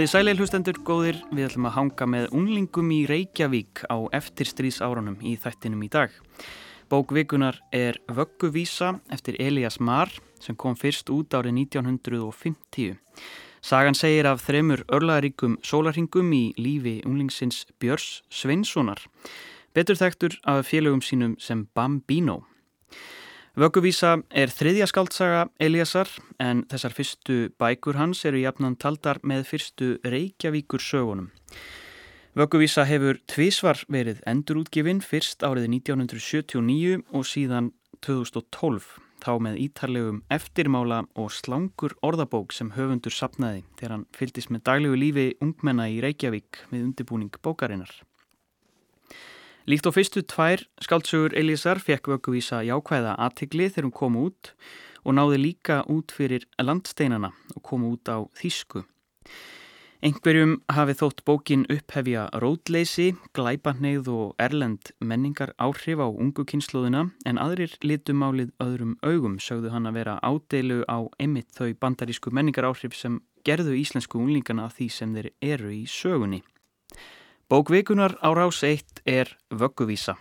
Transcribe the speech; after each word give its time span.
Komið 0.00 0.08
í 0.08 0.16
sæleil 0.16 0.38
hlustendur 0.40 0.78
góðir, 0.80 1.16
við 1.28 1.44
ætlum 1.44 1.66
að 1.68 1.74
hanga 1.74 2.06
með 2.08 2.30
unglingum 2.32 2.92
í 2.96 3.00
Reykjavík 3.04 3.82
á 3.92 4.00
eftirstríðsárunum 4.16 5.18
í 5.20 5.34
þættinum 5.36 5.82
í 5.84 5.90
dag. 5.92 6.14
Bókvikunar 6.88 7.58
er 7.68 7.98
Vögguvísa 8.08 8.94
eftir 9.12 9.36
Elias 9.36 9.76
Marr 9.76 10.08
sem 10.40 10.56
kom 10.56 10.72
fyrst 10.80 11.12
út 11.12 11.36
árið 11.36 11.52
1950. 11.66 12.96
Sagan 13.60 13.98
segir 13.98 14.30
af 14.30 14.40
þremur 14.46 14.86
örlaðaríkum 14.88 15.58
sólarhingum 15.60 16.32
í 16.32 16.46
lífi 16.56 17.02
unglingsins 17.04 17.66
Björns 17.76 18.22
Sveinssonar, 18.32 19.04
betur 19.76 20.00
þekktur 20.00 20.40
af 20.48 20.64
félögum 20.72 21.04
sínum 21.04 21.36
sem 21.36 21.66
Bambino. 21.76 22.46
Vögguvísa 23.60 24.14
er 24.32 24.48
þriðja 24.48 24.86
skaldsaga 24.88 25.40
Eliasar 25.60 26.08
en 26.40 26.62
þessar 26.70 26.94
fyrstu 26.96 27.34
bækur 27.60 27.98
hans 28.00 28.22
eru 28.24 28.40
jafnan 28.40 28.78
taldar 28.80 29.20
með 29.20 29.42
fyrstu 29.50 29.88
Reykjavíkur 30.00 30.80
sögunum. 30.80 31.26
Vögguvísa 32.40 32.86
hefur 32.88 33.20
tvísvar 33.28 33.82
verið 33.92 34.22
endurútgifin 34.32 35.04
fyrst 35.04 35.44
árið 35.44 35.68
1979 35.74 37.04
og 37.12 37.28
síðan 37.28 37.72
2012 38.00 38.88
þá 39.20 39.32
með 39.44 39.60
ítarlegum 39.66 40.22
eftirmála 40.32 41.02
og 41.20 41.28
slangur 41.36 41.98
orðabók 42.00 42.56
sem 42.56 42.72
höfundur 42.78 43.12
sapnaði 43.12 43.66
þegar 43.74 43.98
hann 43.98 44.08
fyldist 44.16 44.54
með 44.54 44.64
daglegu 44.70 45.02
lífi 45.04 45.26
ungmenna 45.44 45.90
í 45.92 46.00
Reykjavík 46.00 46.64
með 46.72 46.86
undirbúning 46.86 47.36
bókarinnar. 47.44 47.92
Líkt 49.68 49.84
á 49.84 49.92
fyrstu 49.92 50.22
tvær 50.24 50.62
skáltsugur 50.80 51.34
Elísar 51.36 51.80
fekk 51.84 52.08
vögguvísa 52.08 52.62
jákvæða 52.64 53.18
aðtigli 53.20 53.68
þegar 53.68 53.86
hún 53.90 53.98
kom 53.98 54.16
út 54.16 54.54
og 55.04 55.16
náði 55.16 55.40
líka 55.40 55.82
út 55.84 56.14
fyrir 56.16 56.46
landsteinana 56.56 57.34
og 57.56 57.62
kom 57.62 57.84
út 57.84 58.08
á 58.08 58.24
Þísku. 58.40 58.86
Engverjum 60.00 60.54
hafi 60.72 60.94
þótt 60.96 61.18
bókin 61.28 61.66
upphefja 61.68 62.22
rótleysi, 62.40 63.10
glæpanneið 63.36 64.06
og 64.08 64.30
erlend 64.40 64.94
menningar 64.96 65.52
áhrif 65.60 66.00
á 66.00 66.08
ungu 66.08 66.46
kynnslóðina 66.48 67.10
en 67.28 67.40
aðrir 67.42 67.74
litumálið 67.84 68.54
öðrum 68.64 68.94
augum 69.04 69.36
sögðu 69.36 69.74
hann 69.74 69.90
að 69.90 69.98
vera 70.00 70.14
ádeilu 70.24 70.80
á 70.88 71.04
emitt 71.20 71.52
þau 71.52 71.76
bandarísku 71.76 72.32
menningar 72.32 72.70
áhrif 72.70 72.96
sem 72.96 73.20
gerðu 73.44 73.76
íslensku 73.76 74.16
unglingana 74.16 74.70
því 74.72 74.88
sem 74.88 75.12
þeir 75.12 75.30
eru 75.52 75.74
í 75.76 75.84
sögunni. 75.84 76.40
Bókvikunar 77.50 78.14
á 78.22 78.30
rás 78.30 78.62
1 78.62 79.02
er 79.02 79.36
Vögguvísa. 79.50 80.14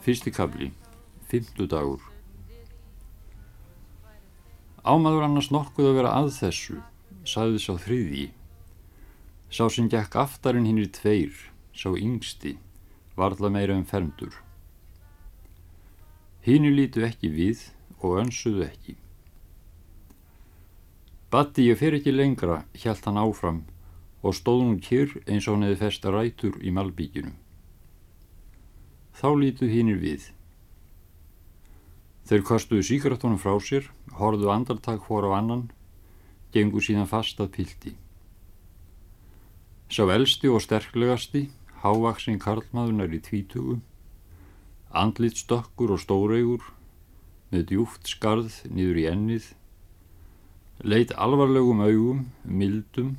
Fyrsti 0.00 0.30
kabli, 0.30 0.72
fymtu 1.30 1.66
dagur. 1.70 2.02
Ámaður 4.82 5.28
annars 5.28 5.52
nokkuð 5.54 5.90
að 5.92 5.98
vera 6.00 6.16
að 6.18 6.32
þessu, 6.40 6.80
sagði 7.22 7.62
sá 7.62 7.72
þriði. 7.84 8.24
Sá 9.54 9.70
sem 9.70 9.86
gekk 9.86 10.18
aftarinn 10.18 10.66
hinn 10.66 10.82
í 10.82 10.88
tveir, 10.90 11.30
sá 11.70 11.94
yngsti, 11.94 12.56
varðla 13.14 13.54
meira 13.54 13.78
um 13.78 13.86
fermdur. 13.86 14.34
Hínu 16.46 16.70
lítu 16.70 17.02
ekki 17.02 17.26
við 17.34 17.64
og 17.98 18.20
önsuðu 18.20 18.60
ekki. 18.68 18.92
Batti 21.26 21.64
ég 21.66 21.80
fer 21.80 21.96
ekki 21.96 22.12
lengra, 22.14 22.60
hjælt 22.70 23.08
hann 23.08 23.18
áfram 23.18 23.64
og 24.22 24.36
stóð 24.38 24.62
hún 24.62 24.76
kyrr 24.78 25.16
eins 25.26 25.48
og 25.48 25.56
hann 25.56 25.66
hefði 25.66 25.80
festa 25.80 26.12
rætur 26.14 26.60
í 26.62 26.70
malbíkinu. 26.70 27.32
Þá 29.18 29.28
lítu 29.40 29.66
hínir 29.66 29.98
við. 29.98 30.28
Þeir 32.30 32.46
kastuðu 32.46 32.86
síkratónum 32.92 33.42
frá 33.42 33.58
sér, 33.58 33.90
horðu 34.18 34.50
andartak 34.54 35.10
hóra 35.10 35.34
á 35.34 35.42
annan, 35.42 35.66
gengu 36.54 36.78
síðan 36.78 37.10
fast 37.10 37.42
að 37.42 37.52
pildi. 37.58 37.96
Sá 39.90 40.06
elsti 40.14 40.46
og 40.46 40.62
sterklegasti, 40.62 41.48
hávaksinn 41.82 42.38
karlmaðunar 42.42 43.14
í 43.14 43.22
tvítugum, 43.22 43.82
andlit 44.90 45.38
stökkur 45.40 45.94
og 45.94 46.02
stóreigur 46.02 46.64
með 47.52 47.70
djúft 47.70 48.10
skarð 48.10 48.62
niður 48.70 49.00
í 49.02 49.06
ennið 49.10 49.52
leit 50.84 51.12
alvarlegum 51.16 51.80
augum 51.80 52.26
mildum, 52.44 53.16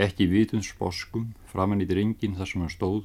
ekki 0.00 0.28
vitun 0.30 0.64
sposkum 0.64 1.32
framann 1.50 1.82
í 1.84 1.88
dringin 1.88 2.38
þar 2.38 2.48
sem 2.48 2.62
hann 2.64 2.72
stóð. 2.72 3.04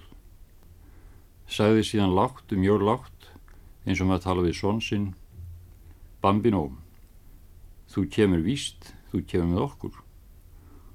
Sagði 1.50 1.84
síðan 1.84 2.16
lágt 2.16 2.53
um 2.56 2.64
jól 2.64 2.80
lágt 2.86 3.32
eins 3.84 4.00
og 4.00 4.08
maður 4.08 4.26
tala 4.28 4.46
við 4.46 4.58
svonsinn 4.62 5.12
Bambinó 6.24 6.70
þú 7.92 8.08
kemur 8.09 8.42
víst, 8.46 8.94
þú 9.12 9.26
kemur 9.28 9.50
með 9.52 9.66
okkur. 9.68 9.98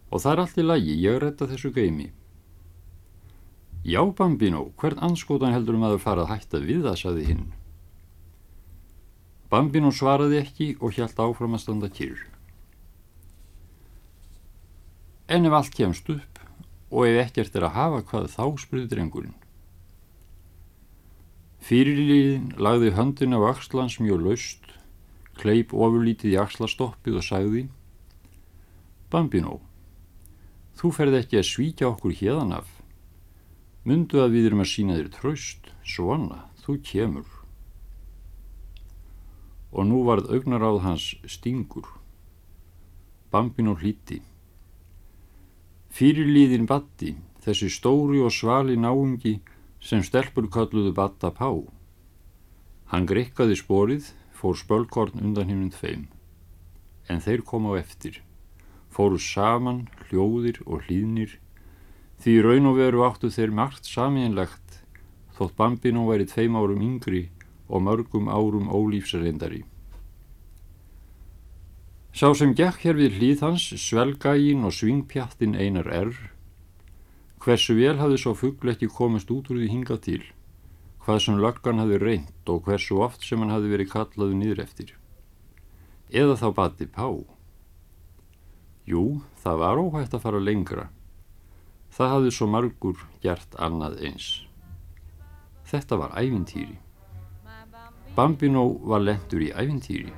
Og 0.08 0.22
það 0.22 0.32
er 0.32 0.40
allt 0.42 0.58
í 0.58 0.64
lagi, 0.64 0.94
ég 0.96 1.18
er 1.18 1.26
þetta 1.28 1.50
þessu 1.52 1.70
geimi 1.76 2.08
Já, 3.88 4.02
Bambino, 4.12 4.66
hvern 4.76 4.98
anskotan 5.00 5.54
heldur 5.54 5.78
um 5.78 5.84
að 5.86 5.94
þú 5.94 6.00
farað 6.02 6.26
hætta 6.28 6.58
við 6.60 6.82
það, 6.84 6.96
saði 7.00 7.22
hinn. 7.24 7.44
Bambino 9.48 9.88
svaraði 9.96 10.42
ekki 10.42 10.66
og 10.84 10.92
hjælt 10.92 11.16
áfram 11.24 11.56
að 11.56 11.62
standa 11.62 11.88
kyrr. 11.88 12.20
En 15.32 15.48
ef 15.48 15.56
allt 15.56 15.72
kemst 15.72 16.10
upp 16.12 16.42
og 16.90 17.08
ef 17.08 17.22
ekkert 17.22 17.56
er 17.56 17.64
að 17.68 17.76
hafa 17.78 18.04
hvað 18.10 18.28
þá 18.34 18.44
spruði 18.60 18.90
drengurinn. 18.92 19.36
Fyrirliðin 21.64 22.52
lagði 22.60 22.92
höndin 22.98 23.36
á 23.36 23.40
axlans 23.48 23.96
mjög 24.04 24.24
laust, 24.26 24.68
kleip 25.40 25.72
ofurlítið 25.72 26.34
í 26.34 26.40
axlastoppið 26.44 27.22
og 27.22 27.24
sagði 27.24 27.68
Bambino, 29.08 29.62
þú 30.76 30.92
ferði 30.92 31.22
ekki 31.22 31.40
að 31.40 31.48
svíkja 31.56 31.88
okkur 31.94 32.12
hérðan 32.20 32.58
af. 32.60 32.77
Mundu 33.86 34.18
að 34.22 34.34
við 34.34 34.48
erum 34.48 34.62
að 34.64 34.70
sína 34.72 34.96
þér 34.98 35.10
tröst, 35.14 35.68
svona, 35.86 36.48
þú 36.64 36.78
kemur. 36.82 37.28
Og 39.70 39.86
nú 39.86 40.02
varð 40.08 40.32
augnaráð 40.34 40.80
hans 40.82 41.06
stingur. 41.30 41.86
Bambin 43.30 43.70
og 43.70 43.84
hlíti. 43.84 44.22
Fyrirlíðin 45.94 46.66
batti, 46.66 47.14
þessi 47.44 47.70
stóri 47.70 48.20
og 48.24 48.34
svali 48.34 48.76
náungi 48.76 49.38
sem 49.80 50.02
stelpur 50.02 50.48
kalluðu 50.50 50.92
batta 50.96 51.30
pá. 51.30 51.50
Hann 52.90 53.06
grekkaði 53.06 53.56
sporið, 53.60 54.12
fór 54.32 54.56
spölkorn 54.58 55.20
undan 55.22 55.48
himnum 55.50 55.72
tveim. 55.74 56.06
En 57.08 57.22
þeir 57.24 57.44
kom 57.44 57.68
á 57.70 57.78
eftir. 57.78 58.22
Fóru 58.90 59.20
saman, 59.20 59.86
hljóðir 60.08 60.62
og 60.66 60.88
hlýðnir 60.88 61.38
Því 62.18 62.40
raun 62.42 62.66
og 62.66 62.78
veru 62.80 63.04
áttu 63.06 63.30
þeir 63.30 63.52
margt 63.54 63.86
samiðinlegt 63.86 64.68
þótt 65.38 65.54
Bambino 65.58 66.06
væri 66.08 66.26
tveim 66.26 66.56
árum 66.58 66.82
yngri 66.82 67.28
og 67.68 67.84
mörgum 67.86 68.26
árum 68.26 68.66
ólífsarendari. 68.74 69.62
Sá 72.10 72.32
sem 72.34 72.54
gekk 72.58 72.82
hér 72.82 72.98
við 72.98 73.20
hlýð 73.20 73.44
hans, 73.46 73.68
svelgægin 73.78 74.66
og 74.66 74.74
svingpjattin 74.74 75.54
einar 75.54 75.86
err, 75.94 76.16
hversu 77.38 77.76
vel 77.78 77.94
hafði 78.00 78.18
svo 78.18 78.34
fuggl 78.34 78.72
ekki 78.72 78.90
komist 78.90 79.30
út 79.30 79.52
úr 79.52 79.60
því 79.60 79.70
hinga 79.70 80.00
til, 80.02 80.24
hvað 81.04 81.22
sem 81.22 81.38
löggan 81.38 81.78
hafði 81.78 82.00
reynd 82.02 82.50
og 82.50 82.66
hversu 82.66 82.98
oft 83.04 83.22
sem 83.22 83.38
hann 83.38 83.54
hafði 83.54 83.74
verið 83.76 83.92
kallaðu 83.94 84.40
niður 84.40 84.64
eftir. 84.66 84.94
Eða 86.10 86.34
þá 86.40 86.48
bati 86.56 86.88
pá. 86.90 87.06
Jú, 88.88 89.20
það 89.44 89.62
var 89.62 89.82
óhægt 89.84 90.16
að 90.16 90.24
fara 90.24 90.42
lengra. 90.42 90.88
Það 91.98 92.12
hafði 92.12 92.30
svo 92.30 92.46
margur 92.46 92.98
gert 93.24 93.56
annað 93.58 93.96
eins. 94.06 94.26
Þetta 95.66 95.96
var 95.98 96.12
ævintýri. 96.14 96.76
Bambino 98.14 98.68
var 98.86 99.02
lendur 99.02 99.42
í 99.42 99.48
ævintýri. 99.50 100.12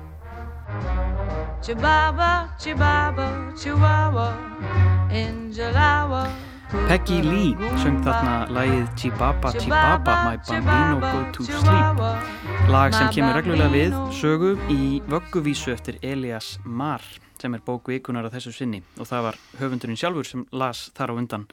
Peggy 6.91 7.17
Lee 7.25 7.71
söng 7.81 7.97
þarna 8.05 8.35
lagið 8.53 8.85
Chibaba 9.01 9.51
Chibaba 9.57 10.15
My 10.23 10.37
Bambino 10.37 11.01
Go 11.01 11.25
To 11.35 11.47
Sleep 11.49 12.69
lag 12.71 12.93
sem 12.95 13.09
kemur 13.11 13.35
reglulega 13.41 13.73
við 13.73 13.97
sögu 14.21 14.53
í 14.71 15.01
vögguvísu 15.09 15.73
eftir 15.73 15.97
Elias 16.05 16.53
Marr 16.63 17.03
sem 17.41 17.57
er 17.57 17.63
bóku 17.65 17.95
ikunar 17.95 18.27
að 18.27 18.37
þessu 18.37 18.53
sinni 18.55 18.83
og 18.97 19.09
það 19.09 19.25
var 19.27 19.39
höfundurinn 19.61 19.99
sjálfur 19.99 20.27
sem 20.29 20.45
las 20.51 20.89
þar 20.97 21.13
á 21.13 21.19
undan 21.21 21.47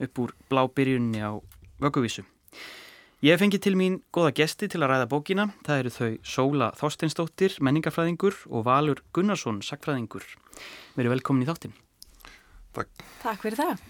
upp 0.00 0.20
úr 0.22 0.34
blá 0.52 0.66
byrjunni 0.68 1.20
á 1.24 1.32
vögguvísu. 1.80 2.24
Ég 3.20 3.34
hef 3.34 3.42
fengið 3.42 3.60
til 3.66 3.74
mín 3.76 3.98
goða 4.16 4.32
gesti 4.32 4.64
til 4.72 4.80
að 4.80 4.94
ræða 4.94 5.08
bókina. 5.12 5.44
Það 5.66 5.80
eru 5.82 5.90
þau 5.92 6.12
Sóla 6.24 6.70
Þorsteinsdóttir, 6.78 7.58
menningafræðingur 7.60 8.38
og 8.48 8.64
Valur 8.64 9.02
Gunnarsson, 9.12 9.58
sakfræðingur. 9.60 10.24
Verið 10.96 11.12
velkomin 11.18 11.44
í 11.44 11.48
þáttin. 11.50 11.74
Takk. 12.76 13.04
Takk 13.20 13.44
fyrir 13.44 13.60
það. 13.60 13.82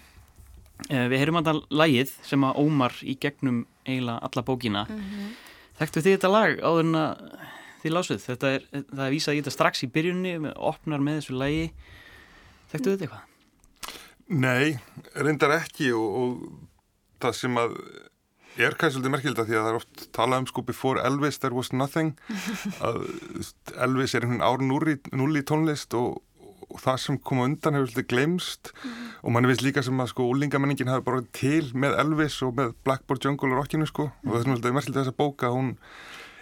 Eh, 0.89 1.07
við 1.07 1.21
heyrum 1.21 1.39
alltaf 1.39 1.61
lægið 1.71 2.11
sem 2.27 2.43
að 2.43 2.59
ómar 2.59 2.99
í 3.07 3.15
gegnum 3.23 3.63
eiginlega 3.85 4.19
alla 4.27 4.43
bókina. 4.43 4.83
Mm 4.89 4.99
-hmm. 4.99 5.31
Þekktu 5.79 6.03
þið 6.03 6.15
þetta 6.17 6.31
lag 6.35 6.59
áður 6.59 6.85
en 6.85 6.95
að 6.95 7.11
þið 7.81 7.95
lásuð? 7.95 8.21
Þetta 8.27 8.53
er, 8.55 8.67
það 8.71 9.05
er 9.05 9.15
vísað 9.15 9.33
í 9.33 9.41
þetta 9.41 9.55
strax 9.57 9.83
í 9.83 9.91
byrjunni, 9.95 10.37
með, 10.45 10.55
opnar 10.71 11.03
með 11.03 11.19
þessu 11.21 11.37
lagi. 11.41 11.67
Þekktu 12.71 12.95
þetta 12.95 13.07
eitthvað? 13.07 13.27
Nei, 14.31 14.79
reyndar 15.19 15.57
ekki 15.57 15.91
og, 15.91 16.07
og 16.21 17.21
það 17.21 17.37
sem 17.41 17.57
að 17.59 17.77
er 18.59 18.75
kannski 18.75 18.97
svolítið 18.97 19.13
merkilegt 19.13 19.41
að 19.41 19.49
því 19.49 19.57
að 19.57 19.63
það 19.63 19.71
er 19.71 19.79
oft 19.79 20.01
talað 20.15 20.41
um 20.41 20.49
sko 20.49 20.63
before 20.67 21.03
Elvis 21.07 21.39
there 21.39 21.55
was 21.55 21.71
nothing 21.71 22.11
að 22.87 22.99
Elvis 23.85 24.15
er 24.15 24.27
einhvern 24.27 24.43
ár 24.43 24.63
núl 24.65 25.39
í 25.39 25.43
tónlist 25.47 25.95
og, 25.97 26.19
og 26.67 26.83
það 26.83 26.99
sem 27.05 27.19
kom 27.23 27.43
undan 27.45 27.77
hefur 27.77 27.93
svolítið 27.93 28.09
glemst 28.11 28.71
mm 28.73 28.89
-hmm. 28.89 29.13
og 29.23 29.31
mann 29.31 29.45
er 29.45 29.53
vist 29.53 29.63
líka 29.63 29.83
sem 29.83 29.99
að 29.99 30.11
sko 30.11 30.27
úlingamenningin 30.33 30.91
hafi 30.91 31.05
bara 31.07 31.23
til 31.31 31.71
með 31.73 31.99
Elvis 31.99 32.41
og 32.41 32.55
með 32.55 32.73
Blackboard 32.83 33.25
Jungle 33.25 33.51
og 33.51 33.57
Rockinu 33.57 33.85
sko 33.85 34.03
mm 34.05 34.11
-hmm. 34.11 34.27
og 34.27 34.33
það 34.33 34.39
er 34.39 34.45
svolítið 34.45 34.73
merkilegt 34.73 34.97
að 34.97 35.03
þessa 35.03 35.17
bóka 35.23 35.47
hún 35.47 35.77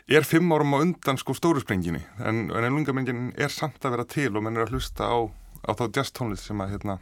er 0.09 0.25
fimm 0.25 0.51
árum 0.55 0.73
á 0.73 0.81
undan 0.81 1.19
sko 1.21 1.35
stórusprenginni 1.37 2.01
en, 2.25 2.49
en 2.49 2.73
úlingamenningin 2.73 3.29
er 3.37 3.53
samt 3.53 3.83
að 3.85 3.97
vera 3.97 4.09
til 4.09 4.31
og 4.33 4.43
mann 4.45 4.57
er 4.57 4.65
að 4.65 4.77
hlusta 4.77 5.05
á, 5.05 5.17
á 5.65 5.71
þá 5.77 5.85
jazz 5.95 6.13
tónlist 6.15 6.49
sem 6.49 6.61
að 6.61 6.75
hérna 6.75 6.99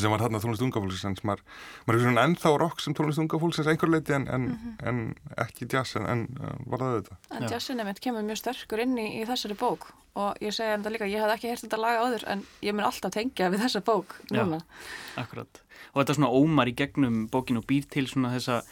sem 0.00 0.08
var 0.08 0.22
þarna 0.24 0.40
tónlist 0.40 0.64
ungafólksins 0.64 1.20
maður, 1.26 1.42
maður 1.84 1.98
er 1.98 2.04
svona 2.06 2.24
ennþá 2.26 2.52
rock 2.60 2.80
sem 2.80 2.94
tónlist 2.96 3.20
ungafólksins 3.20 3.68
einhver 3.68 3.90
leiti 3.92 4.14
en, 4.16 4.26
en, 4.28 4.46
mm 4.48 4.60
-hmm. 4.62 4.88
en 4.88 5.36
ekki 5.44 5.68
jazz 5.68 5.96
en, 5.96 6.06
en 6.06 6.22
var 6.66 6.80
það 6.80 6.94
þetta 6.96 7.16
En 7.36 7.50
jazzin 7.50 7.84
mitt 7.84 8.00
kemur 8.00 8.24
mjög 8.24 8.40
sterkur 8.40 8.80
inn 8.80 8.96
í, 8.98 9.08
í 9.20 9.26
þessari 9.28 9.54
bók. 9.58 9.92
Og 10.14 10.36
ég 10.40 10.52
segja 10.52 10.74
enda 10.74 10.90
líka 10.90 11.08
ég 11.08 11.20
hef 11.20 11.34
ekki 11.34 11.48
hert 11.48 11.64
þetta 11.64 11.80
laga 11.80 12.04
áður 12.04 12.24
en 12.28 12.42
ég 12.62 12.74
mun 12.74 12.84
alltaf 12.84 13.12
tengja 13.12 13.50
við 13.50 13.64
þessa 13.64 13.80
bók 13.80 14.16
núna. 14.30 14.60
Já, 14.60 15.22
akkurat. 15.22 15.62
Og 15.92 16.00
þetta 16.00 16.12
er 16.12 16.16
svona 16.20 16.32
ómar 16.32 16.68
í 16.68 16.74
gegnum 16.76 17.28
bókin 17.28 17.56
og 17.56 17.66
býr 17.66 17.88
til 17.88 18.06
svona 18.08 18.32
þessa 18.32 18.62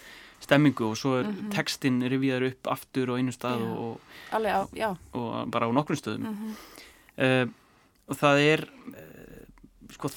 stemmingu 0.41 0.91
og 0.91 0.97
svo 0.97 1.19
er 1.21 1.25
mm 1.25 1.35
-hmm. 1.35 1.55
textin 1.55 2.03
riviðar 2.03 2.47
upp 2.51 2.67
aftur 2.67 3.11
og 3.11 3.19
einu 3.19 3.33
stað 3.33 3.61
já. 3.61 3.79
og, 3.79 4.01
Alveg, 4.33 4.53
á, 4.53 4.63
já. 4.75 4.97
og 5.13 5.51
bara 5.51 5.67
á 5.67 5.73
nokkrum 5.73 5.97
stöðum 5.97 6.19
mm 6.19 6.37
-hmm. 6.37 7.45
uh, 7.45 7.51
og 8.09 8.17
það 8.17 8.39
er 8.39 8.71
sko, 9.95 10.11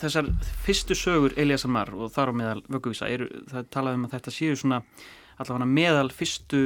þessar 0.00 0.28
fyrstu 0.64 0.94
sögur 0.94 1.36
Eliasar 1.36 1.70
Marr 1.70 1.94
og 1.94 2.12
þar 2.12 2.32
á 2.32 2.38
meðal 2.40 2.62
vögguvísa 2.68 3.08
það 3.50 3.70
talaðum 3.70 4.04
um 4.04 4.08
að 4.08 4.14
þetta 4.16 4.34
séu 4.34 4.56
svona 4.56 4.82
allavega 5.38 5.70
meðal 5.70 6.10
fyrstu 6.10 6.62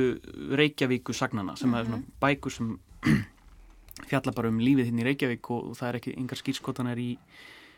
Reykjavíku 0.56 1.12
sagnana 1.12 1.56
sem 1.56 1.68
mm 1.68 1.74
-hmm. 1.74 1.80
er 1.80 1.84
svona 1.84 1.96
mhm. 1.96 2.12
bækur 2.20 2.50
sem 2.50 2.78
fjalla 4.10 4.32
bara 4.32 4.48
um 4.48 4.60
lífið 4.60 4.84
hinn 4.84 4.98
í 4.98 5.04
Reykjavík 5.04 5.50
og, 5.50 5.70
og 5.70 5.76
það 5.76 5.88
er 5.88 5.96
ekki 5.96 6.16
yngar 6.16 6.38
skýrskotanar 6.38 6.98
í 6.98 7.16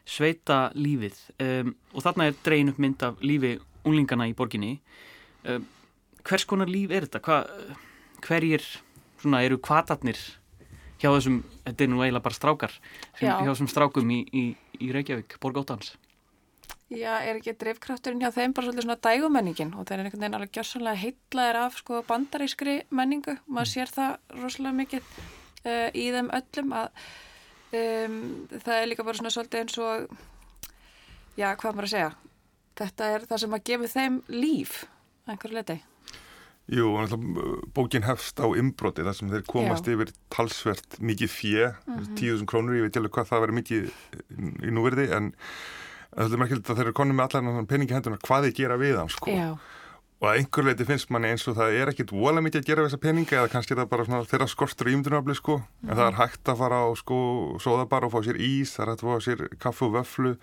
sveita 0.05 0.71
lífið 0.75 1.17
um, 1.41 1.75
og 1.95 2.03
þarna 2.03 2.27
er 2.27 2.35
dreyin 2.45 2.69
upp 2.69 2.79
mynd 2.79 3.03
af 3.03 3.15
lífi 3.21 3.59
unglingana 3.85 4.29
í 4.29 4.35
borginni 4.35 4.81
um, 5.50 5.67
hvers 6.25 6.46
konar 6.49 6.70
líf 6.70 6.94
er 6.94 7.08
þetta? 7.08 7.23
Hva, 7.25 7.41
hverjir 8.25 8.64
svona, 9.20 9.43
eru 9.44 9.61
kvatatnir 9.62 10.20
hjá 11.02 11.11
þessum, 11.11 11.43
þetta 11.67 11.85
er 11.85 11.93
nú 11.93 12.00
eiginlega 12.00 12.25
bara 12.25 12.38
strákar 12.38 12.73
sem, 13.19 13.29
hjá 13.29 13.50
þessum 13.50 13.70
strákum 13.70 14.11
í, 14.14 14.23
í, 14.32 14.44
í 14.81 14.91
Reykjavík, 14.94 15.37
Borgóttans 15.43 15.94
Já, 16.93 17.17
er 17.25 17.38
ekki 17.38 17.55
drifkrafturinn 17.58 18.20
hjá 18.23 18.31
þeim 18.35 18.52
bara 18.55 18.69
svolítið 18.69 18.85
svona 18.85 19.00
dægumenningin 19.02 19.73
og 19.75 19.87
þeir 19.88 19.96
eru 19.96 20.05
einhvern 20.05 20.23
veginn 20.23 20.37
alveg 20.37 20.52
gjörsanlega 20.55 21.00
heitlaðir 21.00 21.58
af 21.62 21.79
sko 21.81 22.00
bandarískri 22.06 22.75
menningu. 22.94 23.35
Maður 23.49 23.70
sér 23.70 23.93
það 23.94 24.37
rosalega 24.37 24.79
mikið 24.82 25.08
uh, 25.08 25.88
í 25.97 26.05
þeim 26.14 26.29
öllum 26.38 26.75
að 26.76 27.00
um, 27.81 28.19
það 28.52 28.75
er 28.76 28.90
líka 28.90 29.06
bara 29.08 29.20
svona 29.20 29.32
svolítið 29.35 29.64
eins 29.64 29.81
og 29.81 30.14
já, 31.40 31.49
hvað 31.49 31.70
maður 31.73 31.88
að 31.88 31.94
segja? 31.94 32.12
Þetta 32.79 33.11
er 33.14 33.26
það 33.31 33.43
sem 33.44 33.56
að 33.56 33.67
gefa 33.70 33.93
þeim 33.97 34.20
líf 34.35 34.76
einhverju 35.29 35.61
leti 35.61 35.81
Jú, 36.65 36.94
bókin 37.76 38.06
hefst 38.06 38.41
á 38.41 38.49
imbroti 38.56 39.05
þar 39.05 39.17
sem 39.19 39.29
þeir 39.29 39.43
komast 39.44 39.85
Já. 39.85 39.93
yfir 39.93 40.15
talsvert 40.32 40.97
mikið 40.97 41.29
fjö, 41.29 41.67
mm 41.75 41.99
-hmm. 41.99 42.15
tíðusum 42.17 42.49
krónur, 42.49 42.76
ég 42.79 42.88
veit 42.88 42.97
alveg 42.97 43.12
hvað 43.12 43.29
það 43.29 43.43
verið 43.44 43.59
mikið 43.59 43.82
í 44.65 44.73
núverði 44.73 45.06
en 45.12 45.35
það 46.17 46.32
er 46.32 46.41
merkilegt 46.41 46.71
að 46.71 46.76
þeir 46.79 46.87
eru 46.87 46.97
konið 46.97 47.17
með 47.19 47.37
allar 47.37 47.67
peningi 47.69 47.97
hendunar 47.97 48.23
hvað 48.25 48.47
þeir 48.47 48.56
gera 48.56 48.76
við 48.81 48.97
hann 48.97 49.12
sko. 49.12 49.31
og 50.25 50.29
að 50.31 50.38
einhver 50.38 50.65
leiti 50.65 50.87
finnst 50.88 51.11
manni 51.11 51.29
eins 51.35 51.44
og 51.50 51.56
það 51.59 51.76
er 51.76 51.91
ekkit 51.93 52.15
vola 52.15 52.41
mikið 52.41 52.62
að 52.62 52.69
gera 52.71 52.81
við 52.81 52.88
þessa 52.88 53.03
peninga 53.03 53.37
eða 53.37 53.53
kannski 53.53 53.76
það 53.76 53.91
bara 53.91 54.05
svona, 54.06 54.25
þeirra 54.25 54.49
skortur 54.49 54.88
í 54.88 54.94
umdunafli 54.97 55.35
sko. 55.35 55.59
mm 55.59 55.91
en 55.91 55.97
það 55.99 56.06
er 56.06 56.19
hægt 56.23 56.49
að 56.49 56.61
fara 56.62 56.79
á 56.81 56.88
sko, 56.97 57.19
sóðabar 57.61 58.06
og 58.06 58.12
fá 58.15 58.21
sér 58.25 58.41
ís, 58.41 58.73
það 58.73 58.82
er 58.87 58.91
hægt 58.94 59.05
að 59.05 59.11
fá 59.11 59.21
sér 59.21 59.59
kaffu 59.59 59.85
og 59.85 59.94
vöflu, 59.99 60.37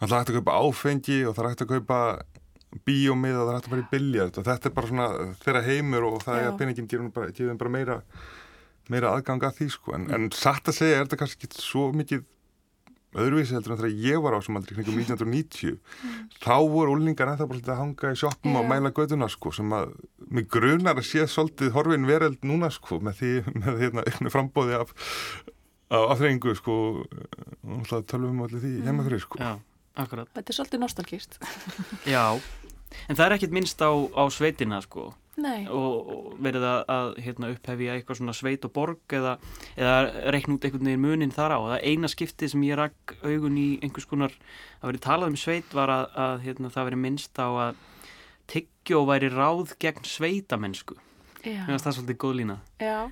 það 0.00 0.10
er 0.10 0.18
hægt 0.18 0.30
að 0.30 0.38
kaupa 0.40 0.58
áfengi 0.66 1.18
og 1.28 1.36
það 1.36 1.44
er 1.44 1.50
hægt 1.50 1.62
að 1.62 1.72
kaupa 1.76 2.00
bíómið 2.86 3.38
og 3.38 3.46
það 3.46 3.52
er 3.52 3.56
hægt 3.56 3.68
að 3.68 3.72
fara 3.74 3.84
í 3.84 3.90
biljart 3.94 4.36
og 4.38 4.46
þetta 4.46 4.68
er 4.68 4.74
bara 4.76 4.90
svona 4.90 5.06
þeirra 5.44 5.62
heimur 5.66 6.06
og 6.10 6.20
það 6.24 6.36
Já. 6.36 6.42
er 6.42 6.50
að 6.50 6.58
peningin 6.60 6.90
gefur 6.90 7.14
bara, 7.14 7.54
bara 7.62 7.72
meira, 7.76 7.96
meira 8.92 9.14
aðgang 9.14 9.46
að 9.48 9.56
því 9.58 9.70
sko 9.74 9.96
en, 9.96 10.04
mm. 10.06 10.12
en 10.16 10.28
satt 10.36 10.70
að 10.70 10.78
segja 10.78 11.00
er 11.00 11.08
þetta 11.08 11.20
kannski 11.24 11.48
ekki 11.48 11.64
svo 11.64 11.88
mikið 11.96 12.26
öðruvísi 13.18 13.56
heldur 13.56 13.74
en 13.74 13.80
þegar 13.80 14.02
ég 14.06 14.20
var 14.22 14.36
á 14.38 14.40
sem 14.46 14.58
aldrei 14.58 14.76
kringum 14.76 15.00
1990 15.02 15.72
mm. 15.74 16.18
þá 16.38 16.56
voru 16.70 16.94
úlningar 16.94 17.32
ennþá 17.32 17.48
bara 17.50 17.64
að 17.74 17.80
hanga 17.82 18.12
í 18.14 18.20
sjoppum 18.20 18.54
yeah. 18.54 18.60
og 18.62 18.70
mæla 18.70 18.92
göduna 18.94 19.30
sko 19.32 19.54
sem 19.56 19.74
að 19.74 19.96
mig 20.30 20.46
grunar 20.52 21.00
að 21.00 21.08
sé 21.10 21.26
svolítið 21.26 21.74
horfin 21.74 22.06
vereld 22.06 22.46
núna 22.46 22.70
sko 22.74 23.00
með 23.02 23.22
því 23.22 23.32
með 23.64 23.82
hérna 23.82 24.06
ykkur 24.12 24.34
frambóði 24.36 24.78
af 24.78 24.94
afþrengu 25.90 26.54
sko 26.58 26.76
og 27.02 27.90
tölvum 28.06 28.44
allir 28.46 28.62
því 28.62 28.72
hjemme 28.86 29.06
fyrir 29.08 29.22
sko 29.24 29.42
Já, 29.42 29.52
akkurat 29.98 30.30
Þetta 30.36 30.52
er 30.52 30.58
svolítið 30.60 30.84
nostalgíst 30.84 31.40
Já 32.06 32.24
En 33.08 33.16
það 33.18 33.26
er 33.26 33.36
ekkit 33.36 33.56
minnst 33.56 33.82
á, 33.82 33.90
á 33.90 34.24
sveitina 34.32 34.80
sko. 34.84 35.10
Nei. 35.40 35.62
og, 35.72 36.08
og 36.10 36.32
verið 36.42 36.64
að, 36.68 36.80
að 36.92 37.06
hérna, 37.24 37.50
upphefja 37.54 37.94
eitthvað 37.96 38.18
svona 38.18 38.34
sveit 38.36 38.64
og 38.66 38.72
borg 38.76 39.14
eða, 39.16 39.36
eða 39.78 39.94
reikn 40.34 40.56
út 40.56 40.66
einhvern 40.66 40.90
veginn 40.90 41.04
munin 41.04 41.32
þar 41.32 41.54
á. 41.56 41.58
Og 41.58 41.68
það 41.70 41.86
eina 41.92 42.10
skiptið 42.12 42.52
sem 42.52 42.66
ég 42.66 42.80
rakk 42.80 43.14
augun 43.22 43.60
í 43.60 43.68
einhvers 43.80 44.08
konar 44.10 44.34
að 44.80 44.90
verið 44.90 45.04
talað 45.06 45.32
um 45.32 45.38
sveit 45.40 45.76
var 45.76 45.94
að, 45.94 46.10
að 46.26 46.44
hérna, 46.48 46.72
það 46.74 46.90
verið 46.90 47.02
minnst 47.06 47.40
á 47.40 47.48
að 47.48 47.86
tyggjó 48.50 49.04
væri 49.08 49.30
ráð 49.32 49.72
gegn 49.80 50.04
sveitamennsku. 50.10 50.98
Það 51.40 51.72
er 51.72 51.80
svolítið 51.86 52.20
góð 52.20 52.36
lína. 52.42 52.58
Já, 52.82 53.08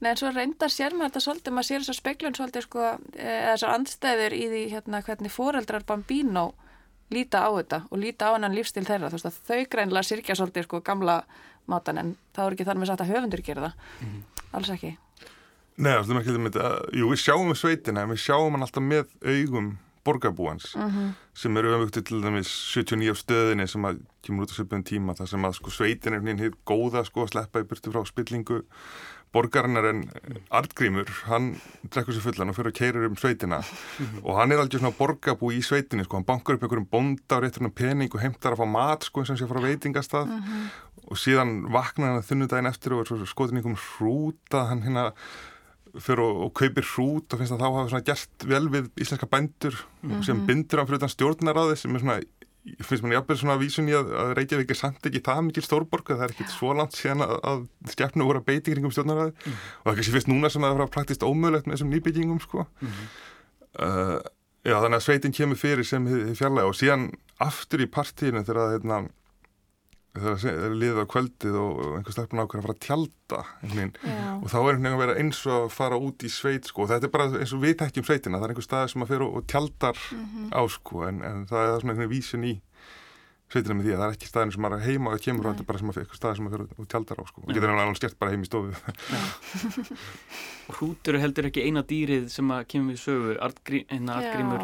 Nei, 0.00 0.14
en 0.14 0.16
svo 0.16 0.30
reyndar 0.32 0.72
sér 0.72 0.94
maður 0.96 1.10
þetta 1.10 1.20
svolítið, 1.26 1.52
maður 1.52 1.66
sér 1.68 1.82
þess 1.82 1.92
að 1.92 1.96
speklun 1.98 2.36
svolítið 2.36 2.62
sko, 2.64 2.84
eða 3.20 3.50
þessar 3.50 3.72
andstæður 3.74 4.36
í 4.36 4.44
því 4.48 4.60
hérna 4.72 5.00
hvernig 5.04 5.32
foreldrar 5.34 5.84
bambínó 5.88 6.44
líta 7.10 7.44
á 7.46 7.50
þetta 7.50 7.82
og 7.90 7.98
líta 7.98 8.30
á 8.30 8.34
hennan 8.34 8.54
lífstil 8.56 8.86
þeirra 8.86 9.10
þú 9.10 9.18
veist 9.18 9.30
að 9.30 9.38
þau 9.48 9.60
greinlega 9.74 10.08
sirkja 10.08 10.38
svolítið 10.38 10.66
sko 10.68 10.80
gamla 10.86 11.20
mátan 11.70 11.98
en 11.98 12.16
þá 12.34 12.42
er 12.46 12.56
ekki 12.56 12.66
þar 12.68 12.80
með 12.80 12.90
satt 12.90 13.04
að 13.04 13.12
höfundur 13.14 13.44
gera 13.46 13.68
það, 13.68 13.74
mm 14.00 14.08
-hmm. 14.08 14.42
alls 14.52 14.70
ekki 14.70 14.96
Nei, 15.80 15.92
það 15.92 16.10
er 16.10 16.20
ekki 16.20 16.32
þetta 16.44 16.70
Jú, 16.92 17.06
við 17.08 17.20
sjáum 17.22 17.54
sveitina, 17.54 18.02
en 18.02 18.10
við 18.10 18.20
sjáum 18.20 18.52
hann 18.52 18.62
alltaf 18.66 18.82
með 18.84 19.06
augum 19.24 19.78
borgarbúans 20.04 20.74
mm 20.76 20.88
-hmm. 20.88 21.08
sem 21.34 21.56
eru 21.56 21.74
umvöktið 21.74 22.04
til 22.04 22.22
dæmis 22.22 22.48
79 22.48 23.14
stöðinni 23.14 23.66
sem 23.66 23.84
að 23.84 24.00
kemur 24.22 24.44
út 24.44 24.52
á 24.52 24.58
söpum 24.58 24.82
tíma 24.84 25.14
þar 25.14 25.28
sem 25.28 25.44
að 25.44 25.52
sko 25.52 25.70
sveitin 25.70 26.14
er 26.14 26.20
hérna 26.20 26.42
hitt 26.42 26.56
góða 26.64 27.04
sko 27.04 27.22
að 27.22 27.30
sleppa 27.32 27.60
í 27.60 27.68
byrtu 27.68 27.92
frá 27.92 28.04
spillingu 28.06 28.62
borgarinnar 29.34 29.86
en 29.90 30.02
Artgrímur, 30.50 31.10
hann 31.28 31.52
drekkur 31.90 32.16
sér 32.16 32.24
fullan 32.24 32.50
og 32.50 32.56
fyrir 32.56 32.72
að 32.72 32.78
keira 32.80 33.04
um 33.06 33.18
sveitina. 33.18 33.60
Og 34.24 34.38
hann 34.38 34.50
er 34.50 34.62
aldrei 34.62 34.80
svona 34.80 34.96
borgarbú 34.96 35.52
í 35.54 35.60
sveitinu 35.62 36.06
sko, 36.06 36.18
hann 36.18 36.26
bankar 36.28 36.56
upp 36.56 36.66
einhverjum 36.66 36.88
bonda 36.90 37.38
og 37.38 37.44
réttur 37.44 37.66
hann 37.66 37.76
pening 37.76 38.10
og 38.10 38.24
heimtar 38.24 38.56
að 38.56 38.62
fá 38.62 38.70
mat 38.70 39.06
sko 39.06 39.22
eins 39.22 39.30
og 39.30 39.38
sé 39.38 39.46
að 39.46 39.52
fara 39.54 39.66
veitingastað. 39.68 40.26
Mm 40.26 40.42
-hmm. 40.42 40.66
og 41.10 41.16
síðan 41.16 41.54
vaknar 41.72 42.12
hann 42.14 42.28
þunnudaginn 42.28 42.72
eftir 42.72 42.92
og 42.92 43.06
er 43.06 43.26
skotin 43.26 43.56
einhverjum 43.56 43.78
hrúta. 43.78 44.68
Hann 44.68 44.82
hérna 44.82 45.12
fyrir 45.98 46.22
og, 46.22 46.36
og 46.44 46.52
kaupir 46.54 46.86
hrút 46.86 47.32
og 47.32 47.40
finnst 47.40 47.54
að 47.54 47.62
þá 47.62 47.66
hafa 47.66 47.88
svona 47.88 48.06
gert 48.06 48.44
vel 48.46 48.68
við 48.70 48.90
íslenska 49.00 49.26
bændur 49.26 49.74
mm 50.02 50.10
-hmm. 50.10 50.22
sem 50.22 50.46
bindur 50.46 50.78
hann 50.78 50.86
fyrir 50.86 51.00
utan 51.02 51.08
stjórnar 51.08 51.58
á 51.58 51.64
þess 51.70 51.82
sem 51.82 51.94
er 51.94 52.00
svona 52.00 52.20
finnst 52.84 53.04
mér 53.04 53.18
jafnveg 53.18 53.38
svona 53.40 53.56
vísun 53.60 53.88
í 53.88 53.94
að, 53.96 54.10
að 54.20 54.32
Reykjavík 54.36 54.72
er 54.74 54.78
samt 54.78 55.06
ekki 55.08 55.22
það 55.24 55.40
mikil 55.46 55.64
stórborg 55.64 56.10
það 56.12 56.24
er 56.26 56.34
ekkit 56.34 56.52
svo 56.52 56.74
langt 56.76 56.98
síðan 56.98 57.24
að, 57.24 57.32
að 57.50 57.62
stjafnu 57.94 58.26
voru 58.28 58.42
að 58.42 58.48
beiti 58.50 58.74
kringum 58.74 58.92
stjórnaræði 58.94 59.32
mm. 59.32 59.54
og 59.54 59.86
það 59.86 59.92
er 59.92 60.00
kannski 60.00 60.14
fyrst 60.16 60.30
núna 60.30 60.50
sem 60.52 60.60
það 60.60 60.68
er 60.68 60.74
að 60.74 60.80
vera 60.80 60.94
praktist 60.96 61.24
ómöðlegt 61.24 61.68
með 61.68 61.76
þessum 61.76 61.94
nýbyggingum 61.94 62.42
sko. 62.44 62.66
mm 62.66 62.90
-hmm. 62.90 63.08
uh, 63.86 64.18
já 64.68 64.76
þannig 64.76 64.98
að 64.98 65.06
sveitin 65.06 65.36
kemur 65.36 65.60
fyrir 65.60 65.88
sem 65.88 66.10
fjarlæg 66.36 66.68
og 66.68 66.76
síðan 66.76 67.08
aftur 67.40 67.80
í 67.80 67.88
partíinu 67.88 68.44
þegar 68.44 68.60
það 68.60 68.74
hérna, 68.76 69.00
það 70.10 70.46
er 70.50 70.72
liðið 70.74 71.02
á 71.02 71.12
kvöldið 71.12 71.58
og 71.60 71.82
einhver 71.98 72.14
stelpun 72.16 72.42
ákveður 72.42 72.60
að 72.60 72.66
fara 72.66 72.76
að 72.76 72.86
tjálta 72.86 73.42
og 74.40 74.48
þá 74.50 74.56
er 74.58 74.72
einhvern 74.72 74.82
veginn 74.82 74.96
að 74.96 75.02
vera 75.04 75.18
eins 75.22 75.42
og 75.46 75.56
að 75.56 75.68
fara 75.76 76.00
út 76.02 76.24
í 76.26 76.30
sveit 76.34 76.66
sko. 76.66 76.82
og 76.82 76.90
þetta 76.90 77.06
er 77.06 77.14
bara 77.14 77.28
eins 77.38 77.54
og 77.54 77.62
við 77.62 77.76
tekjum 77.82 78.08
sveitina 78.08 78.40
það 78.40 78.48
er 78.48 78.54
einhver 78.54 78.66
stað 78.66 78.88
sem 78.90 79.04
að 79.04 79.12
fyrir 79.12 79.28
og 79.28 79.46
tjaldar 79.46 79.96
mm 80.10 80.24
-hmm. 80.26 80.50
á 80.50 80.62
sko 80.66 81.04
en, 81.06 81.22
en 81.22 81.46
það 81.46 81.62
er 81.62 81.80
svona 81.80 81.92
einhvern 81.94 82.10
vísin 82.10 82.44
í 82.44 82.54
sveitina 83.50 83.74
með 83.74 83.86
því 83.86 83.92
að 83.94 84.00
það 84.00 84.06
er 84.06 84.16
ekki 84.16 84.28
staðin 84.30 84.52
sem 84.54 84.66
að 84.66 84.84
heima 84.84 85.10
og 85.10 85.22
kemur 85.24 85.46
og 85.46 85.54
þetta 85.54 85.64
er 85.64 85.68
bara 85.70 85.80
sem 85.80 85.90
að 85.90 85.96
einhver 86.00 86.18
stað 86.18 86.36
sem 86.38 86.46
að 86.46 86.52
fyrir 86.54 86.68
og 86.76 86.86
tjaldar 86.90 87.18
á 87.18 87.24
sko. 87.26 87.42
Og 87.42 87.50
getur 87.50 87.72
alveg 87.72 87.98
skert 87.98 88.18
bara 88.20 88.30
heim 88.30 88.44
í 88.44 88.46
stofu. 88.46 88.70
Hrútur 90.76 91.18
heldur 91.18 91.48
ekki 91.50 91.64
eina 91.66 91.82
dýrið 91.82 92.28
sem 92.30 92.46
að 92.54 92.62
kemur 92.70 92.94
við 92.94 93.00
sögu. 93.02 93.34
Artgrímur 93.42 94.62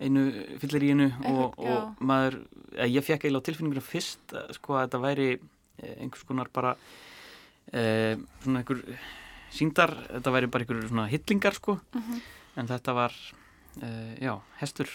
einu 0.00 0.24
fyllir 0.62 0.84
í 0.86 0.90
einu 0.94 1.08
og, 1.32 1.58
og 1.58 2.02
maður, 2.04 2.36
eh, 2.76 2.86
ég 2.90 3.04
fekk 3.06 3.24
eiginlega 3.26 3.42
á 3.42 3.46
tilfinningur 3.48 3.82
fyrst 3.84 4.34
eh, 4.34 4.46
sko 4.56 4.76
að 4.78 4.86
þetta 4.88 5.00
væri 5.06 5.28
eh, 5.34 5.94
einhvers 6.04 6.24
konar 6.28 6.48
bara 6.54 6.76
eh, 7.72 8.16
svona 8.44 8.62
einhver 8.62 8.82
síndar, 9.54 9.94
þetta 10.12 10.32
væri 10.34 10.50
bara 10.52 10.64
einhver 10.66 10.88
svona 10.88 11.08
hillingar 11.10 11.54
sko 11.56 11.78
Mhm. 11.94 12.20
en 12.58 12.66
þetta 12.68 12.94
var 12.94 13.12
eh, 13.82 14.14
já, 14.20 14.34
hestur 14.60 14.88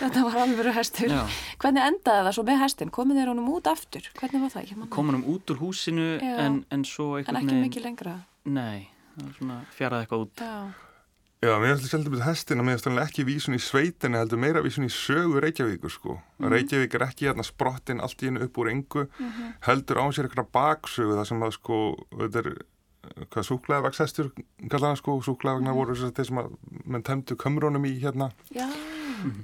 Þetta 0.00 0.22
var 0.24 0.36
alveg 0.42 0.72
hestur. 0.74 1.08
já, 1.08 1.26
Hvernig 1.58 1.84
endaði 1.86 2.24
það 2.26 2.32
svo 2.34 2.44
með 2.48 2.58
hestin? 2.64 2.90
Komið 2.90 3.20
þeir 3.20 3.28
honum 3.30 3.48
út 3.54 3.66
aftur? 3.70 4.08
Hvernig 4.18 4.40
var 4.42 4.50
það? 4.50 4.72
Það 4.74 4.88
komunum 4.90 5.24
út 5.30 5.50
úr 5.54 5.60
húsinu 5.62 6.08
en, 6.20 6.64
en 6.70 6.84
svo. 6.84 7.18
En 7.18 7.36
ekki 7.38 7.60
mikið 7.62 7.82
lengra. 7.86 8.16
nei, 8.44 8.88
það 9.16 9.24
var 9.28 9.36
svona 9.38 9.58
fjaraði 9.76 10.06
eitthvað 10.06 10.24
út 10.26 10.42
Já. 10.42 10.54
Já, 11.44 11.52
mér 11.60 11.76
finnst 11.76 11.92
þetta 11.92 12.12
með 12.12 12.22
hestin 12.24 12.62
að 12.62 12.68
mér 12.68 12.78
finnst 12.80 13.02
ekki 13.02 13.24
vísun 13.28 13.56
í 13.56 13.60
sveitinni 13.60 14.16
heldur 14.16 14.40
meira 14.40 14.62
vísun 14.64 14.86
í 14.86 14.92
sögu 14.92 15.42
Reykjavíkur 15.44 15.92
sko. 15.92 16.18
Reykjavík 16.40 16.94
er 16.96 17.04
ekki 17.08 17.28
hérna 17.28 17.44
sprottin 17.44 18.00
allt 18.00 18.22
í 18.24 18.30
hennu 18.30 18.46
upp 18.46 18.60
úr 18.62 18.70
engu 18.72 19.08
heldur 19.66 20.00
á 20.00 20.04
sér 20.14 20.28
eitthvað 20.30 20.52
baksögu 20.56 21.18
það 21.18 21.28
sem 21.28 21.44
að 21.44 21.58
sko 21.58 21.80
þetta 22.14 22.44
er 22.44 22.48
hvað 23.30 23.46
súklaðavaxhestur 23.48 24.30
kallar 24.70 24.92
hann 24.92 25.00
sko 25.00 25.18
súklaðavagnar 25.26 25.76
voru 25.76 25.96
þess 25.96 26.08
að 26.08 26.14
þeir 26.18 26.28
sem 26.30 26.40
að 26.40 26.52
menn 26.84 27.06
temdu 27.06 27.36
kömrónum 27.40 27.88
í 27.88 27.92
hérna 28.02 28.30
Já. 28.54 28.66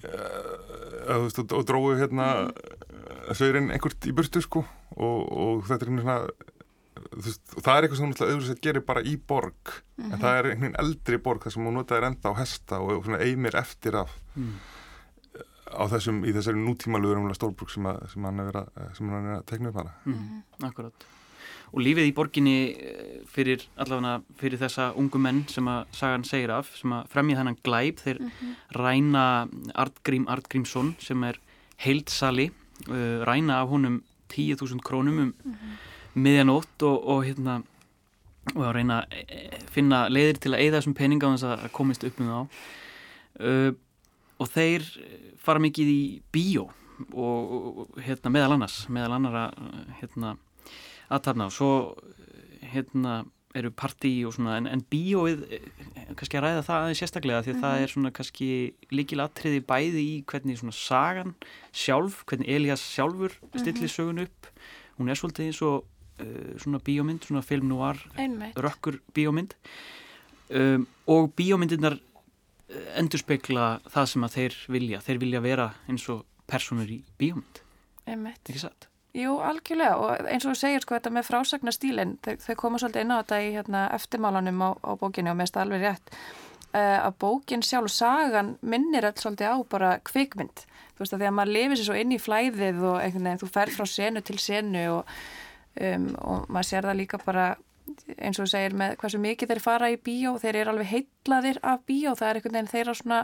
uh, 0.07 1.19
og, 1.19 1.43
og 1.45 1.67
dróðu 1.69 1.99
hérna 2.01 2.29
mm. 2.47 3.35
sveirinn 3.37 3.71
einhvert 3.75 4.09
í 4.09 4.15
burtu 4.17 4.43
sko 4.45 4.65
og, 4.97 5.21
og 5.29 5.69
þetta 5.69 5.85
er 5.85 5.93
einhvern 5.93 6.07
svona 6.07 6.50
veist, 7.25 7.43
og 7.57 7.65
það 7.65 7.77
er 7.77 7.87
eitthvað 7.87 8.01
sem 8.01 8.13
auðvitað 8.15 8.65
gerir 8.65 8.85
bara 8.87 9.03
í 9.07 9.15
borg 9.17 9.77
en 10.01 10.19
það 10.19 10.37
er 10.39 10.51
einhvern 10.51 10.77
eldri 10.81 11.21
borg 11.23 11.45
þar 11.45 11.55
sem 11.55 11.69
hún 11.69 11.79
notaði 11.79 12.11
enda 12.11 12.33
á 12.33 12.41
hesta 12.41 12.81
og, 12.81 12.93
og 12.99 13.07
svona 13.07 13.23
eimir 13.25 13.57
eftir 13.61 13.99
af 14.01 14.13
mm. 14.35 14.51
á 15.77 15.85
þessum, 15.95 16.21
í 16.25 16.35
þessari 16.37 16.61
nútímalugur 16.61 17.21
umlega 17.21 17.39
stórbruk 17.39 17.73
sem, 17.73 17.89
að, 17.91 18.03
sem 18.13 18.29
hann 18.29 18.45
er 18.45 18.61
að, 18.63 18.85
sem 18.99 19.11
hann 19.13 19.31
er 19.31 19.39
að 19.39 19.49
tekna 19.51 19.73
upp 19.73 19.81
hana 19.83 19.97
Mm, 20.11 20.43
akkurat. 20.69 21.09
Og 21.71 21.85
lífið 21.85 22.09
í 22.09 22.15
borginni 22.15 22.57
eh, 22.75 23.21
fyrir 23.31 23.63
allavega 23.81 24.25
fyrir 24.41 24.59
þessa 24.61 24.89
ungu 24.99 25.21
menn 25.23 25.45
sem 25.49 25.69
að 25.71 25.93
sagan 25.95 26.27
segir 26.27 26.51
af, 26.53 26.73
sem 26.77 26.93
að 26.97 27.07
fremja 27.13 27.39
þennan 27.39 27.61
glæp, 27.67 28.03
þeir 28.03 28.21
ræna 28.75 29.27
Artgrím 29.79 30.27
Artgrímsson 30.33 30.97
sem 31.01 31.23
er 31.29 31.39
heildsali, 31.81 32.51
uh, 32.91 33.23
ræna 33.25 33.63
af 33.63 33.71
honum 33.71 34.03
10.000 34.31 34.83
krónum 34.85 35.23
um 35.23 35.33
miðjanótt 36.15 36.87
og, 36.87 36.97
og 37.15 37.25
hérna 37.29 37.61
og 38.55 38.65
að 38.65 38.75
reyna 38.79 39.01
að 39.03 39.17
eh, 39.21 39.57
finna 39.71 40.05
leiðir 40.11 40.41
til 40.43 40.55
að 40.55 40.63
eigða 40.65 40.81
þessum 40.81 40.97
peninga 40.99 41.31
á 41.31 41.33
þess 41.35 41.49
að 41.51 41.65
komist 41.77 42.07
upp 42.09 42.21
um 42.23 42.31
þá. 42.31 42.61
Uh, 43.41 43.71
og 44.41 44.49
þeir 44.51 44.87
fara 45.41 45.63
mikið 45.63 45.91
í 45.93 46.01
bíó 46.33 46.67
og, 47.15 47.53
og 47.91 48.01
hérna 48.05 48.33
meðal 48.33 48.57
annars 48.57 48.83
meðal 48.93 49.17
annara 49.17 49.45
hérna 50.01 50.35
aðtafna 51.13 51.49
og 51.49 51.55
svo 51.55 51.71
hérna 52.73 53.21
eru 53.57 53.73
partí 53.75 54.13
og 54.27 54.35
svona 54.37 54.57
en, 54.61 54.69
en 54.71 54.83
bíóið 54.93 55.41
eh, 55.51 55.65
kannski 56.19 56.39
að 56.39 56.45
ræða 56.45 56.67
það 56.69 56.85
aðeins 56.85 57.01
sérstaklega 57.03 57.45
því 57.45 57.55
að 57.55 57.65
það 57.65 57.85
er 57.85 57.93
svona 57.93 58.13
kannski 58.15 58.51
líkilatriði 58.95 59.63
bæði 59.67 60.05
í 60.05 60.13
hvernig 60.31 60.61
svona 60.61 60.77
sagan 60.77 61.33
sjálf, 61.75 62.21
hvernig 62.31 62.51
Elias 62.55 62.85
sjálfur 62.93 63.35
stillir 63.57 63.91
sögun 63.91 64.23
upp. 64.23 64.51
Hún 65.01 65.11
er 65.11 65.19
svolítið 65.19 65.51
eins 65.51 65.63
og 65.67 65.89
svona 66.61 66.81
bíómynd, 66.85 67.27
svona 67.27 67.43
film 67.47 67.71
noir 67.71 68.01
rökkur 68.57 69.01
bíómynd. 69.17 69.57
Um, 70.51 70.87
og 71.07 71.31
bíómyndirnar 71.39 72.01
endurspegla 72.99 73.81
það 73.91 74.13
sem 74.13 74.27
að 74.27 74.37
þeir 74.37 74.61
vilja. 74.77 75.03
Þeir 75.07 75.21
vilja 75.23 75.43
vera 75.45 75.69
eins 75.91 76.07
og 76.11 76.25
personur 76.51 76.91
í 76.91 77.01
bíómynd, 77.19 77.63
Einmitt. 78.07 78.43
ekki 78.47 78.63
satt? 78.63 78.91
Jú, 79.15 79.39
algjörlega. 79.43 79.97
Og 79.99 80.29
eins 80.31 80.45
og 80.47 80.55
þú 80.55 80.59
segir 80.61 80.85
sko 80.85 80.95
þetta 80.95 81.11
með 81.15 81.27
frásagnastílinn, 81.27 82.13
þau, 82.23 82.55
koma 82.59 82.79
svolítið 82.79 83.05
inn 83.05 83.15
á 83.15 83.21
þetta 83.23 83.41
í 83.43 83.51
hérna, 83.57 83.83
eftirmálanum 83.97 84.63
á, 84.63 84.71
á 84.87 84.93
bókinu 85.01 85.33
og 85.33 85.43
það 85.43 85.63
alveg 85.65 85.83
rétt 85.87 86.15
uh, 86.75 86.99
að 87.09 87.17
bókin 87.23 87.65
sjálf 87.67 87.93
sagan 87.95 88.55
minnir 88.63 89.09
alls 89.09 89.25
svolítið 89.25 89.51
á 89.51 89.57
bara 89.71 89.93
kvikmynd. 90.07 90.65
Þú 90.95 91.03
veist 91.03 91.17
að 91.17 91.23
því 91.23 91.31
að 91.31 91.37
maður 91.39 91.55
lifir 91.57 91.81
sér 91.81 91.89
svo 91.89 91.99
inn 91.99 92.15
í 92.15 92.21
flæðið 92.21 92.83
og 92.87 92.99
einhvern 93.01 93.29
veginn 93.29 93.43
þú 93.43 93.51
fer 93.55 93.75
frá 93.75 93.87
senu 93.89 94.23
til 94.23 94.39
senu 94.43 94.85
og, 94.99 95.15
um, 95.89 96.07
og 96.21 96.49
maður 96.49 96.69
sér 96.71 96.89
það 96.89 97.01
líka 97.01 97.21
bara 97.25 97.51
eins 98.21 98.39
og 98.41 98.49
segir 98.51 98.75
með 98.79 98.97
hversu 99.01 99.21
mikið 99.23 99.53
þeir 99.53 99.63
fara 99.65 99.91
í 99.91 99.97
bíó 100.01 100.37
þeir 100.41 100.61
eru 100.63 100.75
alveg 100.75 100.93
heitlaðir 100.93 101.59
af 101.67 101.83
bíó. 101.89 102.15
Það 102.19 102.29
er 102.29 102.39
einhvern 102.39 102.59
veginn 102.59 102.71
þeirra 102.75 102.95
svona 102.99 103.21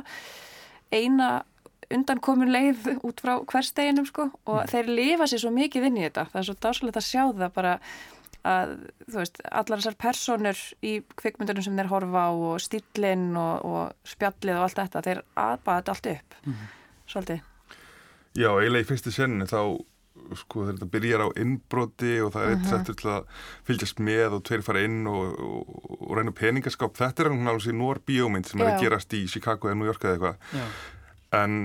eina 0.94 1.30
undankomin 1.92 2.50
leið 2.50 2.90
út 3.06 3.22
frá 3.22 3.36
hversteginum 3.46 4.06
sko. 4.08 4.28
Og 4.50 4.66
þeir 4.70 4.90
lifa 4.90 5.30
sér 5.30 5.44
svo 5.44 5.54
mikið 5.54 5.88
inn 5.88 6.00
í 6.00 6.06
þetta. 6.08 6.26
Það 6.32 6.42
er 6.42 6.48
svo 6.48 6.58
dásalegt 6.66 7.00
að 7.00 7.08
sjá 7.08 7.22
það 7.30 7.50
bara 7.56 7.74
að 8.46 8.72
þú 9.08 9.18
veist, 9.18 9.40
allar 9.50 9.80
þessar 9.82 9.98
personur 9.98 10.62
í 10.86 10.92
kvikmyndunum 11.18 11.66
sem 11.66 11.78
þeir 11.78 11.90
horfa 11.90 12.26
á 12.26 12.30
og 12.30 12.62
stílinn 12.62 13.28
og, 13.40 13.66
og 13.66 14.06
spjallið 14.06 14.58
og 14.60 14.66
allt 14.66 14.78
þetta, 14.78 15.02
þeir 15.02 15.22
aðbaða 15.34 15.80
þetta 15.80 15.94
allt 15.94 16.10
upp. 16.12 16.36
Svolítið. 17.10 17.40
Já, 18.36 18.50
eiginlega 18.52 18.84
í 18.84 18.88
fyrstu 18.90 19.14
senni 19.14 19.48
þá 19.50 19.60
sko 20.34 20.64
þegar 20.64 20.76
þetta 20.76 20.90
byrjar 20.94 21.24
á 21.26 21.28
innbroti 21.42 22.14
og 22.24 22.32
það 22.34 22.46
er 22.46 22.54
eitt 22.54 22.70
settur 22.70 22.98
til 23.00 23.10
að 23.14 23.42
fylgjast 23.68 24.02
með 24.08 24.38
og 24.38 24.44
tveir 24.48 24.64
fara 24.66 24.84
inn 24.86 25.02
og, 25.10 25.40
og, 25.40 25.74
og 26.00 26.14
reyna 26.18 26.34
peningaskap, 26.36 26.96
þetta 26.98 27.24
er 27.24 27.32
hún 27.34 27.50
alveg 27.50 27.66
sér 27.66 27.78
nór 27.78 28.02
bíómynd 28.06 28.50
sem 28.50 28.62
er 28.62 28.72
að 28.72 28.78
Já. 28.78 28.80
gerast 28.86 29.16
í 29.16 29.26
Chicago 29.30 29.70
eða 29.70 29.78
New 29.80 29.90
York 29.90 30.04
eða 30.04 30.16
eitthvað. 30.16 30.50
Já, 30.56 30.66
en 31.36 31.60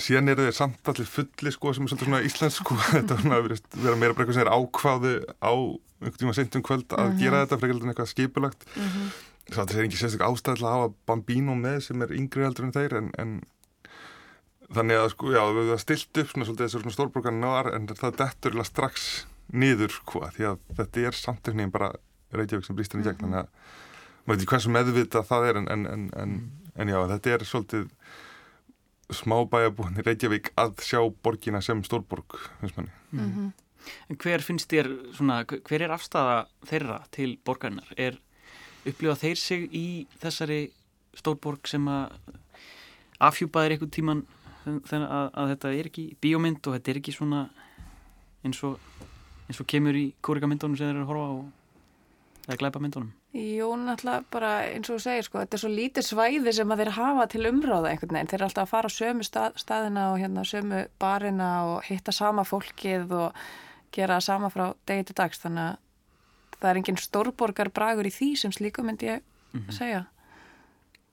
síðan 0.00 0.32
eru 0.32 0.46
þeir 0.46 0.56
samt 0.56 0.88
allir 0.88 1.08
fulli 1.08 1.52
sko 1.52 1.72
sem 1.76 1.84
er 1.84 1.92
svolítið 1.92 2.08
svona 2.08 2.22
íslensk 2.28 2.62
sko. 2.62 2.78
Þetta 2.94 3.16
er 3.16 3.24
svona 3.24 3.40
að 3.40 3.48
vera, 3.52 3.96
meira 4.00 4.16
bara 4.16 4.24
eitthvað 4.24 4.38
sem 4.38 4.46
er 4.46 4.52
ákváðu 4.52 5.14
á 5.42 5.52
einhvern 6.02 6.20
tíma 6.22 6.34
seint 6.36 6.56
um 6.58 6.64
kvöld 6.66 6.94
að 6.98 7.12
gera 7.20 7.44
þetta 7.44 7.58
frekar 7.60 7.82
en 7.84 7.92
eitthvað 7.92 8.10
skipulagt. 8.10 8.64
Mm 8.74 8.88
-hmm. 8.88 9.10
svo 9.52 9.62
þetta 9.62 9.78
er 9.78 9.86
ekki 9.86 10.00
sérstaklega 10.00 10.32
ástæðilega 10.32 10.70
að 10.70 10.78
hafa 10.78 10.94
Bambino 11.06 11.54
með 11.54 11.78
sem 11.86 12.02
er 12.02 12.14
yngri 12.16 12.46
heldur 12.46 12.66
en 12.66 12.74
þeir 12.74 12.96
en, 12.98 13.10
en 13.18 13.36
þannig 14.76 15.00
að 15.00 15.10
sko 15.12 15.32
já 15.34 15.42
við 15.42 15.68
höfum 15.68 15.82
stilt 15.82 16.22
upp 16.22 16.32
svona 16.32 16.48
svolítið 16.48 16.66
þessar 16.66 16.84
svona 16.84 16.96
stórborgarna 16.96 17.46
náðar 17.46 17.70
en 17.76 17.86
það 17.92 18.18
dettur 18.20 18.58
strax 18.66 19.06
niður 19.52 19.94
sko 19.98 20.24
því 20.32 20.48
að 20.48 20.66
þetta 20.78 21.06
er 21.08 21.18
samt 21.18 21.40
einhvern 21.40 21.62
veginn 21.62 21.74
bara 21.74 21.92
Reykjavík 22.32 22.66
sem 22.66 22.76
brýst 22.76 22.94
henni 22.94 23.04
gegn 23.04 23.20
þannig 23.20 23.42
að 23.42 23.48
maður 24.22 24.36
veit 24.36 24.42
ekki 24.42 24.52
hversu 24.54 24.72
meðvitað 24.72 25.26
það 25.28 25.48
er 25.48 25.58
en, 25.60 25.70
en, 25.74 26.12
en, 26.16 26.36
en, 26.76 26.92
já 26.92 26.98
þetta 27.10 27.34
er 27.34 27.44
svolítið 27.48 27.88
smábæjabúin 29.12 30.00
Reykjavík 30.06 30.52
að 30.60 30.84
sjá 30.86 31.00
borgina 31.24 31.60
sem 31.64 31.82
stórborg 31.84 32.38
finnst 32.62 32.78
manni. 32.78 33.52
en 34.08 34.20
hver 34.22 34.44
finnst 34.46 34.70
þér 34.72 34.88
svona, 35.16 35.42
hver 35.44 35.84
er 35.84 35.92
afstafa 35.92 36.46
þeirra 36.70 37.02
til 37.12 37.34
borgarinnar? 37.44 37.90
Er 37.98 38.16
upplifa 38.88 39.18
þeir 39.18 39.38
sig 39.42 39.66
í 39.76 39.86
þessari 40.22 40.62
stórborg 41.18 41.68
sem 41.68 41.84
að 41.90 42.14
afhjúpaðir 43.22 43.76
einhvern 43.76 43.92
tíman 43.92 44.22
að, 44.66 45.26
að 45.32 45.54
þetta 45.54 45.72
er 45.72 45.88
ekki 45.90 46.06
bíómynd 46.22 46.66
og 46.66 46.76
þetta 46.76 46.92
er 46.92 47.00
ekki 47.00 47.16
svona 47.16 47.46
eins 48.42 48.62
og, 48.66 48.78
eins 49.48 49.60
og 49.62 49.68
kemur 49.70 49.96
í 49.98 50.12
kórikamyndunum 50.24 50.78
sem 50.78 50.88
þeir 50.88 50.96
eru 50.96 51.04
að 51.06 51.12
horfa 51.12 51.26
á 51.26 51.34
eða 52.48 52.60
glæpa 52.62 52.82
myndunum 52.82 53.12
Jú, 53.32 53.70
náttúrulega 53.80 54.26
bara 54.28 54.48
eins 54.68 54.90
og 54.90 54.98
þú 54.98 55.02
segir 55.06 55.24
sko, 55.24 55.40
þetta 55.40 55.56
er 55.56 55.60
svo 55.62 55.70
lítið 55.72 56.04
svæði 56.04 56.52
sem 56.52 56.72
að 56.74 56.82
þeir 56.82 56.90
hafa 56.98 57.24
til 57.32 57.46
umráða 57.48 57.88
einhvern 57.88 58.18
veginn, 58.18 58.28
þeir 58.28 58.38
eru 58.38 58.48
alltaf 58.50 58.66
að 58.66 58.72
fara 58.74 58.90
á 58.92 58.96
sömu 58.98 59.24
stað, 59.24 59.54
staðina 59.62 60.02
og 60.12 60.18
hérna 60.20 60.44
sömu 60.44 60.80
barina 61.00 61.48
og 61.70 61.86
hitta 61.86 62.12
sama 62.12 62.44
fólkið 62.44 63.14
og 63.16 63.38
gera 63.96 64.18
það 64.18 64.26
sama 64.26 64.50
frá 64.52 64.66
degi 64.90 65.06
til 65.08 65.16
dags, 65.22 65.40
þannig 65.40 65.70
að 65.70 66.58
það 66.58 66.68
er 66.70 66.80
engin 66.82 67.00
stórborgar 67.00 67.72
bragur 67.72 68.10
í 68.10 68.12
því 68.12 68.28
sem 68.42 68.52
slíku 68.52 68.84
myndi 68.84 69.08
ég 69.08 69.24
segja. 69.72 70.04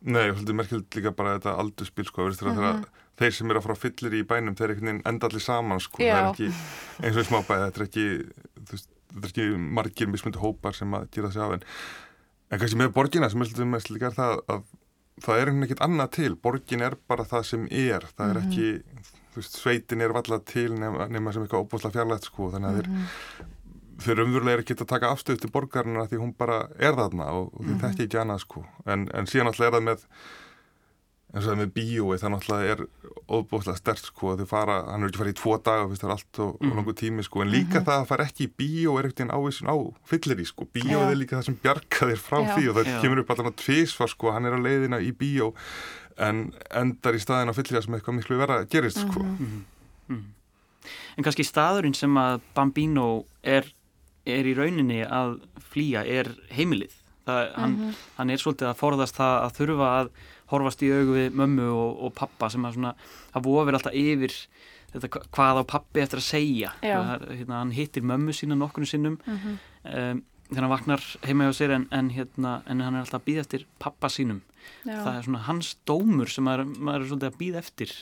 Nei, 0.03 0.25
ég 0.27 0.36
hluti 0.36 0.56
merkjöld 0.56 1.00
líka 1.00 1.15
bara 1.15 1.38
þetta 1.38 1.56
aldurspil 1.60 2.08
sko, 2.08 2.27
veist, 2.27 2.44
mm 2.44 2.56
-hmm. 2.56 2.86
Þeir 3.19 3.35
sem 3.35 3.51
eru 3.51 3.61
að 3.61 3.67
fara 3.67 3.79
fyllir 3.79 4.17
í 4.19 4.25
bænum, 4.27 4.55
þeir 4.57 4.67
er 4.67 4.75
einhvern 4.75 4.91
veginn 4.91 5.07
enda 5.11 5.29
allir 5.29 5.43
saman 5.43 5.83
sko, 5.83 6.01
það 6.01 6.19
er 6.19 6.29
ekki 6.31 6.49
eins 6.49 7.15
og 7.15 7.23
í 7.23 7.29
smábæði, 7.29 7.65
þetta 7.65 7.81
er 7.81 7.88
ekki 7.88 8.05
veist, 8.71 8.91
þetta 9.09 9.25
er 9.25 9.31
ekki 9.31 9.47
margir 9.79 10.11
mismundi 10.11 10.43
hópar 10.43 10.77
sem 10.77 10.95
að 10.95 11.09
gera 11.15 11.31
þessi 11.31 11.43
af 11.45 11.57
en 11.57 11.65
en 12.49 12.61
kannski 12.61 12.79
með 12.79 12.93
borgina 12.95 13.29
sem 13.29 13.43
svolítið 13.43 13.69
mest 13.69 13.91
líka 13.93 14.09
er 14.09 14.17
það 14.17 14.39
að 14.49 14.67
það 15.23 15.35
er 15.41 15.51
einhvern 15.51 15.65
veginn 15.67 15.85
annað 15.85 16.11
til. 16.15 16.33
Borgin 16.39 16.83
er 16.85 16.97
bara 17.09 17.25
það 17.27 17.47
sem 17.51 17.65
er. 17.67 18.05
Það 18.17 18.33
er 18.33 18.41
ekki, 18.41 18.67
þú 19.33 19.41
veist, 19.41 19.57
sveitin 19.59 20.03
er 20.05 20.15
valla 20.15 20.39
til 20.47 20.69
nema, 20.79 21.07
nema 21.11 21.33
sem 21.35 21.45
eitthvað 21.45 21.65
óbúslega 21.65 21.97
fjarlægt 21.97 22.29
sko, 22.29 22.51
þannig 22.55 22.69
að 22.69 22.79
þeir 22.79 23.47
þeir 23.99 24.21
umverulega 24.23 24.55
er 24.55 24.61
ekki 24.63 24.77
að 24.77 24.91
taka 24.93 25.09
afstöð 25.11 25.41
til 25.43 25.49
borgarina 25.51 26.05
því 26.07 26.21
hún 26.21 26.29
bara 26.39 26.61
er 26.79 26.95
þarna 26.95 27.25
og, 27.35 27.49
og 27.51 27.65
þeir 27.65 27.81
þekki 27.81 28.05
ekki 28.05 28.21
annað 28.21 28.45
sko. 28.45 28.63
En, 28.88 29.09
en 29.11 29.27
síðan 29.27 29.51
alltaf 29.51 29.67
er 29.67 29.75
það 29.75 29.88
með 29.89 30.05
eins 31.29 31.45
og 31.45 31.51
það 31.51 31.59
með 31.59 31.71
bíói 31.75 32.17
það 32.17 32.31
náttúrulega 32.33 32.74
er 32.74 32.79
óbúslega 33.29 33.77
stert 33.77 34.07
sko 34.09 34.33
þau 34.39 34.48
fara, 34.50 34.77
hann 34.89 35.03
er 35.03 35.12
ekki 35.12 35.21
farið 35.21 35.36
í 35.36 35.39
tvo 35.39 35.57
daga 35.62 35.86
það 35.91 36.07
er 36.07 36.13
allt 36.15 36.39
og, 36.41 36.55
og 36.57 36.75
langur 36.79 36.98
tími 36.98 37.25
sko 37.25 37.43
en 37.43 37.51
líka 37.53 37.83
það 37.86 38.01
að 38.01 38.09
fara 38.09 38.25
ekki 38.25 38.48
í 38.48 38.53
bíó 38.62 38.95
er 38.98 39.09
ekkert 39.09 39.24
einn 39.25 39.36
ávísun 39.38 39.69
á 39.69 39.77
fyllir 40.09 40.41
í 40.41 40.48
sko, 40.50 40.65
bíóið 40.74 41.05
Já. 41.05 41.12
er 41.12 41.19
líka 41.19 41.38
það 41.38 41.45
sem 41.51 41.59
bjarga 41.62 42.09
þér 42.09 42.24
frá 42.24 42.39
Já. 42.39 42.51
því 42.55 42.69
og 42.71 42.79
það 42.79 42.89
Já. 42.89 43.00
kemur 43.03 43.21
upp 43.21 43.33
allan 43.36 43.51
á 43.53 43.59
tvísvar 43.62 44.13
sko 44.15 44.33
hann 44.33 44.50
er 44.50 44.57
á 44.57 44.59
leiðina 44.65 45.01
í 45.05 45.12
bíó 45.13 45.51
en 46.19 46.48
endar 46.75 47.15
í 47.15 47.21
staðin 47.21 47.53
á 47.53 47.57
fylliga 47.57 47.83
sem 47.86 47.95
eitthvað 47.95 48.17
miklu 48.17 48.39
vera 48.41 48.63
gerist 48.65 49.03
sko. 49.03 49.24
Mm 49.24 49.38
-hmm. 49.38 50.25
En 51.17 51.25
kannski 51.25 51.43
staðurinn 51.43 51.95
sem 51.98 52.17
að 52.17 52.39
Bambino 52.55 53.25
er, 53.43 53.67
er 54.25 54.48
í 54.48 54.55
rauninni 54.57 55.03
að 55.03 55.39
flýja 55.71 56.05
er 56.07 56.31
heimilið. 56.55 56.95
Það, 57.27 57.41
hann, 57.55 57.71
mm 57.71 57.81
-hmm. 57.81 57.95
hann 58.17 58.29
er 58.29 58.41
svolítið 58.41 58.69
að 58.69 58.79
forðast 58.79 59.15
það 59.19 59.36
að 59.43 59.55
þurfa 59.59 59.89
að 60.00 60.12
horfast 60.51 60.84
í 60.86 60.91
augu 60.94 61.15
við 61.18 61.38
mömmu 61.38 61.70
og, 61.74 62.03
og 62.08 62.13
pappa 62.18 62.50
sem 62.50 62.65
að 62.65 62.77
svona, 62.77 62.96
að 63.34 63.48
vofir 63.50 63.77
alltaf 63.77 63.98
yfir 63.98 64.36
þetta 64.94 65.24
hvað 65.29 65.62
á 65.62 65.63
pappi 65.70 66.03
eftir 66.03 66.22
að 66.22 66.27
segja. 66.27 66.74
Það, 66.82 67.25
hérna, 67.38 67.60
hann 67.62 67.74
hittir 67.75 68.06
mömmu 68.10 68.34
sína 68.34 68.58
nokkurnu 68.58 68.89
sinnum 68.89 69.20
mm 69.20 69.36
-hmm. 69.36 69.58
um, 69.94 70.24
þegar 70.50 70.65
hann 70.65 70.74
vaknar 70.74 71.03
heima 71.25 71.50
hjá 71.50 71.53
sér 71.60 71.75
en, 71.75 71.88
en, 71.91 72.10
hérna, 72.10 72.62
en 72.65 72.82
hann 72.82 72.96
er 72.96 73.06
alltaf 73.06 73.22
að 73.22 73.27
býða 73.27 73.46
eftir 73.46 73.68
pappa 73.79 74.10
sínum. 74.10 74.41
Já. 74.86 75.03
Það 75.03 75.18
er 75.18 75.24
svona 75.27 75.46
hans 75.46 75.77
dómur 75.86 76.29
sem 76.29 76.44
maður, 76.44 76.65
maður 76.65 77.01
er 77.01 77.08
svolítið 77.08 77.29
að 77.29 77.39
býða 77.39 77.62
eftir. 77.63 77.94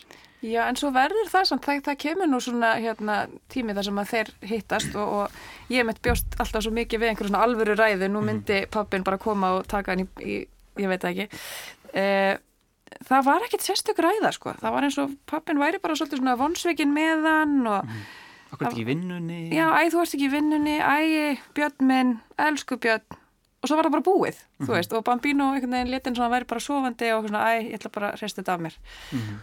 Já, 0.46 0.68
en 0.70 0.78
svo 0.78 0.92
verður 0.94 1.30
það 1.32 1.46
samt, 1.50 1.66
það, 1.66 1.80
það 1.88 1.96
kemur 2.04 2.28
nú 2.30 2.40
svona 2.40 2.76
hérna, 2.78 3.16
tími 3.50 3.74
þar 3.74 3.88
sem 3.88 4.02
að 4.02 4.12
þeir 4.12 4.28
hittast 4.52 4.96
og, 4.96 5.14
og 5.18 5.74
ég 5.74 5.88
mitt 5.88 6.02
bjóst 6.06 6.38
alltaf 6.38 6.64
svo 6.64 6.72
mikið 6.78 7.02
við 7.02 7.10
einhverjum 7.10 7.34
svona 7.34 7.48
alvöru 7.48 7.76
ræði, 7.76 8.08
nú 8.08 8.22
mhm. 8.22 8.28
myndi 8.30 8.60
pappin 8.70 9.04
bara 9.04 9.18
koma 9.18 9.56
og 9.58 9.68
taka 9.68 9.96
hann 9.96 10.06
í, 10.06 10.08
í 10.22 10.38
ég 10.78 10.92
veit 10.92 11.08
ekki. 11.10 11.28
Uh, 11.94 12.36
það 13.08 13.28
var 13.28 13.46
ekkert 13.46 13.66
sérstök 13.66 14.00
ræða 14.04 14.32
sko, 14.36 14.54
það 14.62 14.74
var 14.76 14.88
eins 14.88 14.98
og 15.02 15.14
pappin 15.30 15.60
væri 15.62 15.82
bara 15.84 15.96
svolítið 15.98 16.22
svona 16.22 16.38
vonsveikin 16.40 16.94
með 16.96 17.28
hann 17.28 17.60
og 17.68 17.84
mm. 17.86 18.08
Akkur 18.48 18.70
ekki 18.70 18.86
í 18.86 18.88
vinnunni 18.88 19.40
Já, 19.52 19.66
æ, 19.76 19.92
þú 19.92 20.00
varst 20.00 20.16
ekki 20.16 20.30
í 20.30 20.32
vinnunni, 20.32 20.78
æ, 20.80 21.36
björn 21.58 21.88
minn 21.90 22.14
elsku 22.40 22.78
björn 22.80 23.18
og 23.58 23.70
svo 23.70 23.78
var 23.78 23.88
það 23.88 23.96
bara 23.98 24.06
búið, 24.06 24.38
mm 24.38 24.48
-hmm. 24.48 24.66
þú 24.66 24.70
mhm. 24.70 24.78
veist, 24.78 24.94
og 24.94 25.04
Bambino 25.04 25.52
einhvern 25.52 25.72
veginn 25.72 25.92
letinn 25.92 26.16
svona 26.16 26.30
væri 26.32 26.46
bara 26.46 26.60
sofandi 26.60 27.12
og 27.12 27.28
svona, 27.28 27.44
æ, 27.44 27.52
ég 27.68 27.74
ætla 27.76 27.90
bara 27.92 28.12
að 28.12 28.22
resta 28.22 28.42
þetta 28.42 28.54
af 28.54 28.60
mér 28.62 28.76
mm 29.12 29.20
-hmm. 29.20 29.38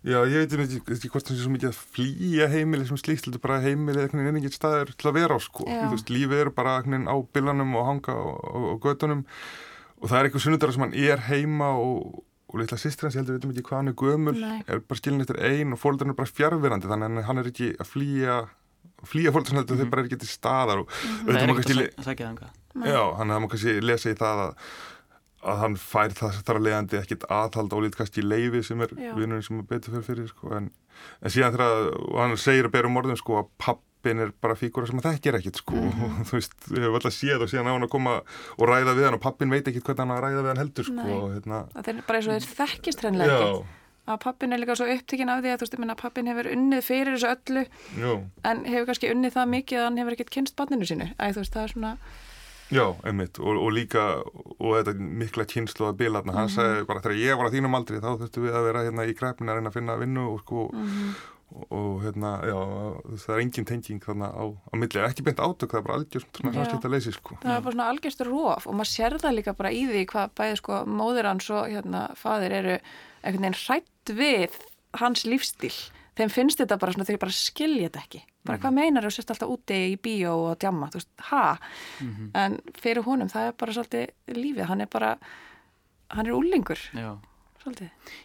Já, 0.00 0.24
ég 0.24 0.48
veit 0.48 0.52
ekki, 0.52 0.92
ekki 0.92 1.08
hvort 1.08 1.24
það 1.28 1.36
sé 1.36 1.42
svo 1.42 1.50
mikið 1.50 1.68
að 1.68 1.80
flýja 1.94 2.46
heimili 2.48 2.86
sem 2.86 2.96
slíkt, 2.96 3.24
þetta 3.24 3.36
er 3.36 3.46
bara 3.48 3.60
heimili 3.60 3.98
eða 3.98 4.08
einhvern 4.08 4.34
veginn 4.34 4.50
staðir 4.50 4.96
til 4.96 5.08
að 5.08 5.14
vera 5.14 5.36
á 5.36 5.40
sko 5.40 5.64
þú 5.64 5.90
veist, 5.90 6.10
lífið 6.10 6.40
er 6.40 6.50
bara 6.50 6.76
einhvern 6.76 6.92
veginn 6.92 7.12
á 7.12 7.16
billanum 7.32 7.74
og 7.74 7.86
hanga 7.86 8.12
og 8.12 8.80
gödunum 8.80 9.24
og 10.00 10.08
það 10.08 10.18
er 10.18 10.28
eitthvað 10.28 10.44
sunnudara 10.46 10.76
sem 10.76 10.84
hann 10.86 10.98
er 10.98 11.24
heima 11.28 11.70
og 11.78 12.24
og 12.50 12.58
litla 12.58 12.78
sýstir 12.80 13.06
hans, 13.06 13.16
ég 13.16 13.22
heldur 13.22 13.36
við 13.36 13.40
veitum 13.40 13.52
ekki 13.54 13.66
hvað 13.68 13.78
hann 13.78 13.90
er 13.90 13.98
gömul 14.00 14.38
Nei. 14.38 14.62
er 14.66 14.80
bara 14.82 14.98
skilin 14.98 15.22
eftir 15.22 15.38
einn 15.46 15.74
og 15.74 15.80
fólkdarinn 15.80 16.14
er 16.14 16.18
bara 16.18 16.30
fjárverandi 16.30 16.90
þannig 16.90 17.20
að 17.20 17.28
hann 17.28 17.42
er 17.42 17.50
ekki 17.50 17.68
að 17.76 17.90
flýja 17.92 18.38
flýja 19.06 19.32
fólkdarinn 19.34 19.60
heldur 19.62 19.76
mm. 19.76 19.82
þau 19.84 19.92
bara 19.92 20.02
er 20.02 20.08
ekki 20.10 20.20
til 20.20 20.30
staðar 20.30 20.82
og 20.82 20.88
mm. 20.90 21.20
það 21.28 21.42
er 21.42 21.52
ekkert 21.54 21.74
að 21.74 22.08
sagja 22.08 22.30
það 22.40 22.88
já, 22.90 23.02
hann 23.20 23.34
er 23.36 23.46
kannski 23.52 23.76
lesa 23.84 24.10
í 24.10 24.18
það 24.18 24.42
að, 24.46 24.72
að 25.52 25.62
hann 25.62 25.78
fær 25.84 26.16
það 26.18 26.40
þar 26.48 26.60
að 26.60 26.66
leiðandi 26.66 27.00
ekkit 27.00 27.28
aðhald 27.38 27.76
og 27.76 27.84
lítið 27.86 28.02
kannski 28.02 28.26
leiði 28.26 28.64
sem 28.66 28.82
er 28.86 28.96
vinnunni 28.98 29.46
sem 29.46 29.62
er 29.62 29.70
betur 29.70 29.94
fyrir 29.94 30.08
fyrir 30.08 30.32
sko. 30.32 30.50
en, 30.58 30.72
en 31.22 31.36
síðan 31.36 31.54
þegar 31.54 31.94
hann 32.18 32.36
segir 32.40 32.66
að 32.66 32.74
berum 32.74 32.98
orðin 32.98 33.20
sko, 33.20 33.44
að 33.44 33.54
papp 33.62 33.86
pappin 34.00 34.18
er 34.18 34.32
bara 34.40 34.56
fígúra 34.56 34.88
sem 34.88 35.00
það 35.00 35.16
þekkir 35.16 35.36
ekkit 35.38 35.56
sko. 35.60 35.74
Mm 35.74 35.90
-hmm. 35.90 36.22
þú 36.28 36.32
veist, 36.38 36.54
við 36.68 36.82
hefum 36.82 36.94
alltaf 36.94 37.14
séð 37.14 37.42
og 37.42 37.50
síðan 37.50 37.68
á 37.68 37.72
hann 37.72 37.84
að 37.84 37.92
koma 37.92 38.22
og 38.58 38.64
ræða 38.68 38.94
við 38.96 39.04
hann 39.04 39.14
og 39.14 39.20
pappin 39.20 39.50
veit 39.50 39.68
ekkit 39.68 39.84
hvernig 39.84 40.00
hann 40.00 40.16
að 40.16 40.22
ræða 40.24 40.42
við 40.42 40.48
hann 40.48 40.62
heldur 40.62 40.84
sko 40.84 41.10
og, 41.20 41.28
hérna... 41.34 41.66
það 41.74 41.88
er 41.88 42.02
bara 42.06 42.18
eins 42.18 42.28
og 42.28 42.34
þeir 42.34 42.48
þekkist 42.56 43.00
hreinlega 43.00 43.36
ekkit 43.36 43.66
að 44.10 44.18
pappin 44.24 44.52
er 44.52 44.58
líka 44.58 44.74
svo 44.74 44.86
upptikinn 44.90 45.28
af 45.28 45.42
því 45.44 45.50
að 45.52 45.58
þú 45.58 45.60
veist, 45.60 45.74
ég 45.74 45.80
minna 45.80 45.94
pappin 45.94 46.26
hefur 46.26 46.46
unnið 46.50 46.82
fyrir 46.82 47.14
þessu 47.14 47.28
öllu 47.30 47.64
Já. 48.00 48.12
en 48.48 48.64
hefur 48.64 48.86
kannski 48.86 49.12
unnið 49.12 49.36
það 49.36 49.52
mikið 49.54 49.78
að 49.78 49.84
hann 49.84 49.98
hefur 50.00 50.16
ekkit 50.16 50.30
kynst 50.30 50.56
banninu 50.56 50.88
sínu, 50.88 51.06
æ 51.20 51.24
þú 51.30 51.44
veist, 51.44 51.54
það 51.54 51.62
er 51.62 51.72
svona 51.74 51.92
Já, 52.70 52.86
einmitt, 53.04 53.38
og, 53.38 53.56
og 53.58 53.72
líka 53.74 54.22
og 54.22 54.74
þetta 54.78 54.94
mikla 54.94 55.44
kynslu 55.44 55.88
að 55.90 55.96
bila 55.98 56.22
hann 56.22 56.30
mm 56.30 56.38
-hmm. 56.38 56.54
sagði 56.54 56.86
bara 56.86 57.00
þegar 57.00 57.16
ég 57.18 57.36
var 57.38 57.46
að 57.46 57.54
þínum 57.54 57.76
aldri 57.76 57.98
þá 57.98 58.10
þurftu 58.18 58.40
við 58.40 58.54
að 58.54 58.66
vera 58.66 58.84
hérna 58.86 59.06
í 59.06 59.14
krepin 59.14 59.48
að 59.48 59.54
reyna 59.54 59.70
að 59.70 59.74
finna 59.74 59.96
vinnu 59.96 60.24
og 60.32 60.40
sko 60.40 60.70
mm 60.72 60.86
-hmm 60.86 61.14
og 61.50 62.02
hérna, 62.04 62.32
já, 62.46 62.58
það 63.24 63.34
er 63.34 63.42
engin 63.44 63.68
tenging 63.68 64.02
þarna 64.04 64.30
á, 64.30 64.44
á 64.54 64.74
milli, 64.78 65.02
ekki 65.04 65.24
beint 65.26 65.42
átök 65.42 65.74
það 65.74 65.80
er 65.80 65.86
bara 65.86 65.98
algjörst 65.98 66.40
svona 66.40 66.52
samskipt 66.56 66.88
að 66.88 66.94
leysi 66.94 67.14
sko. 67.16 67.38
Það 67.42 67.56
er 67.56 67.64
bara 67.66 67.76
svona 67.76 67.88
algjörstur 67.94 68.30
róf 68.30 68.66
og 68.66 68.76
maður 68.78 68.92
sér 68.92 69.16
það 69.20 69.36
líka 69.38 69.56
bara 69.58 69.72
í 69.74 69.84
því 69.90 70.02
hvað 70.12 70.34
bæði 70.40 70.58
sko 70.60 70.82
móður 70.86 71.30
hans 71.30 71.50
og 71.50 71.70
hérna 71.70 72.02
fadir 72.18 72.56
eru 72.60 72.76
einhvern 73.22 73.46
veginn 73.46 73.60
hrætt 73.64 74.14
við 74.20 74.60
hans 75.00 75.26
lífstíl 75.26 75.74
þeim 76.20 76.32
finnst 76.32 76.60
þetta 76.60 76.78
bara 76.80 76.94
svona, 76.94 77.08
þeir 77.08 77.20
bara 77.22 77.34
skilja 77.34 77.88
þetta 77.88 78.02
ekki. 78.04 78.22
Bara 78.46 78.56
mm. 78.56 78.62
hvað 78.64 78.76
meinar 78.76 79.06
þú? 79.06 79.12
Sérst 79.14 79.32
alltaf 79.34 79.52
úti 79.52 79.78
í 79.90 79.96
bíó 80.00 80.34
og 80.50 80.58
djamma, 80.60 80.90
þú 80.92 81.00
veist, 81.00 81.10
ha? 81.30 81.44
Mm 82.00 82.10
-hmm. 82.10 82.30
en 82.34 82.58
fyrir 82.82 83.04
honum 83.04 83.28
það 83.28 83.48
er 83.48 83.52
bara 83.58 83.72
svolítið 83.72 84.06
lífið, 84.36 84.64
hann 84.64 84.80
er 84.80 84.86
bara 84.86 85.18
hann 86.10 86.26
er 86.26 86.32
úlingur 86.32 86.78
já. 86.94 87.18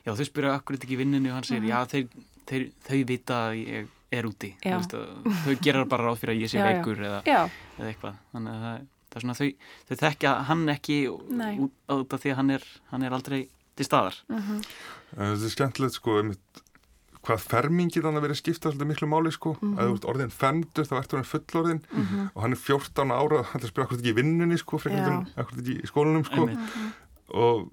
Já, 0.06 0.16
þau 0.16 0.26
spyrja 0.26 0.56
akkurat 0.56 0.84
ekki 0.84 0.98
vinninu 0.98 1.30
og 1.30 1.36
hann 1.36 1.44
segir, 1.44 1.62
mm 1.62 1.68
-hmm. 1.68 1.72
já, 1.72 1.86
þeir 1.86 2.08
þeir, 2.50 2.66
þau 2.88 3.00
vita 3.12 3.40
að 3.50 3.60
ég 3.62 3.94
er 4.16 4.28
úti 4.30 4.52
veist, 4.64 4.96
þau 5.46 5.56
gerar 5.64 5.88
bara 5.90 6.10
ráð 6.10 6.22
fyrir 6.22 6.36
að 6.36 6.44
ég 6.46 6.52
sé 6.52 6.62
veikur 6.64 7.02
eða, 7.04 7.22
eða 7.26 7.90
eitthvað 7.90 8.20
þannig 8.34 8.52
að 8.54 8.66
það, 8.66 8.84
það 9.10 9.18
er 9.20 9.26
svona 9.26 9.38
þau, 9.40 9.50
þau 9.88 9.96
þekkja 10.04 10.36
hann 10.50 10.68
ekki 10.76 11.00
út 11.12 11.74
þetta 11.90 12.22
því 12.24 12.34
að 12.34 12.40
hann 12.42 12.54
er, 12.58 12.68
hann 12.92 13.08
er 13.08 13.18
aldrei 13.18 13.42
til 13.76 13.88
staðar 13.88 14.22
uh 14.30 14.38
mhm. 14.38 14.62
-huh. 14.62 14.78
Þetta 15.16 15.48
er 15.48 15.56
skemmtilegt 15.56 16.00
sko 16.00 16.22
hvað 17.26 17.42
fermingi 17.42 18.02
þannig 18.04 18.22
að 18.22 18.26
vera 18.28 18.38
skipta 18.38 18.70
svolítið 18.70 18.90
miklu 18.92 19.08
máli 19.10 19.32
sko, 19.34 19.56
uh 19.56 19.62
-huh. 19.62 19.80
að 19.80 19.88
þú 19.88 19.96
ert 19.96 20.10
orðin 20.12 20.34
femdur 20.34 20.86
þá 20.86 20.96
ertu 21.00 21.18
hann 21.18 21.32
fullorðin 21.32 21.82
uh 21.82 21.98
mhm. 21.98 22.16
-huh. 22.16 22.30
og 22.36 22.42
hann 22.44 22.52
er 22.52 22.62
14 22.62 23.12
ára, 23.12 23.42
hann 23.50 23.62
er 23.62 23.66
að 23.66 23.72
spila 23.74 23.86
akkurat 23.86 24.00
ekki 24.00 24.14
í 24.14 24.20
vinnunni 24.22 24.58
sko, 24.58 24.78
akkurat 24.78 25.60
ekki 25.60 25.82
í 25.82 25.88
skólanum 25.90 26.26
sko 26.26 26.50
og 27.34 27.72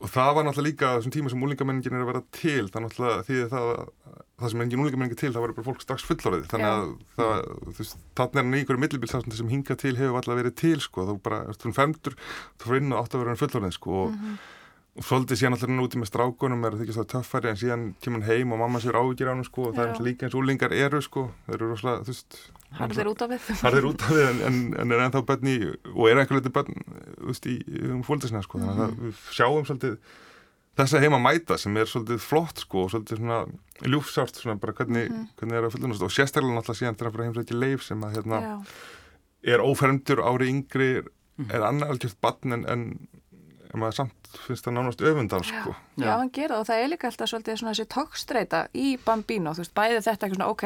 og 0.00 0.10
það 0.10 0.30
var 0.36 0.46
náttúrulega 0.46 0.70
líka 0.70 0.90
þessum 0.96 1.14
tíma 1.14 1.30
sem 1.32 1.42
úlingamenningin 1.44 1.96
er 1.96 2.04
að 2.04 2.10
vera 2.10 2.22
til 2.32 2.68
það 2.72 2.84
náttúrulega 2.86 3.24
því 3.28 3.40
það 3.52 3.66
það 4.40 4.52
sem 4.52 4.62
engin 4.64 4.84
úlingamenningin 4.84 5.20
til 5.20 5.32
það 5.34 5.44
var 5.44 5.52
bara 5.56 5.66
fólk 5.66 5.82
strax 5.84 6.06
fullorðið. 6.08 6.46
Þannig 6.48 6.70
að 6.70 6.86
það, 7.18 7.42
þú 7.66 7.74
veist, 7.80 7.98
þannig 8.16 8.38
er 8.38 8.46
hann 8.46 8.54
í 8.54 8.62
einhverju 8.62 8.84
millibilsafsandi 8.84 9.40
sem 9.40 9.50
hinga 9.52 9.76
til 9.82 9.92
hefur 9.98 10.20
alltaf 10.20 10.40
verið 10.40 10.56
til 10.62 10.78
sko, 10.80 11.04
þú 11.10 11.16
bara, 11.26 11.42
þú 11.60 11.74
femtur 11.76 12.16
þú 12.22 12.70
fyrir 12.70 12.80
inn 12.80 12.94
og 12.94 13.02
átt 13.02 13.18
að 13.18 13.24
vera 13.26 13.40
fullorðið 13.42 13.76
sko. 13.76 13.98
Og 14.06 14.14
mm 14.14 14.24
-hmm 14.24 14.56
og 14.98 15.06
svolítið 15.06 15.38
síðan 15.38 15.54
alltaf 15.54 15.70
núti 15.70 16.00
með 16.00 16.08
strákunum 16.10 16.64
er 16.66 16.74
það 16.74 16.84
ekki 16.84 16.94
svo 16.96 17.04
töffari 17.08 17.50
en 17.50 17.58
síðan 17.60 17.84
kemur 18.02 18.24
hann 18.24 18.40
heim 18.40 18.54
og 18.54 18.58
mamma 18.62 18.80
sér 18.82 18.98
ágjur 18.98 19.30
á 19.30 19.32
hann 19.32 19.44
sko 19.46 19.68
og 19.68 19.76
það 19.76 19.92
er 19.92 20.00
líka 20.06 20.26
eins 20.26 20.34
og 20.34 20.42
úlingar 20.42 20.74
eru 20.74 21.00
sko 21.04 21.28
þeir 21.46 21.56
eru 21.56 21.68
rosalega, 21.70 22.06
þú 22.06 22.14
veist 22.14 22.40
Har 22.70 22.92
þeir 22.94 23.08
út 23.10 23.22
af 23.24 23.30
við. 23.32 23.46
Har 23.64 23.74
þeir 23.74 23.86
út 23.88 24.02
af 24.06 24.10
við 24.14 24.26
en, 24.28 24.40
en, 24.46 24.58
en 24.78 24.92
er 24.94 25.00
ennþá 25.06 25.22
bönni 25.26 25.54
og 25.90 26.02
er 26.06 26.20
einhver 26.22 26.38
litið 26.38 26.54
bönn 26.58 26.82
þú 26.82 27.30
veist 27.30 27.48
í 27.50 27.56
um 27.90 28.02
fólkdæsina 28.06 28.42
sko 28.46 28.60
þannig 28.62 28.82
að 28.84 28.98
við 29.06 29.22
sjáum 29.38 29.66
svolítið 29.68 29.96
þess 30.80 30.96
að 30.96 31.06
heima 31.06 31.22
mæta 31.22 31.58
sem 31.60 31.78
er 31.78 31.90
svolítið 31.90 32.22
flott 32.24 32.62
sko 32.62 32.84
og 32.84 32.92
svolítið 32.94 33.22
svona 33.22 33.40
ljúfsárt 33.86 34.38
svona 34.38 34.60
bara 34.60 34.74
hvernig, 34.76 35.10
mm. 35.10 35.26
hvernig 35.38 35.58
er 35.58 35.66
að 35.66 35.74
fullunast 35.76 36.06
og 36.06 36.14
sérstaklega 36.14 36.56
náttúrulega 36.56 36.80
síðan 36.82 37.00
þegar 37.00 37.16
það 37.16 37.28
heimsækja 37.28 37.60
leif 37.62 37.86
sem 37.86 38.04
að 38.06 38.18
hérna 38.18 38.42
er 39.54 39.64
ófermdur 39.64 40.22
ári 40.24 40.50
yngri 40.52 40.90
er 41.48 41.64
annað 41.64 41.94
algjört 41.94 42.20
bann 42.22 42.56
en, 42.56 42.64
en 42.68 42.86
en 43.70 43.82
maður 43.82 43.96
samt 44.00 44.30
finnst 44.46 44.66
það 44.66 44.74
nánast 44.76 45.02
öfundan 45.02 45.44
sko. 45.46 45.74
Já, 45.98 46.04
já 46.06 46.10
hann 46.12 46.30
gera 46.34 46.54
það. 46.54 46.60
Og 46.60 46.68
það 46.68 46.82
er 46.82 46.90
líka 46.92 47.08
alltaf 47.10 47.30
svolítið 47.30 47.58
svona 47.60 47.74
þessi 47.74 47.88
tókstreita 47.94 48.60
í 48.74 48.86
Bambino 49.04 49.54
þú 49.54 49.64
veist, 49.64 49.74
bæði 49.76 49.98
þetta 49.98 50.12
eitthvað 50.14 50.36
svona, 50.36 50.50
ok 50.54 50.64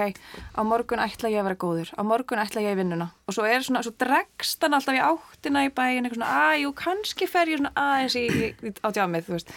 á 0.57 0.61
morgun 0.69 1.05
ætla 1.05 1.33
ég 1.33 1.41
að 1.43 1.49
vera 1.49 1.61
góður, 1.65 1.93
á 1.97 2.03
morgun 2.05 2.43
ætla 2.45 2.65
ég 2.65 2.75
að 2.75 2.81
vinnuna. 2.83 3.11
Og 3.29 3.37
svo 3.37 3.49
er 3.49 3.67
svona, 3.67 3.85
svo 3.85 3.95
dregst 4.01 4.65
hann 4.65 4.77
alltaf 4.77 4.97
í 4.99 5.03
áttina 5.05 5.67
í 5.67 5.73
bæin, 5.73 6.05
eitthvað 6.05 6.21
svona 6.21 6.33
að, 6.45 6.57
jú, 6.65 6.73
kannski 6.81 7.29
fer 7.31 7.53
ég 7.53 7.61
svona 7.63 7.75
aðeins 7.85 8.19
í, 8.21 8.27
í, 8.31 8.75
á 8.85 8.89
djamið, 8.93 9.29
þú 9.29 9.37
veist. 9.39 9.55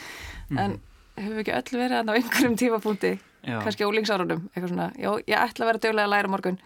Mm. 0.48 0.60
en 0.64 0.78
hefur 1.18 1.42
ekki 1.42 1.56
öll 1.58 1.80
verið 1.82 1.98
að 1.98 2.06
ná 2.08 2.14
einhverjum 2.16 2.56
tífapunkti 2.62 3.10
kannski 3.48 3.88
ólingsárunum, 3.88 4.48
eitthvað 4.52 4.72
svona, 4.72 4.88
já, 5.00 5.10
ég 5.28 5.40
ætla 5.40 5.66
að 5.66 5.72
vera 5.72 5.82
dögulega 5.84 6.08
að 6.08 6.14
læra 6.14 6.32
morgun 6.32 6.60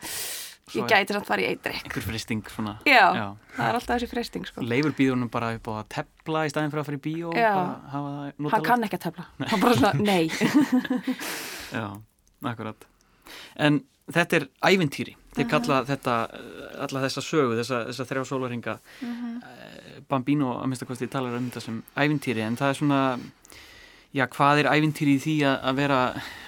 ég 0.75 0.87
gæti 0.89 1.15
samt 1.15 1.27
farið 1.27 1.47
í 1.47 1.51
eitri 1.55 1.75
einhver 1.79 2.05
fristing 2.05 2.51
svona. 2.53 2.75
Já, 2.87 3.03
já, 3.17 3.25
það 3.57 3.67
er 3.67 3.79
alltaf 3.79 3.95
þessi 3.95 4.09
fristing 4.11 4.47
sko. 4.47 4.65
leifur 4.65 4.95
býðunum 4.97 5.31
bara 5.33 5.53
upp 5.57 5.69
á 5.69 5.73
að 5.81 5.89
tepla 5.97 6.45
í 6.47 6.53
staðin 6.53 6.73
fyrir 6.73 6.83
að 6.83 6.89
fara 6.89 6.99
í 6.99 7.03
bíó 7.05 7.33
hann 8.55 8.67
kann 8.67 8.87
ekki 8.87 8.99
að 8.99 9.05
tepla 9.09 9.27
hann 9.51 9.63
bara 9.63 9.79
svona, 9.79 9.93
nei. 9.99 10.29
Já, 11.75 11.87
akkurat. 12.51 12.87
En 13.55 13.81
þetta 14.11 14.39
er 14.39 14.47
ævintýri. 14.67 15.17
Þeir 15.31 15.45
mhm. 15.45 15.51
kalla 15.53 15.81
þetta, 15.87 16.15
alla 16.83 17.03
þessa 17.05 17.23
sögu 17.23 17.59
þessa, 17.59 17.83
þessa 17.87 18.07
þrjá 18.09 18.23
sólvaringa 18.27 18.77
uh 18.77 19.05
mhm. 19.07 19.37
eh. 19.43 19.77
Bambino 20.11 20.57
að 20.57 20.65
minnst 20.67 20.83
að 20.83 20.89
kosti 20.89 21.07
talar 21.11 21.37
um 21.37 21.45
þetta 21.47 21.61
sem 21.63 21.77
ævintýri 21.95 22.41
en 22.43 22.57
það 22.59 22.71
er 22.73 22.77
svona 22.79 23.01
já, 24.15 24.25
hvað 24.31 24.61
er 24.61 24.69
ævintýri 24.71 25.15
í 25.15 25.21
því 25.23 25.35
að, 25.47 25.57
að 25.69 25.79
vera 25.79 25.99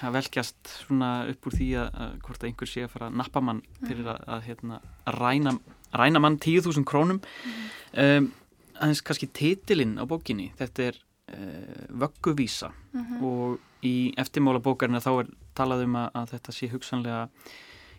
að 0.04 0.16
velkjast 0.18 0.72
svona 0.84 1.12
upp 1.32 1.48
úr 1.48 1.58
því 1.58 1.70
að, 1.80 1.90
að 2.06 2.16
hvort 2.26 2.44
að 2.44 2.50
einhver 2.50 2.72
sé 2.72 2.86
að 2.86 2.94
fara 2.94 3.10
að 3.10 3.20
nappa 3.22 3.44
mann 3.44 3.62
fyrir 3.84 4.10
að, 4.14 4.24
að 4.36 4.48
hérna, 4.50 4.80
ræna, 5.18 5.56
ræna 5.96 6.24
mann 6.24 6.40
10.000 6.44 6.88
krónum 6.90 7.22
um, 7.24 8.32
aðeins 8.80 9.04
kannski 9.06 9.30
titilinn 9.32 9.96
á 10.02 10.04
bókinni 10.10 10.50
þetta 10.60 10.90
er 10.90 11.00
uh, 11.00 11.86
vögguvísa 12.04 12.74
uh 12.74 13.00
mhm. 13.00 13.14
-huh. 13.14 13.24
og 13.24 13.60
í 13.84 14.14
eftirmála 14.18 14.64
bókarina 14.64 15.04
þá 15.04 15.12
er 15.24 15.32
talað 15.56 15.86
um 15.88 15.96
að 15.96 16.36
þetta 16.36 16.52
sé 16.52 16.70
hugsanlega 16.72 17.30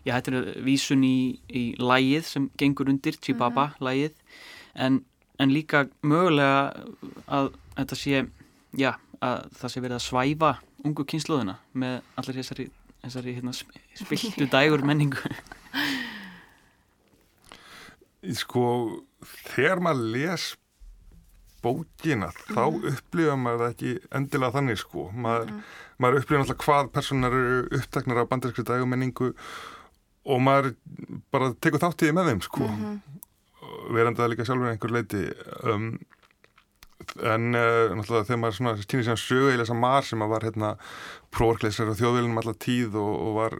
já, 0.05 0.13
þetta 0.13 0.31
er 0.31 0.63
vísun 0.65 1.03
í, 1.03 1.39
í 1.49 1.75
lægið 1.79 2.23
sem 2.25 2.49
gengur 2.57 2.89
undir, 2.89 3.17
Chibaba 3.21 3.63
uh 3.63 3.69
mhm. 3.69 3.75
-huh. 3.77 3.85
lægið 3.87 4.13
en, 4.75 5.05
en 5.39 5.49
líka 5.49 5.87
mögulega 6.01 6.73
að 7.27 7.53
þetta 7.77 7.95
sé 7.95 8.27
já, 8.75 8.95
að 9.23 9.47
það 9.59 9.73
sé 9.73 9.83
verið 9.83 9.97
að 9.99 10.05
svæfa 10.07 10.51
ungu 10.85 11.05
kynsluðina 11.11 11.55
með 11.73 11.95
allir 12.19 12.39
þessari, 12.41 12.67
þessari 13.03 13.37
hérna, 13.37 13.55
spiltu 14.01 14.49
dægur 14.51 14.85
menningu. 14.87 15.23
Sko, 18.41 18.65
þegar 19.53 19.83
maður 19.85 20.07
les 20.15 20.51
bókina 21.65 22.29
þá 22.45 22.63
upplifa 22.91 23.35
maður 23.39 23.63
það 23.63 23.73
ekki 23.73 23.93
endilega 24.17 24.55
þannig 24.55 24.81
sko. 24.81 25.05
Maður, 25.25 25.53
maður 26.01 26.19
upplifa 26.21 26.41
náttúrulega 26.41 26.65
hvað 26.65 26.91
personar 26.95 27.37
eru 27.37 27.61
upptaknar 27.79 28.21
af 28.21 28.29
bandarinskri 28.31 28.65
dægumenningu 28.69 29.31
og 30.25 30.41
maður 30.41 30.73
bara 31.33 31.51
tekur 31.61 31.81
þáttíði 31.83 32.17
með 32.17 32.31
þeim 32.31 32.43
sko. 32.45 32.69
Verandi 33.95 34.21
það 34.21 34.31
líka 34.33 34.47
sjálfur 34.47 34.71
einhver 34.71 34.93
leiti 34.93 35.23
um, 35.65 35.89
en 37.23 37.55
uh, 37.55 37.95
náttúrulega 37.95 38.27
þegar 38.27 38.41
maður 38.41 38.57
svona 38.59 38.75
týnir 38.83 39.07
sem 39.07 39.19
sögu 39.19 39.51
eða 39.53 39.63
þess 39.63 39.75
að 39.75 39.81
mar 39.85 40.07
sem 40.07 40.23
að 40.25 40.31
var 40.33 40.45
hérna 40.47 40.71
próorkleisar 41.35 41.91
á 41.91 41.99
þjóðvélunum 41.99 42.41
allar 42.41 42.57
tíð 42.65 42.97
og, 42.99 43.13
og 43.15 43.35
var 43.39 43.59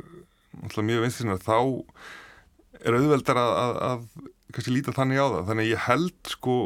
náttúrulega 0.62 0.90
mjög 0.90 1.06
vinstisnar 1.06 1.44
þá 1.44 1.60
er 2.86 2.98
auðveldar 2.98 3.40
að, 3.40 3.54
að, 3.62 3.78
að 3.90 4.34
kannski 4.56 4.74
líta 4.74 4.96
þannig 4.96 5.22
á 5.22 5.28
það. 5.28 5.46
Þannig 5.50 5.72
ég 5.72 5.86
held 5.86 6.34
sko 6.34 6.58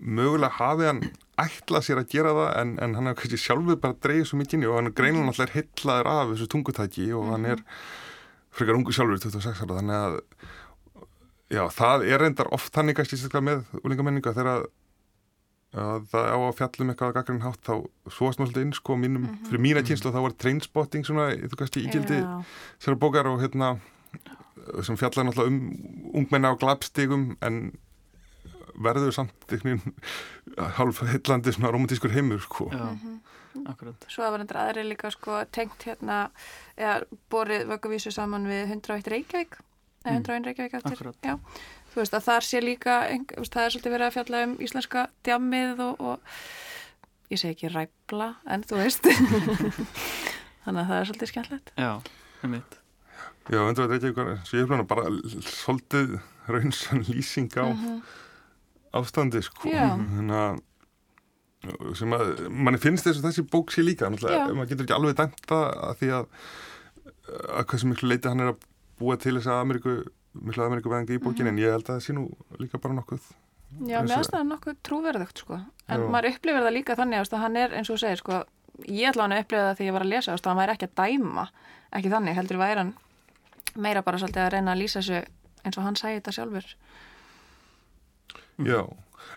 mögulega 0.00 0.56
hafi 0.56 0.86
hann 0.88 1.02
ætlað 1.40 1.84
sér 1.86 2.00
að 2.00 2.12
gera 2.12 2.32
það 2.36 2.50
en, 2.60 2.72
en 2.84 2.96
hann 2.96 3.10
hefur 3.10 3.20
kannski 3.22 3.40
sjálfur 3.40 3.80
bara 3.82 3.98
dreigð 4.04 4.30
svo 4.30 4.40
mikið 4.40 4.66
og 4.68 4.78
hann 4.78 4.90
er 4.90 4.96
greinlega 4.96 5.26
náttúrulega 5.28 5.56
hillaður 5.58 6.10
af 6.14 6.32
þessu 6.32 6.48
tungutæki 6.54 7.06
og 7.16 7.30
hann 7.34 7.46
er 7.50 7.62
frekar 8.56 8.78
ungu 8.78 8.94
sjálfur 8.94 9.20
26 9.22 9.64
ára. 9.64 9.78
Þannig 9.80 9.98
að 9.98 10.18
já, 11.50 11.62
það 11.76 12.06
er 12.08 12.24
reyndar 12.24 12.52
oft 12.56 12.72
þannig 12.74 12.98
kannski 12.98 13.18
sérstaklega 13.18 13.48
með 13.48 13.82
úlingamenninga 13.84 14.34
þegar 14.36 14.52
að, 14.54 14.66
að 15.70 16.06
það 16.10 16.28
á 16.34 16.38
að 16.38 16.56
fjallum 16.58 16.90
eitthvað 16.90 17.10
að 17.12 17.16
gaggrinn 17.18 17.44
hátt 17.44 17.62
þá 17.62 17.74
svoast 18.10 18.40
maður 18.40 18.50
svolítið 18.50 18.64
inn 18.66 18.72
sko 18.74 18.96
mínum, 18.98 19.28
fyrir 19.46 19.62
mína 19.62 19.84
kynslu 19.86 20.10
þá 20.10 20.20
var 20.24 20.34
trainspotting 20.42 21.06
svona, 21.06 21.28
þú 21.46 21.60
kannski 21.60 21.84
ígildi 21.86 22.18
Já. 22.18 22.32
sér 22.82 22.98
bókar 22.98 23.30
og 23.30 23.38
hérna 23.44 23.76
sem 24.82 24.98
fjallar 24.98 25.28
náttúrulega 25.28 25.52
um 25.52 26.18
ungmenna 26.20 26.50
á 26.50 26.58
glabstigum 26.58 27.36
en 27.46 27.62
verður 28.80 29.14
samt 29.14 29.52
einhvern 29.52 29.80
veginn 29.80 30.74
hálf 30.78 31.02
heillandi 31.06 31.54
svona 31.54 31.72
romantískur 31.74 32.12
heimur 32.14 32.42
sko. 32.42 32.68
Já, 32.72 32.86
akkurat 33.70 34.06
Svo 34.08 34.24
það 34.24 34.34
var 34.34 34.44
endur 34.44 34.60
aðri 34.62 34.86
líka 34.88 35.10
sko 35.14 35.40
tengt 35.54 35.86
hérna, 35.86 36.20
eða 36.78 37.00
borið 37.32 37.66
vögguvísu 37.70 38.12
saman 38.14 38.48
við 38.48 38.76
101 38.78 39.10
Reykjavík 39.14 39.58
eða 40.04 40.16
101 40.16 40.48
Reykjavík 40.48 40.78
eftir. 40.80 40.96
Akkurat. 40.96 41.18
Já, 41.24 41.36
þú 41.92 42.02
veist 42.02 42.16
að 42.16 42.26
þar 42.26 42.46
sé 42.46 42.62
líka, 42.64 42.96
þú 43.34 43.46
það 43.46 43.64
er 43.64 43.74
svolítið 43.74 43.94
verið 43.96 44.08
að 44.08 44.16
fjalla 44.18 44.42
um 44.46 44.56
íslenska 44.66 45.06
djammið 45.26 45.82
og, 45.86 46.04
og 46.12 47.32
ég 47.32 47.42
segi 47.42 47.56
ekki 47.56 47.72
ræfla, 47.74 48.30
en 48.50 48.66
þú 48.66 48.80
veist. 48.82 49.10
Þannig 50.64 50.82
að 50.82 50.88
það 50.90 50.96
er 50.98 51.10
svolítið 51.10 51.32
skemmtilegt. 51.32 51.74
Já, 51.80 51.92
um 52.44 52.54
mitt 52.56 52.80
Já, 53.50 53.64
undir 53.64 53.82
að 53.82 53.94
reykja 53.94 54.10
ykkur 54.12 54.28
svo 54.46 54.58
ég 54.60 54.72
er 54.76 54.82
bara 54.86 55.10
svolítið 55.42 56.18
raunsann 56.50 57.06
lýsing 57.08 57.50
á 57.58 57.66
ástandi 59.00 59.40
sko. 59.42 59.70
Þannig 59.70 60.36
að 60.38 60.60
sem 61.98 62.14
að 62.16 62.30
manni 62.48 62.80
finnst 62.80 63.04
þess 63.04 63.20
að 63.20 63.26
þessi 63.28 63.44
bók 63.52 63.72
sé 63.74 63.82
líka 63.84 64.08
maður 64.08 64.70
getur 64.70 64.86
ekki 64.86 64.96
alveg 64.96 65.18
dæmt 65.18 65.42
það 65.50 65.64
að 65.88 65.98
því 66.00 66.12
að 66.16 66.30
að 67.58 67.66
hversu 67.72 67.90
miklu 67.90 68.08
leiti 68.10 68.30
hann 68.30 68.44
er 68.44 68.52
að 68.54 68.62
búa 69.00 69.16
til 69.20 69.34
þess 69.36 69.50
að 69.50 69.60
Ameríku 69.64 69.96
miklu 70.38 70.64
Ameríku 70.66 70.92
veðingi 70.92 71.16
í 71.18 71.22
bókinni 71.22 71.50
en 71.52 71.58
ég 71.60 71.74
held 71.74 71.88
að 71.88 71.96
það 71.96 72.04
sé 72.06 72.16
nú 72.16 72.26
líka 72.60 72.80
bara 72.82 72.96
nokkuð 72.98 73.30
Já, 73.86 74.00
mér 74.02 74.16
finnst 74.18 74.34
það 74.34 74.48
nokkuð 74.48 74.78
trúverðugt 74.86 75.42
sko. 75.44 75.58
En 75.86 76.02
Já. 76.02 76.06
maður 76.10 76.32
upplifir 76.32 76.64
það 76.64 76.74
líka 76.74 76.96
þannig 76.98 77.20
að 77.22 77.36
hann 77.38 77.58
er, 77.60 77.74
eins 77.78 77.90
og 77.92 78.00
segir, 78.02 78.18
sko, 78.18 78.40
ég 78.82 79.10
ætla 79.12 79.26
hann 79.26 79.34
að 79.36 79.42
upplifa 79.44 79.66
það 79.68 79.76
þegar 79.78 79.88
ég 79.88 79.94
var 79.96 80.04
að 80.04 80.10
lesa, 80.10 80.34
að 80.34 80.48
hann 80.50 80.58
væri 80.60 80.74
ekki 80.74 80.88
að 80.88 80.96
dæma, 81.00 81.44
ekki 81.98 82.12
þannig, 82.14 82.38
heldur 82.40 82.60
væri 82.60 82.82
hann 82.82 82.92
meira 83.78 84.02
bara 84.02 84.18
svolítið 84.18 84.42
að 84.42 84.52
reyna 84.56 84.74
að 84.74 84.82
lýsa 84.82 84.98
þessu 84.98 85.20
eins 85.62 85.78
og 85.78 85.86
hann 85.86 85.98
sæði 86.00 86.16
þetta 86.18 86.34
sjálfur. 86.34 86.72
Já, 88.66 88.80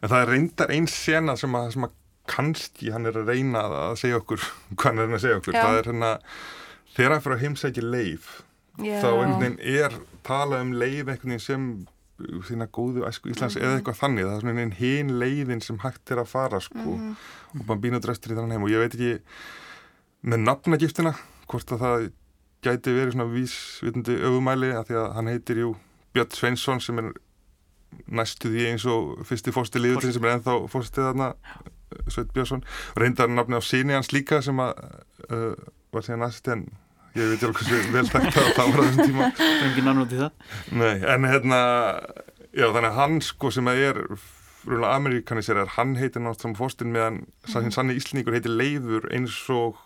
en 0.01 0.09
það 0.09 0.17
er 0.19 0.31
reyndar 0.33 0.73
einn 0.73 0.89
sena 0.89 1.37
sem 1.39 1.59
að, 1.59 1.69
sem 1.75 1.87
að 1.87 1.93
kannski 2.33 2.91
hann 2.95 3.05
er 3.09 3.19
að 3.19 3.29
reyna 3.33 3.63
að 3.67 3.97
segja 4.01 4.19
okkur 4.21 4.41
hvað 4.79 4.89
hann 4.89 5.03
er 5.05 5.13
að 5.13 5.23
segja 5.27 5.39
okkur 5.41 5.57
Já. 5.57 5.61
það 5.61 5.77
er 5.77 5.89
hérna, 5.91 6.11
þegar 6.95 7.15
hann 7.15 7.23
fyrir 7.27 7.37
að 7.37 7.45
heimsækja 7.45 7.85
leif 7.85 8.29
Já. 8.81 8.97
þá 9.03 9.09
einhvern 9.11 9.41
veginn 9.43 9.59
er 9.83 9.97
talað 10.23 10.61
um 10.65 10.71
leif 10.73 11.07
einhvern 11.07 11.33
veginn 11.33 11.39
sem 11.43 11.65
uh, 12.19 12.39
þína 12.47 12.67
góðu 12.73 13.05
æsku 13.07 13.29
Íslands 13.33 13.55
Mhm. 13.57 13.63
eða 13.65 13.77
eitthvað 13.79 13.99
þannig, 14.01 14.23
það 14.27 14.35
er 14.35 14.41
svona 14.41 14.53
einhvern 14.53 14.77
hinn 14.79 15.13
leiðin 15.19 15.61
sem 15.63 15.77
hægt 15.83 16.11
er 16.11 16.17
að 16.23 16.27
fara 16.33 16.59
sko. 16.59 16.77
Mhm. 16.97 17.15
og 17.59 17.65
bara 17.67 17.79
býna 17.79 17.99
drestur 18.01 18.31
í 18.33 18.35
þannig 18.39 18.51
heim. 18.57 18.63
Og 18.63 18.69
ég 18.69 18.79
veit 18.83 18.93
ekki 18.95 19.19
með 20.23 20.43
nafnagiftina 20.47 21.13
hvort 21.47 21.71
að 21.75 21.79
það 21.83 22.11
gæti 22.63 22.93
verið 22.95 23.11
svona 23.13 23.27
vísvitandi 23.33 24.15
öfumæli 24.23 24.69
að 24.73 24.87
því 24.87 24.95
að 25.01 25.13
hann 25.17 25.27
heitir 25.27 25.57
jú 25.59 25.75
Björn 26.15 26.31
Sveinsson 26.31 26.79
sem 26.81 26.99
er 27.01 27.11
næstu 28.09 28.49
því 28.49 28.63
eins 28.71 28.85
og 28.89 29.19
fyrsti 29.27 29.51
fórsti 29.53 29.81
liðutin 29.81 30.13
sem 30.15 30.23
er 30.25 30.37
ennþá 30.37 30.55
fórstið 30.71 31.09
þarna 31.11 31.33
Sveit 32.09 32.31
Björnsson. 32.33 32.63
Og 32.95 33.01
reyndar 33.03 33.27
nafni 33.29 33.53
á 33.59 33.61
síni 33.61 33.93
hans 33.93 34.09
líka 34.15 34.41
sem 34.41 34.57
að 34.57 34.71
uh, 35.29 35.53
var 35.93 36.01
síðan 36.01 36.23
næst 36.25 36.47
en 36.49 36.63
ég 37.13 37.33
veit 37.33 37.43
alveg 37.47 37.59
hversu 37.61 37.81
vel 37.93 38.05
þekkt 38.09 38.37
að 38.41 38.53
það 38.57 38.71
var 38.73 38.79
á 38.79 38.85
þessum 38.87 39.09
tíma. 39.09 39.27
Er 39.39 39.67
ekki 39.69 39.83
náttúrulega 39.85 40.13
til 40.13 40.21
það. 40.21 40.31
Nei, 40.81 40.95
en 41.15 41.27
hérna 41.29 41.59
já 42.53 42.67
þannig 42.69 42.89
að 42.91 42.97
hann 43.01 43.19
sko 43.25 43.51
sem 43.53 43.69
að 43.69 43.83
er 43.89 43.99
rúlega 44.63 44.95
amerikanisir 44.95 45.59
hann 45.75 45.95
heitir 45.99 46.23
náttúrulega 46.23 46.45
saman 46.45 46.59
fórstin 46.59 46.93
meðan 46.93 47.21
sá 47.49 47.59
hinn 47.61 47.73
sannig 47.75 47.99
íslningur 47.99 48.37
heitir 48.37 48.53
Leifur 48.53 49.09
eins 49.13 49.35
og 49.53 49.79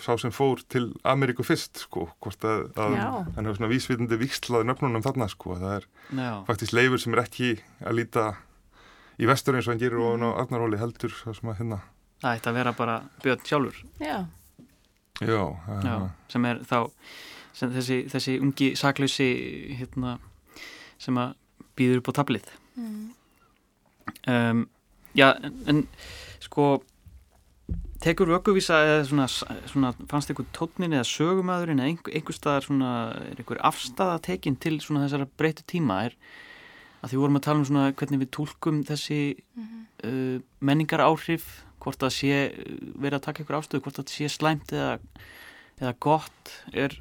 sá 0.00 0.14
sem 0.18 0.32
fór 0.34 0.62
til 0.70 0.88
Ameríku 1.06 1.44
fyrst 1.46 1.84
sko 1.84 2.08
hvort 2.22 2.44
að, 2.46 2.64
að 2.74 2.96
hann 2.98 3.46
hefur 3.46 3.58
svona 3.60 3.70
vísvitandi 3.70 4.18
vikslaði 4.18 4.66
nöfnunum 4.70 5.04
þarna 5.04 5.28
sko 5.30 5.54
það 5.60 5.76
er 5.76 5.88
Já, 6.18 6.30
faktisk 6.48 6.74
Leifur 6.74 7.02
sem 7.02 7.14
er 7.14 7.22
ekki 7.24 7.50
að 7.84 7.98
líta 8.00 8.24
í 9.22 9.28
vestur 9.30 9.54
eins 9.58 9.68
og 9.68 9.74
hann 9.74 9.82
gerir 9.82 10.02
og 10.02 10.16
hann 10.16 10.26
á 10.26 10.30
Arnaróli 10.42 10.80
heldur 10.82 11.14
það 11.14 11.38
sem 11.38 11.52
að 11.52 11.60
hérna 11.62 11.80
það 12.24 12.38
ætti 12.38 12.50
að 12.50 12.58
vera 12.58 12.72
bara 12.78 12.96
Björn 13.22 13.44
sjálfur. 13.48 13.78
Já, 14.02 14.16
já, 15.20 15.42
Já, 15.84 15.96
sem 16.32 16.44
er 16.50 16.62
þá 16.66 16.78
sem 17.54 17.70
þessi, 17.70 17.98
þessi 18.10 18.38
ungi 18.42 18.72
saklausi 18.78 19.28
hérna, 19.78 20.16
sem 20.98 21.18
að 21.20 21.36
býður 21.78 22.02
upp 22.02 22.10
á 22.10 22.18
tablið 22.22 22.50
um, 24.26 24.64
Já, 25.14 25.28
en, 25.38 25.54
en 25.70 25.84
sko 26.42 26.82
tekur 28.04 28.28
vögguvísa 28.28 28.80
eða 28.84 29.04
svona, 29.08 29.26
svona 29.70 29.92
fannst 30.10 30.32
einhver 30.32 30.48
tónnin 30.56 30.96
eða 30.96 31.06
sögumæðurinn 31.08 31.80
eða 31.80 31.92
einhver, 31.92 32.16
einhver 32.18 32.36
staðar 32.36 32.66
svona 32.66 32.90
er 33.30 33.38
einhver 33.38 33.60
afstafa 33.64 34.18
tekin 34.26 34.58
til 34.60 34.76
svona 34.82 35.04
þessara 35.06 35.28
breytu 35.38 35.64
tíma? 35.70 36.02
Er 36.08 36.16
að 37.04 37.12
því 37.12 37.20
vorum 37.22 37.38
að 37.38 37.46
tala 37.46 37.62
um 37.62 37.68
svona 37.68 37.92
hvernig 37.96 38.22
við 38.24 38.32
tólkum 38.34 38.82
þessi 38.88 39.20
uh, 40.04 40.42
menningar 40.64 41.04
áhrif 41.04 41.46
hvort 41.84 42.00
það 42.00 42.14
sé 42.16 42.36
verið 42.96 43.18
að 43.18 43.24
taka 43.28 43.42
einhver 43.42 43.58
ástöðu 43.60 43.84
hvort 43.84 44.00
það 44.00 44.12
sé 44.14 44.30
slæmt 44.32 44.72
eða, 44.74 44.98
eða 45.80 45.94
gott 46.06 46.54
er 46.72 46.98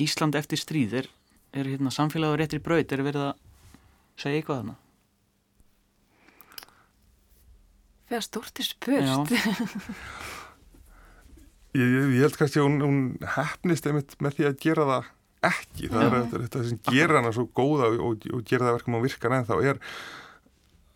Ísland 0.00 0.36
eftir 0.38 0.58
stríð 0.60 0.96
er, 1.00 1.10
er 1.54 1.68
hérna, 1.70 1.92
samfélag 1.94 2.34
á 2.34 2.38
réttri 2.40 2.60
braut 2.62 2.92
er 2.92 3.04
verið 3.06 3.28
að 3.30 3.34
segja 4.20 4.40
eitthvað 4.40 4.62
þarna? 4.62 4.78
Þegar 8.04 8.24
stórt 8.26 8.60
er 8.60 8.66
spurt. 8.68 9.34
ég, 11.78 11.86
ég, 11.86 12.10
ég 12.18 12.24
held 12.26 12.36
kannski 12.38 12.60
að 12.60 12.66
hún, 12.68 12.82
hún 12.84 12.98
hefnist 13.36 13.86
einmitt 13.88 14.16
með 14.22 14.36
því 14.38 14.48
að 14.50 14.58
gera 14.66 14.88
það 14.90 15.08
ekki. 15.48 15.88
Það 15.92 16.04
er 16.04 16.18
þetta, 16.34 16.66
sem 16.68 16.82
gerir 16.90 17.18
hana 17.20 17.32
svo 17.36 17.46
góða 17.56 17.88
og, 17.92 18.02
og, 18.10 18.28
og 18.34 18.44
gera 18.48 18.68
það 18.68 18.78
verkum 18.78 18.98
að 18.98 19.06
virka 19.08 19.32
en 19.32 19.48
þá 19.48 19.56
er 19.62 19.80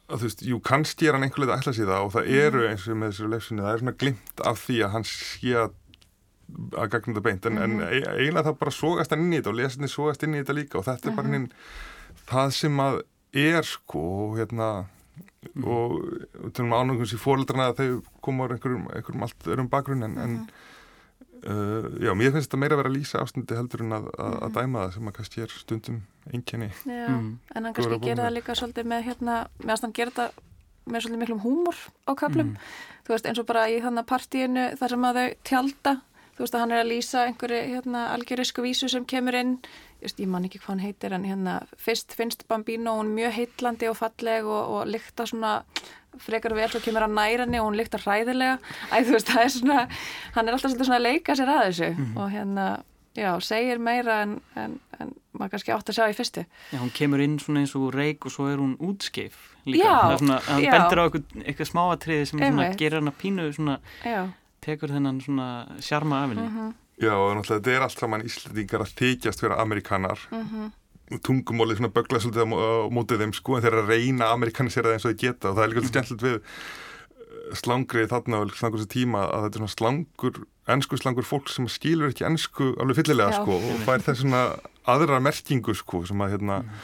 þú 0.08 0.24
veist, 0.24 0.46
jú, 0.46 0.60
kannski 0.64 1.08
er 1.08 1.16
hann 1.16 1.26
einhver 1.26 1.44
leið 1.44 1.52
að 1.52 1.60
ætla 1.60 1.74
það 1.78 2.06
og 2.06 2.14
það 2.14 2.30
eru 2.38 2.64
eins 2.68 2.86
og 2.88 2.96
með 2.96 3.12
þessu 3.12 3.30
lefsinni, 3.34 3.64
það 3.64 3.74
er 3.74 3.82
svona 3.82 3.98
glimt 4.02 4.42
af 4.48 4.62
því 4.64 4.78
að 4.84 4.94
hann 4.94 5.06
sé 5.10 5.54
að 5.64 5.76
að 6.48 6.90
gagna 6.94 7.12
þetta 7.12 7.24
beint, 7.26 7.46
en, 7.48 7.58
en 7.60 7.80
e- 7.84 8.04
eiginlega 8.08 8.46
það 8.46 8.60
bara 8.62 8.72
sógast 8.72 9.12
hann 9.12 9.26
inn 9.26 9.34
í 9.34 9.40
þetta 9.40 9.50
og 9.52 9.58
lesinni 9.58 9.90
sógast 9.92 10.22
inn 10.24 10.36
í 10.36 10.40
þetta 10.40 10.56
líka 10.56 10.78
og 10.80 10.86
þetta 10.86 11.10
er 11.10 11.16
bara 11.18 11.32
hinn 11.34 11.48
það 12.30 12.54
sem 12.56 12.80
að 12.80 13.00
er 13.36 13.68
sko 13.68 14.04
hérna 14.38 14.68
og 15.58 15.98
til 16.56 16.64
og 16.64 16.70
með 16.70 16.80
ánægum 16.80 17.10
sér 17.10 17.22
fóreldrana 17.22 17.68
að 17.70 17.82
þau 17.82 18.16
koma 18.24 18.48
á 18.48 18.52
einhverjum, 18.54 18.88
einhverjum 18.94 19.26
allt 19.26 19.50
örum 19.52 19.70
bakgrunn 19.72 20.06
en, 20.08 20.16
en 20.24 20.38
uh, 21.44 21.88
já, 22.00 22.12
mér 22.16 22.32
finnst 22.34 22.48
þetta 22.48 22.62
meira 22.62 22.78
að 22.78 22.82
vera 22.82 22.92
að 22.92 22.98
lýsa 22.98 23.22
ástundi 23.22 23.58
heldur 23.58 23.84
en 23.84 23.98
að, 24.00 24.08
að, 24.16 24.38
að 24.48 24.56
dæma 24.58 24.86
það 24.86 24.96
sem 24.96 25.10
að 25.10 25.16
kannski 25.20 25.44
er 25.44 25.54
stundum 25.54 26.00
einkenni. 26.34 26.70
Já, 26.86 27.08
Mm. 27.08 27.38
en 27.54 27.64
hann 27.64 27.74
kannski 27.74 28.00
gera 28.00 28.24
það 28.28 28.36
líka 28.36 28.54
svolítið 28.54 28.84
með 28.84 29.02
hérna, 29.04 29.48
meðan 29.58 29.82
hann 29.82 29.92
gera 29.92 30.10
þetta 30.10 30.30
með 30.88 31.00
svolítið 31.02 31.22
miklum 31.22 31.40
húmor 31.40 31.76
á 32.08 32.12
köflum. 32.14 32.56
Þú 33.04 33.08
veist 33.14 33.26
eins 33.26 33.38
og 33.38 33.46
bara 33.46 33.68
í 33.68 33.80
þannig 33.80 34.06
partíinu 34.06 34.76
þar 34.78 34.88
sem 34.88 35.04
að 35.04 35.18
þau 35.18 35.34
tjálta 35.44 36.00
þú 36.38 36.44
veist 36.44 36.54
að 36.54 36.60
hann 36.62 36.72
er 36.72 36.84
að 36.84 36.90
lýsa 36.92 37.22
einhverju 37.26 37.60
hérna, 37.66 38.00
algjörisku 38.14 38.62
vísu 38.62 38.88
sem 38.88 39.04
kemur 39.04 39.34
inn. 39.34 39.56
Just, 39.98 40.20
ég 40.22 40.28
man 40.30 40.44
ekki 40.46 40.60
hvað 40.62 40.68
hann 40.68 40.82
heitir 40.84 41.14
en 41.16 41.24
hérna 41.26 41.54
fyrst 41.82 42.14
finnst 42.14 42.44
Bambino 42.46 42.94
hún 43.00 43.10
mjög 43.16 43.32
heitlandi 43.34 43.88
og 43.90 43.96
falleg 43.98 44.46
og, 44.46 44.70
og 44.70 44.86
lykta 44.86 45.26
svona 45.26 45.64
frekar 46.22 46.54
vel. 46.54 46.68
Svo 46.70 46.78
kemur 46.84 47.02
hann 47.02 47.16
næra 47.18 47.42
henni 47.42 47.58
og 47.58 47.66
hún 47.72 47.78
lykta 47.80 47.98
hræðilega. 47.98 48.60
Æ 48.94 49.02
þú 49.08 49.16
veist 49.16 49.32
það 49.32 49.42
er 49.42 49.52
svona 49.56 49.80
hann 50.36 50.46
er 50.46 50.54
alltaf 50.54 50.76
svona 50.78 51.00
að 51.00 51.06
leika 51.08 51.34
sér 51.34 51.50
að 51.50 51.64
þessu. 51.66 51.90
Mm. 51.90 52.04
-hmm. 52.04 52.20
og 52.22 52.30
hérna 52.30 52.66
já 53.16 53.40
segir 53.40 53.78
meira 53.78 54.22
en, 54.22 54.40
en, 54.56 54.78
en 54.98 55.14
maður 55.32 55.50
kannski 55.50 55.72
átt 55.72 55.88
að 55.88 55.98
sjá 55.98 56.08
í 56.10 56.16
fyrstu 56.16 56.44
Já 56.72 56.78
hún 56.80 56.92
kemur 56.94 57.20
inn 57.20 57.38
svona 57.38 57.62
eins 57.62 57.74
og 57.78 57.94
reik 57.94 58.26
og 58.26 58.34
svo 58.34 58.48
er 58.50 58.58
hún 58.58 58.76
útskeif 58.78 59.38
líka 59.68 59.84
já, 59.84 59.94
það 59.94 60.12
er 60.12 60.18
svona 60.18 60.40
hann 60.48 60.64
já. 60.64 60.72
bendur 60.74 60.98
á 60.98 61.04
eitthvað, 61.04 61.24
eitthvað 61.44 61.70
smáatriði 61.72 62.26
sem 62.26 62.44
gerir 62.78 62.98
hann 63.00 63.12
að 63.12 63.18
pínu 63.22 63.48
svona 63.56 63.78
tekur 64.64 64.92
þennan 64.92 65.22
svona 65.22 65.48
sjarma 65.84 66.24
af 66.24 66.32
henni. 66.32 66.48
Mm 66.48 66.56
-hmm. 66.56 66.74
Já, 66.98 67.14
og 67.14 67.36
náttúrulega 67.36 67.60
þetta 67.60 67.76
er 67.76 67.82
allt 67.86 68.00
saman 68.00 68.26
íslendingar 68.26 68.82
að 68.82 68.94
þykjast 68.98 69.42
vera 69.42 69.60
amerikanar 69.62 70.18
mm 70.30 70.44
-hmm. 70.44 71.20
tungumólið 71.22 71.76
svona 71.76 71.94
bögla 71.94 72.20
svolítið 72.20 72.42
á 72.42 72.90
mótið 72.90 73.20
þeim 73.22 73.32
sko 73.32 73.56
en 73.56 73.62
þeir 73.62 73.72
eru 73.72 73.82
að 73.82 73.88
reyna 73.88 74.32
amerikanisera 74.32 74.88
það 74.88 74.92
eins 74.92 75.04
og 75.04 75.10
þeir 75.12 75.22
geta 75.22 75.50
og 75.50 75.56
það 75.56 75.62
er 75.62 75.68
líka 75.68 75.80
alltaf 75.80 75.90
skemmtilegt 75.90 76.22
við 76.22 76.40
slangrið 77.56 78.10
þarna 78.12 78.42
og 78.42 78.54
slangur 78.56 78.82
þessi 78.82 78.94
tíma 78.94 79.24
að 79.26 79.44
þetta 79.46 79.56
er 79.56 79.62
svona 79.62 79.76
slangur, 79.76 80.40
ennsku 80.68 81.00
slangur 81.00 81.26
fólk 81.26 81.48
sem 81.52 81.68
skilur 81.68 82.12
ekki 82.12 82.26
ennsku 82.28 82.72
alveg 82.80 83.00
fyllilega 83.00 83.36
Já. 83.36 83.42
sko 83.42 83.58
og 83.58 83.84
fær 83.86 84.04
þess 84.04 84.22
svona 84.24 84.42
aðra 84.88 85.20
merkingu 85.24 85.74
sko 85.76 86.04
sem 86.08 86.24
að 86.24 86.36
hérna 86.36 86.62
mm. 86.62 86.80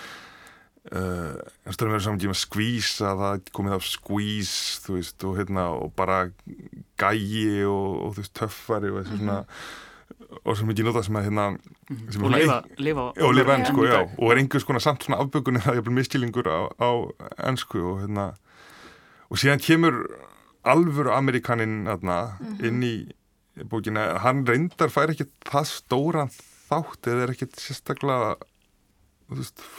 Uh, 0.93 1.39
en 1.65 1.73
stöðum 1.73 1.95
við 1.95 2.03
saman 2.05 2.19
tíma 2.21 2.35
skvís 2.37 2.89
að 3.01 3.21
það 3.23 3.47
komið 3.57 3.75
af 3.79 3.87
skvís 3.89 4.51
þú 4.85 4.97
veist 4.99 5.25
og 5.25 5.39
hérna 5.39 5.63
og 5.79 5.95
bara 5.97 6.19
gægi 7.01 7.63
og, 7.65 7.87
og 8.05 8.11
þú 8.13 8.21
veist 8.21 8.35
töffari 8.37 8.91
og 8.93 8.99
þessu 8.99 9.17
svona 9.17 9.39
mm 9.39 9.47
-hmm. 9.47 10.43
og 10.45 10.59
sem 10.59 10.71
ekki 10.71 10.85
nota 10.85 11.03
sem 11.03 11.17
að 11.17 11.25
hérna 11.25 11.49
mm 11.51 11.57
-hmm. 11.89 12.25
og 12.25 12.31
lifa, 12.31 12.63
lifa 12.77 13.01
og 13.01 13.35
lifa 13.35 13.55
ennsku 13.55 13.81
já 13.87 14.09
og 14.19 14.33
er 14.33 14.37
einhvers 14.37 14.65
konar 14.65 14.81
samt 14.81 15.03
svona 15.03 15.23
afbökunni 15.23 15.61
það 15.61 15.77
er 15.77 15.81
bara 15.81 15.95
miskilningur 15.95 16.47
á, 16.47 16.69
á 16.77 16.91
ennsku 17.49 17.79
og 17.79 18.01
hérna 18.01 18.35
og 19.31 19.39
síðan 19.39 19.65
kemur 19.67 19.95
alvöru 20.65 21.13
amerikaninn 21.15 21.85
hérna 21.87 22.39
mm 22.41 22.47
-hmm. 22.47 22.65
inn 22.67 22.83
í 22.83 23.65
bókina. 23.71 24.19
Hann 24.19 24.47
reyndar 24.47 24.91
fær 24.91 25.11
ekki 25.13 25.29
það 25.45 25.67
stóran 25.71 26.31
þátt 26.69 27.07
eða 27.07 27.23
er 27.23 27.35
ekki 27.35 27.49
sérstaklega 27.53 28.37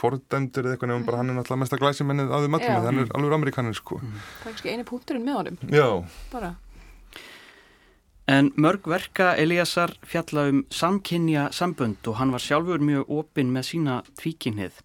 fordæmdur 0.00 0.66
eða 0.66 0.74
eitthvað 0.74 0.90
nefnum 0.90 1.06
bara 1.06 1.18
hann 1.20 1.30
er 1.30 1.36
náttúrulega 1.38 1.62
mest 1.62 1.74
að 1.76 1.82
glæsi 1.84 2.04
mennið 2.04 2.32
á 2.34 2.38
því 2.42 2.48
matum 2.50 2.86
þannig 2.86 3.02
er 3.04 3.12
alveg 3.18 3.34
amerikaninn 3.36 3.74
sko. 3.74 3.98
Mm. 4.02 4.14
Það 4.22 4.46
er 4.46 4.48
kannski 4.48 4.72
eini 4.72 4.84
punkturinn 4.84 5.26
með 5.26 5.36
honum. 5.38 5.58
Já. 5.70 6.04
Bara. 6.32 6.54
En 8.26 8.50
mörg 8.58 8.88
verka 8.90 9.36
Eliasar 9.38 9.92
fjalla 10.02 10.48
um 10.50 10.64
samkynja 10.74 11.52
sambönd 11.54 12.08
og 12.10 12.18
hann 12.18 12.34
var 12.34 12.42
sjálfur 12.42 12.82
mjög 12.82 13.12
opinn 13.20 13.52
með 13.54 13.68
sína 13.70 14.00
tvíkinnið 14.18 14.80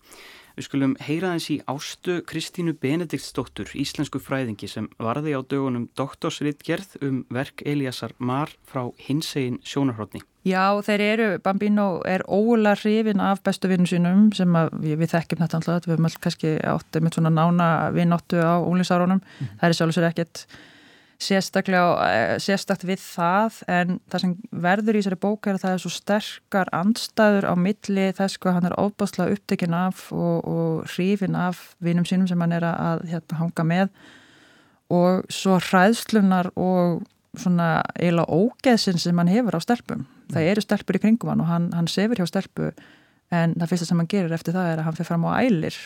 Við 0.62 0.68
skulum 0.68 0.92
heyra 1.02 1.32
þess 1.34 1.50
í 1.50 1.56
ástu 1.72 2.16
Kristínu 2.30 2.76
Benediktsdóttur, 2.78 3.72
íslensku 3.74 4.20
fræðingi 4.22 4.68
sem 4.70 4.86
varði 5.02 5.32
á 5.34 5.42
dögunum 5.42 5.88
doktorsritgerð 5.98 7.00
um 7.02 7.16
verk 7.34 7.64
Eliasar 7.66 8.14
Mar 8.22 8.52
frá 8.70 8.84
hinsegin 9.08 9.58
sjónarhrótni. 9.66 10.22
Já, 10.46 10.78
þeir 10.86 11.06
eru, 11.08 11.30
Bambino 11.42 11.88
er 12.06 12.22
óla 12.30 12.76
hrifin 12.78 13.24
af 13.26 13.42
bestu 13.42 13.72
vinnum 13.74 13.90
sínum 13.90 14.28
sem 14.38 14.54
við, 14.84 15.00
við 15.02 15.16
þekkjum 15.16 15.42
þetta 15.42 15.58
alltaf, 15.64 15.88
við 15.88 15.96
höfum 15.96 16.10
alltaf 16.12 16.26
kannski 16.28 16.54
áttið 16.76 17.08
með 17.08 17.18
svona 17.18 17.34
nána 17.40 17.72
vinnóttu 17.98 18.46
á 18.46 18.62
ólinsárunum, 18.62 19.24
mm. 19.26 19.58
það 19.64 19.68
er 19.72 19.80
sjálfsögur 19.80 20.10
ekkert 20.12 20.46
sérstakt 21.22 22.86
við 22.88 23.02
það 23.02 23.60
en 23.70 24.00
það 24.10 24.24
sem 24.24 24.34
verður 24.64 24.98
í 24.98 25.02
þessari 25.02 25.20
bók 25.22 25.48
er 25.48 25.58
að 25.58 25.66
það 25.66 25.76
er 25.76 25.84
svo 25.84 25.92
sterkar 25.94 26.72
andstæður 26.76 27.48
á 27.48 27.54
milli 27.60 28.08
þess 28.18 28.42
að 28.42 28.58
hann 28.58 28.70
er 28.70 28.78
óbáslega 28.80 29.38
upptekinn 29.38 29.78
af 29.78 30.08
og, 30.16 30.48
og 30.48 30.90
hrifin 30.96 31.38
af 31.38 31.76
vinum 31.84 32.08
sínum 32.08 32.30
sem 32.30 32.42
hann 32.42 32.58
er 32.58 32.66
að 32.68 33.06
hérna, 33.12 33.40
hanga 33.42 33.68
með 33.68 33.94
og 34.92 35.28
svo 35.32 35.60
hræðslunar 35.62 36.52
og 36.60 37.04
svona 37.40 37.84
eiginlega 37.96 38.28
ógeðsinn 38.28 39.00
sem 39.00 39.18
hann 39.22 39.32
hefur 39.32 39.56
á 39.56 39.62
stelpum. 39.64 40.04
Það 40.34 40.50
eru 40.52 40.64
stelpur 40.66 40.98
í 40.98 41.04
kringum 41.04 41.32
hann 41.32 41.44
og 41.44 41.48
hann, 41.48 41.70
hann 41.76 41.88
sefur 41.92 42.20
hjá 42.20 42.28
stelpu 42.28 42.72
en 43.32 43.56
það 43.56 43.72
fyrsta 43.72 43.88
sem 43.88 44.02
hann 44.02 44.12
gerir 44.12 44.36
eftir 44.36 44.56
það 44.56 44.74
er 44.74 44.82
að 44.82 44.90
hann 44.90 44.98
fyrir 44.98 45.12
fram 45.14 45.28
á 45.30 45.32
ælir 45.40 45.78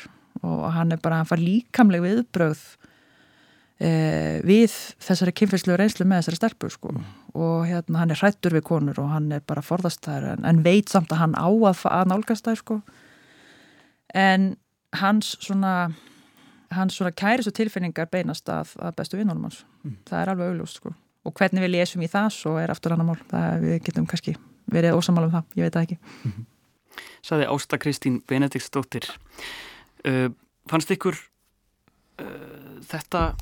og 0.41 0.65
hann 0.75 0.91
er 0.93 1.01
bara, 1.01 1.21
hann 1.21 1.29
far 1.29 1.41
líkamleg 1.41 2.03
viðbröð 2.03 2.63
eh, 3.79 4.41
við 4.45 4.73
þessari 5.03 5.33
kynfélslu 5.35 5.77
reynslu 5.77 6.07
með 6.07 6.23
þessari 6.23 6.39
stelpur 6.39 6.73
sko. 6.73 6.91
mm. 6.93 7.05
og 7.35 7.67
hérna 7.69 8.03
hann 8.03 8.11
er 8.11 8.21
hrættur 8.21 8.55
við 8.55 8.65
konur 8.69 8.99
og 9.03 9.09
hann 9.11 9.31
er 9.35 9.43
bara 9.45 9.63
forðast 9.65 10.05
þær 10.05 10.31
en, 10.33 10.45
en 10.45 10.63
veit 10.63 10.89
samt 10.89 11.11
að 11.11 11.23
hann 11.23 11.35
á 11.35 11.47
að, 11.47 11.85
að 11.91 12.11
nálgast 12.11 12.47
þær 12.47 12.61
sko. 12.61 12.81
en 14.13 14.55
hans 14.95 15.35
svona 15.43 15.93
hans 16.75 16.97
svona 16.97 17.11
kæris 17.11 17.47
og 17.47 17.55
tilfinningar 17.55 18.09
beinast 18.11 18.49
að, 18.49 18.73
að 18.79 18.95
bestu 18.99 19.19
vinnunum 19.19 19.49
hans 19.49 19.63
mm. 19.83 19.97
það 20.09 20.21
er 20.21 20.33
alveg 20.33 20.51
auglúst 20.53 20.81
sko. 20.81 20.95
og 21.25 21.35
hvernig 21.37 21.65
við 21.65 21.73
lesum 21.75 22.03
í 22.05 22.11
það 22.11 22.33
svo 22.37 22.57
er 22.61 22.73
aftur 22.73 22.95
annar 22.95 23.09
mál 23.11 23.21
það 23.29 23.65
við 23.65 23.79
getum 23.87 24.09
kannski 24.09 24.35
verið 24.71 24.97
ósamal 24.97 25.27
um 25.27 25.33
það, 25.35 25.55
ég 25.55 25.67
veit 25.67 25.77
það 25.77 25.87
ekki 25.87 25.97
mm 26.01 26.31
-hmm. 26.31 26.51
Saði 27.21 27.45
Ásta 27.51 27.77
Kristín 27.77 28.21
Benediktsdóttir 28.27 29.05
uh, 30.07 30.29
fannst 30.69 30.91
ykkur 30.91 31.15
uh, 32.21 32.79
þetta 32.81 33.35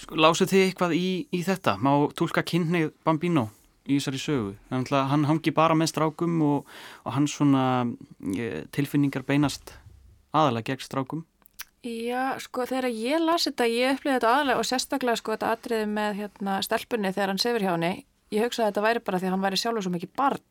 Sko, 0.00 0.16
Lásuð 0.20 0.52
þið 0.52 0.64
eitthvað 0.66 0.94
í, 0.96 1.08
í 1.34 1.42
þetta? 1.46 1.76
Má 1.82 1.92
tólka 2.16 2.44
kynnið 2.46 2.92
Bambino 3.04 3.48
í 3.86 3.98
þessari 3.98 4.20
sögu? 4.22 4.54
Þannig 4.70 4.94
að 4.98 5.10
hann 5.10 5.26
hangi 5.28 5.54
bara 5.54 5.76
með 5.78 5.92
strákum 5.92 6.38
og, 6.46 6.72
og 7.02 7.16
hans 7.16 7.34
svona 7.36 7.64
e, 8.36 8.64
tilfinningar 8.74 9.26
beinast 9.28 9.74
aðalega 10.32 10.72
gegn 10.72 10.86
strákum? 10.86 11.26
Já, 11.82 12.38
sko 12.38 12.62
þegar 12.70 12.92
ég 12.94 13.22
las 13.24 13.48
þetta, 13.48 13.66
ég 13.66 13.96
upplýði 13.96 14.14
þetta 14.20 14.32
aðalega 14.36 14.62
og 14.62 14.66
sérstaklega 14.68 15.18
sko 15.18 15.34
þetta 15.34 15.52
atriði 15.56 15.86
með 15.90 16.18
hérna, 16.20 16.58
stelpunni 16.62 17.10
þegar 17.10 17.32
hann 17.32 17.42
sefur 17.42 17.64
hjá 17.64 17.72
henni. 17.72 17.94
Ég 18.32 18.46
hugsaði 18.46 18.68
að 18.68 18.70
þetta 18.70 18.84
væri 18.86 19.02
bara 19.08 19.18
því 19.18 19.28
að 19.28 19.34
hann 19.34 19.46
væri 19.46 19.58
sjálfur 19.60 19.86
svo 19.86 19.92
mikið 19.96 20.12
barn 20.20 20.44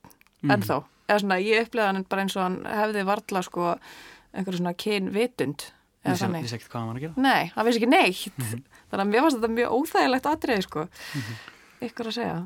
mm. 0.43 0.51
ennþá. 0.57 0.81
Eða 1.07 1.21
svona 1.23 1.37
ég 1.39 1.63
upplýði 1.63 1.87
hann 1.87 2.07
bara 2.11 2.25
eins 2.25 2.35
og 2.35 2.43
hann 2.43 2.57
hefði 2.67 3.05
varla 3.07 3.43
sko 3.47 3.69
einhverju 3.71 4.59
svona 4.59 4.75
kynvitund. 4.83 5.65
Það 6.01 6.37
vissi 6.41 6.55
ekkert 6.57 6.71
hvað 6.71 6.81
hann 6.81 6.91
var 6.91 6.97
að 6.97 7.03
gera? 7.05 7.21
Nei, 7.21 7.51
hann 7.55 7.65
vissi 7.67 7.81
ekki 7.81 7.91
neitt. 7.91 8.37
Mm 8.37 8.45
-hmm 8.45 8.81
þannig 8.91 9.05
að 9.05 9.11
mér 9.11 9.25
fannst 9.25 9.39
þetta 9.39 9.53
mjög 9.55 9.75
óþægilegt 9.77 10.31
aðrið 10.31 10.65
sko, 10.65 10.87
mm 10.87 11.21
-hmm. 11.21 11.87
ykkur 11.87 12.09
að 12.11 12.17
segja 12.17 12.39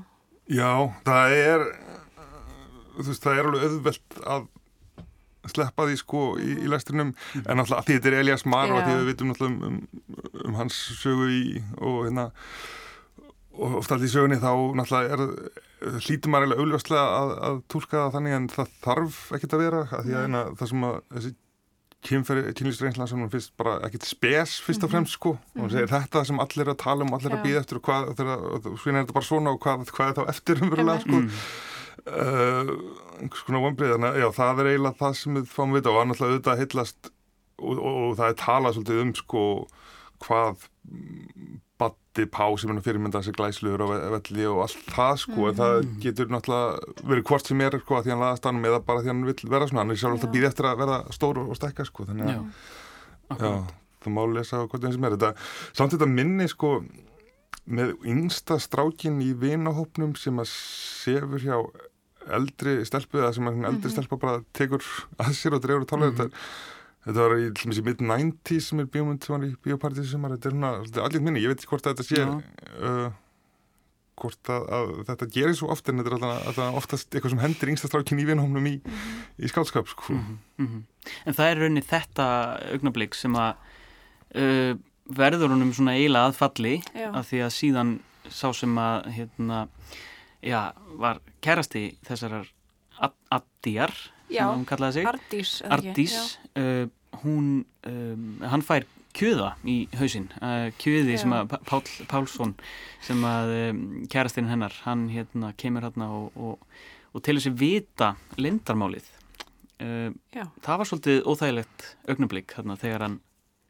Já, 0.46 0.72
það 1.06 1.32
er 1.40 1.64
þú 2.96 3.08
veist, 3.10 3.24
það 3.24 3.40
er 3.40 3.50
alveg 3.50 3.66
auðvelt 3.66 4.20
að 4.36 4.48
sleppa 5.46 5.86
því 5.86 5.98
sko 6.02 6.22
í, 6.42 6.52
í 6.66 6.70
læsturinnum 6.70 7.12
mm 7.12 7.16
-hmm. 7.16 7.50
en 7.52 7.60
alltaf 7.60 7.86
því 7.86 7.98
þetta 7.98 8.08
er 8.08 8.20
Elias 8.20 8.46
Mar 8.46 8.72
og 8.72 8.84
því 8.84 8.94
við 8.96 9.06
vitum 9.10 9.30
alltaf 9.30 9.48
um, 9.48 9.64
um, 9.64 9.88
um 10.46 10.56
hans 10.56 10.76
sögu 11.02 11.30
í 11.30 11.64
og 11.78 12.06
hérna 12.06 12.32
og 13.56 13.76
ofta 13.80 13.96
allir 13.96 14.10
í 14.10 14.14
sögunni 14.14 14.42
þá 14.42 14.54
náttúrulega 14.76 15.14
er 15.14 16.02
hlítum 16.06 16.32
maður 16.32 16.46
eiginlega 16.46 16.62
auðvitað 16.62 16.98
að, 16.98 17.32
að 17.48 17.62
tólka 17.68 17.98
það 17.98 18.14
þannig 18.14 18.34
en 18.34 18.48
það 18.50 18.68
þarf 18.82 19.18
ekkert 19.36 19.54
að 19.54 19.64
vera 19.64 19.82
að 19.92 20.04
því 20.06 20.14
að 20.14 20.24
eina, 20.24 20.42
það 20.58 20.68
sem 20.70 20.84
að 20.84 20.96
þessi 21.14 21.36
kynlýsreynsla 22.06 23.08
sem 23.10 23.22
hún 23.22 23.32
finnst 23.34 23.54
bara 23.60 23.78
ekkit 23.88 24.08
spes 24.08 24.58
fyrst 24.64 24.84
og 24.84 24.90
mhm. 24.90 24.94
fremst 24.96 25.18
sko. 25.18 25.36
Og 25.56 25.64
hún 25.64 25.72
segir 25.74 25.92
þetta 25.92 26.26
sem 26.28 26.42
allir 26.44 26.66
er 26.66 26.74
að 26.76 26.84
tala 26.84 27.06
um 27.06 27.14
og 27.14 27.20
allir 27.20 27.34
er 27.34 27.40
að 27.40 27.48
býða 27.48 27.64
eftir 27.64 27.80
og 27.80 27.88
hvað, 27.88 28.12
og 28.12 28.70
svo 28.82 28.92
er 28.92 29.00
þetta 29.02 29.18
bara 29.18 29.30
svona 29.30 29.56
og 29.56 29.64
hvað, 29.66 29.88
hvað 29.96 30.12
er 30.12 30.20
þá 30.20 30.34
eftir 30.36 30.64
umverulega 30.66 31.04
sko. 31.06 31.24
Mm. 31.24 31.42
uh, 32.06 32.72
einhvers 33.20 33.44
konar 33.48 33.68
að 34.12 34.22
já 34.22 34.28
það 34.36 34.62
er 34.62 34.72
eiginlega 34.72 35.02
það 35.02 35.20
sem 35.22 35.40
við 35.40 35.52
fáum 35.52 35.76
við 35.76 35.92
og 35.92 36.02
annars 36.02 36.24
auðvitað 36.24 36.62
heitlast 36.62 37.12
og, 37.58 37.76
og, 37.76 37.94
og 37.96 38.18
það 38.20 38.32
er 38.32 38.40
talað 38.42 38.78
svolítið 38.78 39.04
um 39.06 39.14
sko 39.16 39.44
hvað 40.26 40.66
Batti 42.16 42.26
Pá 42.32 42.46
sem 42.58 42.72
er 42.72 42.84
fyrirmynda 42.84 43.20
þessi 43.20 43.34
glæsluður 43.36 43.84
og 43.86 43.94
velli 44.14 44.46
og 44.48 44.62
allt 44.66 44.92
það 44.94 45.16
sko 45.20 45.36
mm. 45.36 45.48
en 45.50 45.58
það 45.60 45.74
mm. 45.76 45.96
getur 46.04 46.30
náttúrulega 46.32 47.08
verið 47.10 47.24
hvort 47.30 47.50
sem 47.50 47.64
er 47.66 47.80
sko 47.82 47.98
að 47.98 48.06
því 48.06 48.14
hann 48.14 48.22
laðast 48.24 48.48
hann 48.48 48.68
eða 48.70 48.82
bara 48.88 49.02
því 49.04 49.12
hann 49.12 49.24
vil 49.28 49.36
vera 49.52 49.68
svona 49.68 49.84
hann 49.84 49.92
er 49.92 50.00
sjálf 50.00 50.16
alltaf 50.16 50.32
býð 50.36 50.48
eftir 50.50 50.70
að 50.70 50.84
vera 50.84 51.00
stór 51.16 51.42
og 51.44 51.58
stekka 51.60 51.88
sko 51.88 52.06
þannig 52.08 52.30
að 52.32 53.42
já, 53.42 53.52
það 54.06 54.16
má 54.16 54.22
lesa 54.32 54.62
hvort 54.64 54.86
einn 54.86 54.96
sem 54.96 55.10
er 55.10 55.18
þetta 55.18 55.34
samt 55.82 55.96
þetta 55.96 56.10
minni 56.14 56.48
sko 56.52 56.72
með 57.66 57.96
yngsta 58.08 58.60
strákin 58.64 59.20
í 59.26 59.34
vinahópnum 59.42 60.16
sem 60.20 60.40
að 60.40 60.54
sefur 60.54 61.44
hjá 61.44 61.58
eldri 62.36 62.80
stelpu 62.88 63.20
eða 63.20 63.34
sem 63.36 63.50
að 63.50 63.60
eldri 63.60 63.68
mm 63.74 63.82
-hmm. 63.82 63.92
stelpa 63.98 64.22
bara 64.22 64.42
tekur 64.56 64.86
að 65.20 65.36
sér 65.36 65.58
og 65.58 65.66
drefur 65.66 65.84
og 65.84 65.90
tala 65.90 66.08
mm 66.08 66.16
-hmm. 66.16 66.32
þetta 66.32 66.74
Þetta 67.06 67.22
var 67.22 67.36
í 67.38 67.84
mid-90's 67.86 68.72
sem 68.72 68.82
er 68.82 68.88
bíómynd 68.90 69.26
sem 69.26 69.36
var 69.36 69.46
í 69.46 69.52
bíópartísi 69.62 70.10
sem 70.16 70.26
var, 70.26 70.34
þetta 70.34 70.50
er 70.50 70.56
svona 70.56 71.06
allir 71.06 71.22
minni, 71.22 71.44
ég 71.44 71.52
veit 71.52 71.62
ekki 71.62 71.70
hvort 71.70 71.86
að 71.86 72.00
þetta 72.00 72.08
sé 72.08 72.24
uh, 72.26 73.12
hvort 74.20 74.50
að, 74.52 74.66
að 74.78 74.92
þetta 75.10 75.28
gerir 75.36 75.56
svo 75.60 75.70
oft 75.74 75.92
en 75.92 76.02
þetta 76.02 76.12
er 76.12 76.18
alltaf, 76.18 76.48
alltaf 76.50 76.80
oftast 76.80 77.12
eitthvað 77.12 77.36
sem 77.36 77.44
hendur 77.44 77.72
yngstastrákin 77.74 78.24
í 78.24 78.28
vinhómnum 78.30 78.70
í, 78.72 78.76
mm 78.80 78.98
-hmm. 78.98 79.22
í 79.38 79.52
skálskap 79.52 79.92
sko. 79.92 80.14
mm 80.14 80.38
-hmm. 80.58 80.84
En 81.26 81.34
það 81.34 81.50
er 81.50 81.62
raunin 81.62 81.90
þetta 81.92 82.26
augnablík 82.74 83.16
sem 83.16 83.36
að 83.36 83.54
uh, 84.36 84.74
verður 85.06 85.54
honum 85.54 85.74
svona 85.74 85.94
eila 85.94 86.26
aðfalli 86.26 86.82
af 87.14 87.30
því 87.30 87.40
að 87.46 87.54
síðan 87.54 88.00
sá 88.30 88.54
sem 88.54 88.78
að 88.78 89.12
hérna, 89.14 89.68
já, 90.42 90.74
var 90.98 91.22
kærasti 91.42 91.98
þessarar 92.08 92.52
Addíar, 93.30 93.92
sem 93.92 94.15
Já. 94.32 94.48
Ardís. 95.06 95.62
Ardís, 95.70 96.16
uh, 96.58 96.88
hún, 97.24 97.66
um, 97.88 98.24
hann 98.42 98.64
fær 98.66 98.86
kjöða 99.16 99.54
í 99.64 99.76
hausinn, 99.96 100.26
uh, 100.42 100.72
kjöði 100.82 101.14
Já. 101.16 101.22
sem 101.24 101.36
að 101.38 101.52
Pá- 101.54 101.62
Pál 101.70 101.84
Pálsson 102.12 102.56
sem 103.06 103.22
að 103.24 103.54
um, 103.70 103.84
kærastinn 104.12 104.50
hennar, 104.52 104.74
hann 104.84 105.08
hérna 105.14 105.54
kemur 105.56 105.86
hérna 105.88 106.10
og, 106.12 106.32
og, 106.36 106.60
og 107.16 107.24
til 107.24 107.38
þessi 107.38 107.54
vita 107.56 108.16
lindarmálið. 108.42 109.08
Uh, 109.80 110.12
það 110.64 110.78
var 110.82 110.90
svolítið 110.90 111.24
óþægilegt 111.28 111.88
augnablík 112.12 112.54
þarna 112.58 112.78
þegar 112.82 113.06
hann 113.08 113.18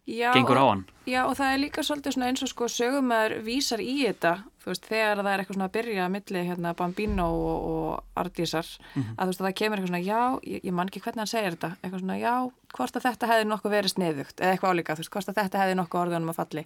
Já, 0.06 0.32
gengur 0.36 0.58
á 0.62 0.66
hann. 0.70 0.84
Já, 1.10 1.24
og 1.26 1.34
það 1.38 1.54
er 1.54 1.60
líka 1.64 1.82
svolítið 1.86 2.24
eins 2.28 2.44
og 2.46 2.50
sko 2.52 2.66
sögumæður 2.70 3.34
vísar 3.46 3.82
í 3.82 3.96
þetta, 4.06 4.34
veist, 4.66 4.86
þegar 4.90 5.22
það 5.22 5.30
er 5.32 5.42
eitthvað 5.42 5.56
svona 5.58 5.68
að 5.70 5.74
byrja 5.78 6.04
að 6.06 6.12
milli 6.16 6.44
hérna 6.46 6.74
Bambino 6.78 7.26
og, 7.26 7.66
og 7.70 8.04
Ardísar, 8.22 8.66
Mhm. 8.96 9.16
að 9.18 9.24
þú 9.24 9.28
veist, 9.32 9.42
að 9.42 9.48
það 9.48 9.56
kemur 9.62 9.78
eitthvað 9.80 9.92
svona, 9.92 10.06
já, 10.06 10.22
ég, 10.46 10.62
ég 10.66 10.74
man 10.74 10.88
ekki 10.90 11.02
hvernig 11.02 11.22
hann 11.24 11.32
segir 11.34 11.56
þetta, 11.58 11.72
eitthvað 11.84 12.00
svona, 12.04 12.18
já, 12.22 12.34
hvort 12.78 12.96
að 13.00 13.06
þetta 13.10 13.30
hefði 13.32 13.48
nokkuð 13.50 13.76
verið 13.78 13.94
sniðugt, 13.96 14.38
eða 14.42 14.52
eitthvað 14.58 14.74
álíka, 14.76 14.94
þú 14.96 15.02
veist, 15.06 15.14
hvort 15.16 15.30
að 15.30 15.40
þetta 15.42 15.62
hefði 15.64 15.76
nokkuð 15.82 16.02
orðunum 16.06 16.30
að 16.34 16.40
falli, 16.42 16.66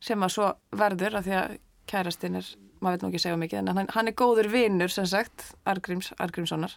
sem 0.00 0.20
að 0.28 0.34
svo 0.36 0.50
verður, 0.72 1.16
af 1.20 1.24
því 1.24 1.34
að 1.40 1.58
kærastinn 1.86 2.36
er, 2.36 2.46
maður 2.80 2.92
veit 2.96 3.02
nú 3.02 3.08
ekki 3.12 3.20
segja 3.24 3.36
mikið, 3.40 3.58
en 3.58 3.68
hann, 3.76 3.88
hann 3.96 4.08
er 4.08 4.12
góður 4.12 4.48
vinnur, 4.52 4.88
sem 4.92 5.06
sagt, 5.06 5.54
Argríms, 5.66 6.12
Argrímssonar. 6.20 6.76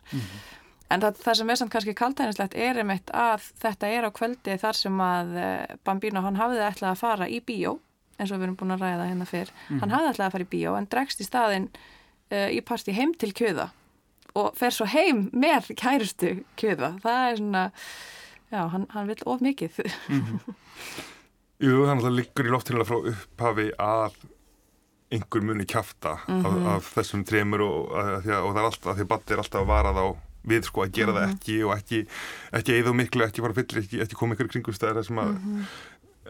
En 0.94 1.04
það, 1.04 1.20
það 1.24 1.38
sem 1.40 1.50
er 1.52 1.60
samt 1.60 1.74
kannski 1.74 1.96
kaltænislegt 1.98 2.56
er 2.56 2.80
einmitt 2.80 3.12
að 3.12 3.50
þetta 3.60 3.90
er 3.92 4.08
á 4.08 4.12
kvöldi 4.16 4.56
þar 4.62 4.78
sem 4.80 5.02
að 5.04 5.34
eh, 5.42 5.76
Bambino, 5.88 6.24
hann 6.24 6.40
hafði 6.40 6.64
ætlað 6.64 6.94
að 6.94 7.02
fara 7.02 7.28
í 7.28 7.42
bíó, 7.44 7.74
eins 8.16 8.32
og 8.32 8.40
við 8.40 8.48
erum 8.48 8.60
búin 8.60 8.76
að 8.78 8.86
ræða 8.86 9.10
hérna 9.10 9.28
fyrr. 9.28 9.52
Hann 9.68 9.92
hafði 9.94 10.14
ætlað 10.14 10.28
að 10.30 10.38
fara 10.38 10.48
í 10.48 10.52
bíó 10.54 10.78
en 10.78 10.88
dregst 10.92 11.24
í 11.24 11.28
staðinn 11.28 11.68
uh, 11.74 12.48
í 12.54 12.62
partí 12.66 12.96
heim 12.96 13.12
til 13.20 13.34
kjöða 13.36 13.68
og 14.38 14.56
fer 14.58 14.74
svo 14.74 14.88
heim 14.90 15.28
með 15.36 15.72
kærustu 15.80 16.38
kjöða. 16.60 16.94
Það 17.04 17.20
er 17.26 17.38
svona, 17.42 17.66
já, 18.54 18.62
hann, 18.74 18.88
hann 18.94 19.12
vil 19.12 19.20
of 19.26 19.44
mikið. 19.44 19.80
Jú, 21.66 21.84
þannig 21.88 22.04
að 22.04 22.08
það 22.08 22.18
liggur 22.20 22.48
í 22.48 22.54
loftinu 22.54 22.86
frá 22.86 22.98
upphafi 23.12 23.72
að 23.82 24.18
einhver 25.08 25.44
muni 25.48 25.66
kjafta 25.66 26.18
af, 26.28 26.56
af 26.76 26.90
þessum 26.98 27.24
tremur 27.26 27.64
og, 27.64 27.94
og 27.96 28.26
það 28.28 28.60
er 28.60 28.68
alltaf, 28.68 28.98
því 28.98 29.06
að 29.08 29.32
er 29.34 29.42
alltaf 29.42 29.62
að 29.64 29.70
vara 29.72 29.94
þá 29.96 30.04
við 30.48 30.68
sko 30.70 30.86
að 30.86 30.96
gera 30.98 31.16
það 31.16 31.30
ekki 31.34 31.60
og 31.68 31.76
ekki 31.76 32.02
ekki 32.60 32.76
eða 32.78 32.96
miklu, 32.96 33.26
ekki 33.28 33.44
fara 33.46 33.58
fyllir, 33.58 33.84
ekki, 33.84 34.02
ekki 34.06 34.20
koma 34.20 34.38
ykkur 34.38 34.52
kringumstæðar 34.54 35.08
sem 35.08 35.22
að, 35.22 35.32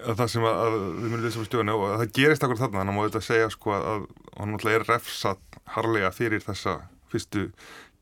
að 0.03 0.21
það 0.21 0.31
sem 0.33 0.47
að, 0.49 0.61
að 0.65 0.77
við 0.77 1.07
munum 1.07 1.25
lesa 1.25 1.43
á 1.43 1.47
stjóðinu 1.49 1.75
og 1.77 1.87
að 1.89 1.97
það 2.03 2.13
gerist 2.19 2.47
akkur 2.47 2.61
þarna, 2.61 2.79
þannig 2.81 2.93
að 2.93 2.97
má 2.97 3.07
þetta 3.07 3.23
segja 3.27 3.49
sko 3.53 3.75
að, 3.77 4.07
hann 4.37 4.53
náttúrulega 4.53 4.81
er 4.81 4.87
refsat 4.91 5.59
harlega 5.77 6.13
fyrir 6.15 6.45
þessa 6.45 6.77
fyrstu 7.11 7.47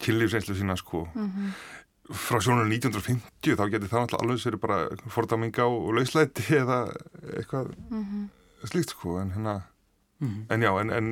kynlífseinslu 0.03 0.55
sína 0.57 0.75
sko. 0.79 1.05
Frá 2.05 2.37
sjónunum 2.37 2.69
1950 2.69 3.55
þá 3.57 3.63
getur 3.73 3.89
það 3.89 4.03
náttúrulega 4.03 4.25
alveg 4.25 4.41
sér 4.43 4.57
bara 4.61 4.79
fordaminga 5.09 5.65
og 5.65 5.95
lauslæti 5.97 6.45
eða 6.59 6.83
eitthvað 7.33 7.71
slíkt 8.69 8.93
sko 8.93 9.17
en 9.21 9.31
hérna 9.33 9.55
Mhm. 10.15 10.45
en 10.49 10.62
já, 10.63 10.69
en, 10.80 10.91
en 10.95 11.08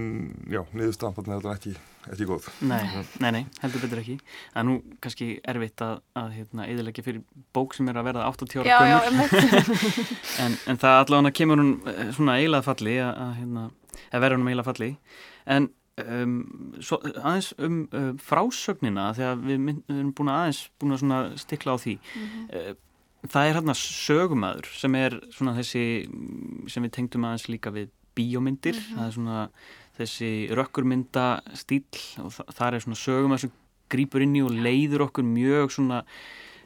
já, 0.47 0.61
niðurstaðan 0.71 1.15
þannig 1.17 1.33
að 1.33 1.41
þetta 1.41 1.49
er 1.51 1.57
ekki, 1.57 1.71
ekki 2.13 2.27
góð 2.29 2.45
Nei, 2.63 3.03
nei, 3.19 3.31
nei, 3.35 3.41
heldur 3.59 3.81
betur 3.83 3.99
ekki. 3.99 4.15
Það 4.53 4.59
er 4.61 4.67
nú 4.69 4.75
kannski 5.03 5.27
erfitt 5.53 5.83
að, 5.83 5.97
að 6.21 6.29
hérna, 6.37 6.67
eðilegja 6.71 7.03
fyrir 7.03 7.23
bók 7.55 7.75
sem 7.75 7.89
er 7.91 7.99
að 7.99 8.07
verða 8.07 8.29
80 8.31 8.61
ára 8.61 8.69
já, 8.69 8.77
já, 8.87 8.97
gömur. 9.09 9.35
En, 10.45 10.55
en 10.71 10.79
það 10.79 10.99
allavega 11.01 11.33
kemur 11.35 11.59
hún 11.59 11.73
eh, 11.91 12.11
svona 12.15 12.37
eilað 12.39 12.67
falli, 12.69 12.95
að, 13.03 13.11
að, 13.25 13.33
hérna, 13.41 13.65
að 14.07 14.23
vera 14.23 14.37
hún 14.39 14.51
eilað 14.53 14.69
falli. 14.69 14.89
En 15.57 15.67
um, 16.05 16.37
svo, 16.79 17.01
aðeins 17.11 17.49
um 17.59 17.81
uh, 17.91 18.07
frásögnina, 18.23 19.09
þegar 19.17 19.41
við, 19.43 19.59
mynd, 19.67 19.81
við 19.89 19.99
erum 19.99 20.13
búin 20.15 20.31
að 20.31 20.39
aðeins 20.45 20.61
búin 20.79 20.95
að 20.95 21.03
svona 21.03 21.19
stikla 21.43 21.75
á 21.75 21.77
því. 21.83 21.97
Uh, 22.47 22.71
það 23.27 23.49
er 23.49 23.59
hérna 23.59 23.75
sögumæður 23.79 24.71
sem 24.79 24.95
er 24.99 25.19
svona 25.35 25.57
þessi 25.59 25.83
mm, 26.07 26.71
sem 26.71 26.87
við 26.87 26.95
tengdum 26.97 27.27
aðeins 27.27 27.49
líka 27.51 27.71
við 27.75 27.91
bíómyndir. 28.17 28.77
Það 28.93 29.07
er 29.07 29.15
svona 29.17 29.39
þessi 29.97 30.31
rökkurmynda 30.57 31.27
stíl 31.57 31.83
og 32.23 32.33
þa 32.33 32.45
það 32.57 32.77
er 32.77 32.85
svona 32.85 33.01
sögumæður 33.01 33.43
sem 33.45 33.53
grýpur 33.93 34.25
inn 34.25 34.39
í 34.39 34.41
og 34.45 34.55
leiður 34.65 35.07
okkur 35.07 35.25
mjög 35.27 35.73
svona 35.75 35.99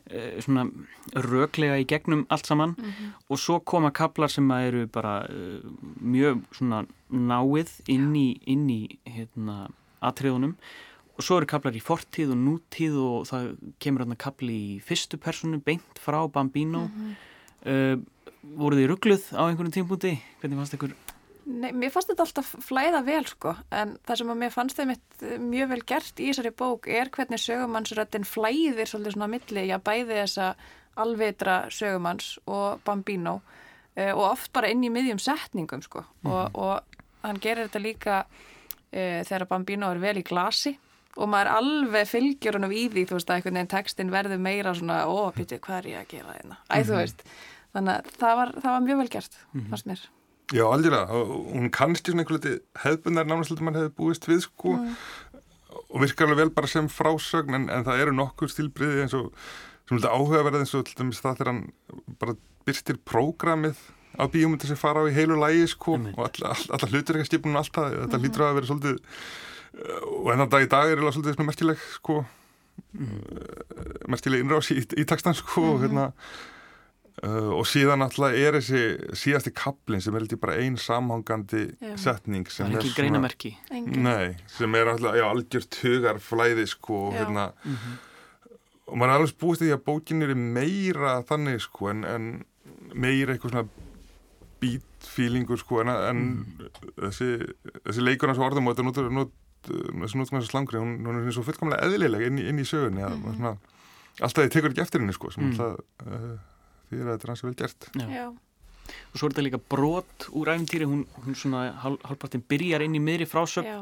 eh, 0.07 0.38
svona 0.43 0.67
röklega 1.27 1.79
í 1.81 1.88
gegnum 1.89 2.25
allt 2.31 2.47
saman. 2.47 2.75
Og 3.27 3.41
svo 3.41 3.60
koma 3.60 3.91
kaplar 3.95 4.31
sem 4.31 4.47
að 4.53 4.67
eru 4.69 4.83
bara 4.91 5.19
uh, 5.27 5.71
mjög 5.99 6.43
svona 6.55 6.86
náið 7.12 7.73
inn 7.91 8.12
í, 8.15 8.29
inn 8.47 8.67
í 8.71 8.81
hérna, 9.07 9.65
atriðunum. 10.05 10.55
Og 11.17 11.25
svo 11.25 11.39
eru 11.39 11.49
kaplar 11.49 11.75
í 11.75 11.81
fortíð 11.81 12.36
og 12.36 12.43
nútíð 12.43 12.99
og 13.01 13.25
það 13.31 13.49
kemur 13.83 14.05
hérna 14.05 14.19
kapli 14.21 14.60
í 14.75 14.77
fyrstu 14.86 15.19
personu 15.19 15.60
beint 15.65 15.99
frá 16.03 16.21
Bambino. 16.31 16.88
Uh, 17.65 17.97
voru 18.55 18.77
þið 18.79 18.89
ruggluð 18.93 19.27
á 19.36 19.49
einhverjum 19.49 19.75
tímpúti 19.75 20.15
hvernig 20.39 20.62
fannst 20.62 20.77
ykkur 20.77 20.95
Nei, 21.47 21.69
mér 21.71 21.91
fannst 21.93 22.10
þetta 22.12 22.25
alltaf 22.25 22.49
flæða 22.65 22.99
vel 23.07 23.23
sko, 23.29 23.53
en 23.71 23.93
það 24.03 24.19
sem 24.19 24.31
að 24.33 24.39
mér 24.41 24.51
fannst 24.51 24.79
þeim 24.79 24.89
mjög 25.47 25.69
vel 25.71 25.83
gert 25.88 26.19
í 26.19 26.25
þessari 26.27 26.51
bók 26.60 26.89
er 26.91 27.07
hvernig 27.13 27.39
sögumannsröttin 27.39 28.27
flæðir 28.27 28.89
svolítið 28.89 29.15
svona 29.15 29.29
milli, 29.31 29.63
já 29.69 29.77
bæði 29.79 30.17
þessa 30.17 30.49
alvitra 30.99 31.55
sögumanns 31.71 32.33
og 32.51 32.81
Bambino 32.83 33.38
uh, 33.39 34.12
og 34.12 34.23
oft 34.33 34.51
bara 34.55 34.73
inn 34.73 34.83
í 34.83 34.91
miðjum 34.91 35.21
setningum 35.23 35.86
sko. 35.86 36.03
Og, 36.27 36.57
og 36.57 36.99
hann 37.23 37.39
gerir 37.43 37.69
þetta 37.69 37.83
líka 37.86 38.17
uh, 38.25 39.21
þegar 39.23 39.47
Bambino 39.53 39.93
er 39.93 40.03
vel 40.03 40.17
í 40.19 40.25
glasi 40.27 40.75
og 41.17 41.31
maður 41.31 41.53
alveg 41.55 42.12
fylgjur 42.12 42.60
hann 42.60 42.67
í 42.69 42.83
því 42.91 43.07
þú 43.07 43.17
veist 43.17 43.31
að 43.31 43.39
einhvern 43.39 43.62
veginn 43.62 43.71
textin 43.71 44.13
verður 44.13 44.43
meira 44.43 44.75
svona 44.77 44.99
ó, 45.07 45.31
pítu, 45.33 45.62
hvað 45.63 45.79
er 45.79 45.89
ég 45.93 46.03
að 46.03 46.12
gera 46.12 46.36
þeirna? 46.36 46.60
Æ, 46.67 46.75
þú 46.83 46.99
veist. 46.99 47.25
Þannig 47.77 47.95
að 47.95 48.13
það 48.19 48.38
var, 48.41 48.55
það 48.60 48.71
var 48.73 48.88
mjög 48.91 49.03
vel 49.05 49.10
gert 49.15 49.41
fannst 49.71 49.89
mér 49.89 50.07
Já, 50.55 50.63
algjörlega, 50.63 51.12
og 51.12 51.47
hún 51.51 51.71
kannski 51.75 52.13
svona 52.13 52.23
einhver 52.23 52.38
liti 52.38 52.53
hefðbundar 52.79 53.27
liti 53.51 53.65
mann 53.67 53.75
hefði 53.75 53.91
búist 53.97 54.27
við 54.29 54.45
sko. 54.45 54.77
Og 55.88 55.99
virkar 56.03 56.29
alveg 56.29 56.39
vel 56.39 56.53
bara 56.55 56.69
sem 56.71 56.88
frásögn 56.91 57.57
en, 57.57 57.65
en 57.71 57.83
það 57.83 58.03
eru 58.05 58.13
nokkur 58.15 58.51
stílbriði 58.51 59.03
eins 59.03 59.15
og 59.17 59.33
sem 59.88 59.99
liti 59.99 60.07
áhugaverð 60.07 60.62
eins 60.62 60.73
og 60.77 60.88
til 60.88 60.95
dæmis 61.01 61.19
það 61.23 61.41
þegar 61.41 61.51
hann 61.51 61.62
bara 62.21 62.38
byrstir 62.67 62.99
prógramið 63.07 63.83
á 64.17 64.23
bíómyndir 64.31 64.71
sem 64.71 64.79
fara 64.79 65.03
á 65.03 65.10
í 65.12 65.15
heilu 65.15 65.38
lægi 65.39 65.67
sko. 65.75 65.99
Einmitt. 65.99 66.17
og 66.17 66.29
alla, 66.29 66.55
alla, 66.55 66.79
alla 66.79 66.91
hlutur 66.91 67.19
ekki 67.19 67.31
skipunum 67.31 67.60
allt 67.60 67.75
það, 67.75 67.99
þetta 68.05 68.23
lítur 68.23 68.47
að 68.47 68.57
vera 68.57 68.71
svolítið 68.71 68.97
uh, 68.97 70.03
og 70.15 70.33
enn 70.33 70.49
dag 70.51 70.65
í 70.65 70.71
dag 70.71 70.91
er 70.91 71.03
það 71.03 71.15
svolítið 71.17 71.38
svona 71.38 71.51
merkileg 71.51 71.88
sko. 71.99 72.21
Mm. 72.93 73.21
merkileg 74.13 74.43
innrás 74.43 74.67
í, 74.71 74.79
í 74.79 75.03
textan 75.10 75.36
sko 75.38 75.63
og 75.73 75.79
hérna 75.81 76.12
Uh, 77.25 77.49
og 77.58 77.63
síðan 77.65 78.03
alltaf 78.06 78.36
er 78.38 78.53
þessi 78.60 78.80
síðasti 79.17 79.49
kaplinn 79.58 80.03
sem 80.06 80.13
er 80.13 80.21
litið 80.21 80.38
bara 80.43 80.58
ein 80.62 80.75
samhangandi 80.77 81.63
Já. 81.82 81.95
setning 81.97 82.43
sem 82.53 82.69
er 82.69 82.77
ekki 82.84 82.91
greinamerki 82.93 83.56
Engin. 83.73 84.03
Nei, 84.06 84.36
sem 84.53 84.75
er 84.77 84.91
alltaf, 84.91 85.15
já, 85.17 85.23
algjört 85.25 85.80
hugar 85.82 86.19
flæði 86.21 86.67
sko, 86.69 86.99
og 87.08 87.15
Já. 87.15 87.23
hérna 87.23 87.47
og 88.88 88.99
maður 89.01 89.10
er 89.10 89.15
alveg 89.17 89.34
búist 89.41 89.63
í 89.63 89.65
því 89.65 89.73
að 89.75 89.82
bókin 89.89 90.21
er 90.27 90.34
meira 90.38 91.15
þannig 91.27 91.63
sko 91.65 91.89
en, 91.91 92.03
en 92.08 92.27
meira 92.93 93.34
eitthvað 93.34 93.56
svona 93.56 93.65
beat 94.62 95.08
feelingur 95.15 95.58
sko 95.62 95.82
en, 95.82 95.89
en 95.89 96.21
þessi, 97.01 97.32
þessi 97.88 98.06
leikur 98.06 98.30
hans 98.32 98.41
orðum 98.45 98.69
og 98.69 98.75
þetta 98.77 98.86
notur, 98.88 99.10
not, 99.13 99.34
hans 100.37 100.52
slangri 100.52 100.77
hún, 100.81 101.00
hún 101.02 101.23
er 101.25 101.33
svo 101.35 101.44
fullkomlega 101.50 101.81
eðlileg 101.89 102.27
inn, 102.29 102.37
í- 102.41 102.46
inn 102.54 102.62
í 102.62 102.67
sögunni 102.69 103.02
að 103.10 103.17
maður 103.25 103.41
svona, 103.41 103.56
alltaf 104.21 104.46
þið 104.46 104.54
tekur 104.60 104.73
ekki 104.75 104.85
eftir 104.85 105.02
henni 105.04 105.17
sko 105.17 105.33
sem 105.33 105.48
Mm. 105.50 105.58
alltaf 105.58 106.06
uh, 106.06 106.37
því 106.90 107.00
er 107.02 107.08
að 107.08 107.13
þetta 107.17 107.27
er 107.27 107.33
hans 107.33 107.44
vel 107.48 107.56
gert 107.62 107.90
Já. 107.98 108.08
Já. 108.17 108.27
og 108.31 109.15
svo 109.19 109.27
er 109.27 109.33
þetta 109.35 109.46
líka 109.48 109.62
brot 109.73 110.27
úr 110.31 110.52
æfintýri 110.54 110.88
hún, 110.88 111.06
hún 111.25 111.35
svona 111.35 111.65
hál, 111.83 111.98
hálfpartin 112.08 112.44
byrjar 112.48 112.85
inn 112.85 112.96
í 112.96 113.04
miðri 113.04 113.27
frásögn 113.27 113.67
Já. 113.67 113.79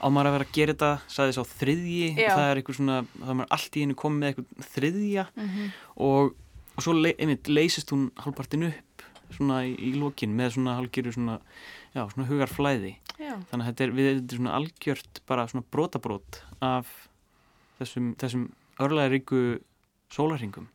á 0.00 0.06
maður 0.10 0.30
að 0.30 0.36
vera 0.38 0.46
að 0.48 0.54
gera 0.56 0.74
þetta, 0.74 0.92
sagði 1.12 1.34
þess 1.34 1.42
á 1.44 1.52
þriðji 1.60 2.06
það 2.18 2.46
er 2.50 2.60
eitthvað 2.62 2.78
svona, 2.80 2.98
það 3.20 3.30
er 3.34 3.38
maður 3.40 3.52
allt 3.58 3.76
í 3.76 3.82
einu 3.86 3.98
komið 4.02 4.18
með 4.24 4.30
eitthvað 4.32 4.70
þriðja 4.74 5.26
Mhm. 5.36 5.66
og, 6.08 6.34
og 6.76 6.82
svo 6.86 6.92
le, 6.96 7.14
einmitt, 7.18 7.48
leysist 7.52 7.90
hún 7.94 8.08
hálfpartin 8.24 8.66
upp 8.70 9.04
svona 9.36 9.60
í, 9.68 9.76
í 9.78 9.92
lokin 10.00 10.32
með 10.34 10.56
svona 10.56 10.74
hálfgerðu 10.80 11.12
svona, 11.14 11.36
já, 11.94 12.02
svona 12.10 12.26
hugarflæði 12.26 12.96
Já. 13.20 13.36
þannig 13.52 13.62
að 13.62 13.68
þetta 13.70 13.84
er, 13.84 13.92
við, 13.94 14.08
þetta 14.16 14.34
er 14.34 14.40
svona 14.40 14.54
algjört 14.58 15.20
bara 15.30 15.44
svona 15.52 15.66
brotabrót 15.70 16.40
af 16.64 16.90
þessum, 17.78 18.08
þessum 18.18 18.48
örlæðaríku 18.80 19.60
sólarringum 20.10 20.66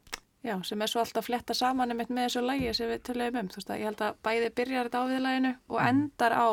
Já, 0.45 0.55
sem 0.63 0.81
er 0.81 0.91
svo 0.91 1.01
alltaf 1.01 1.25
fletta 1.25 1.55
saman 1.57 1.89
einmitt 1.93 2.11
með 2.13 2.27
þessu 2.27 2.43
lægi 2.45 2.73
sem 2.77 2.91
við 2.91 2.99
töluðum 3.07 3.39
um. 3.41 3.47
Þú 3.49 3.61
veist 3.61 3.71
að 3.73 3.79
ég 3.81 3.89
held 3.89 4.03
að 4.05 4.19
bæði 4.27 4.51
byrjar 4.59 4.89
þetta 4.89 5.01
á 5.01 5.09
viðlæginu 5.09 5.53
og 5.71 5.79
endar 5.81 6.35
á 6.37 6.49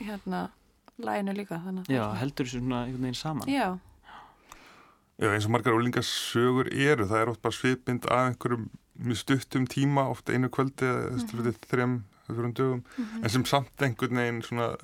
hérna 0.00 0.40
læginu 0.98 1.36
líka. 1.36 1.60
Þannig, 1.62 1.86
að 1.86 1.94
já, 1.94 2.04
heldur 2.20 2.48
þessu 2.48 2.62
svona 2.64 2.82
einhvern 2.84 3.06
veginn 3.06 3.20
saman 3.20 3.50
Já, 3.50 3.68
Já, 5.20 5.28
eins 5.34 5.44
og 5.44 5.52
margar 5.52 5.76
úlingasögur 5.76 6.70
eru, 6.72 7.04
það 7.04 7.18
er 7.20 7.30
oft 7.30 7.42
bara 7.44 7.52
svipind 7.52 8.06
af 8.08 8.30
einhverjum 8.30 8.70
mjög 9.04 9.18
stuttum 9.20 9.66
tíma, 9.68 10.06
ofta 10.08 10.32
einu 10.32 10.48
kvöldi 10.48 10.86
eða 10.88 11.10
mm 11.10 11.18
-hmm. 11.28 11.58
þrejum, 11.68 11.96
fjórum 12.26 12.54
dögum, 12.54 12.84
en 13.22 13.28
sem 13.28 13.44
samt 13.44 13.82
einhvern 13.82 14.16
veginn 14.16 14.42
svona 14.42 14.76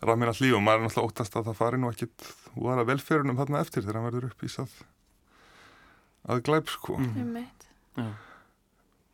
ramin 0.00 0.28
all 0.28 0.40
líf 0.40 0.54
og 0.54 0.62
maður 0.62 0.78
er 0.78 0.86
náttúrulega 0.86 1.08
óttast 1.08 1.36
að 1.36 1.46
það 1.46 1.58
fari 1.58 1.78
nú 1.78 1.90
ekkit 1.90 2.34
og 2.54 2.62
var 2.62 2.78
að 2.78 2.86
velferunum 2.86 3.36
þarna 3.36 3.60
eftir 3.60 3.82
þegar 3.82 3.96
hann 3.96 4.08
verður 4.10 4.24
upp 4.30 4.42
í 4.42 4.48
sað 4.48 4.70
að 6.28 6.42
glæp 6.46 6.68
sko. 6.70 6.96
Einmitt. 6.98 7.66
Já. 7.96 8.06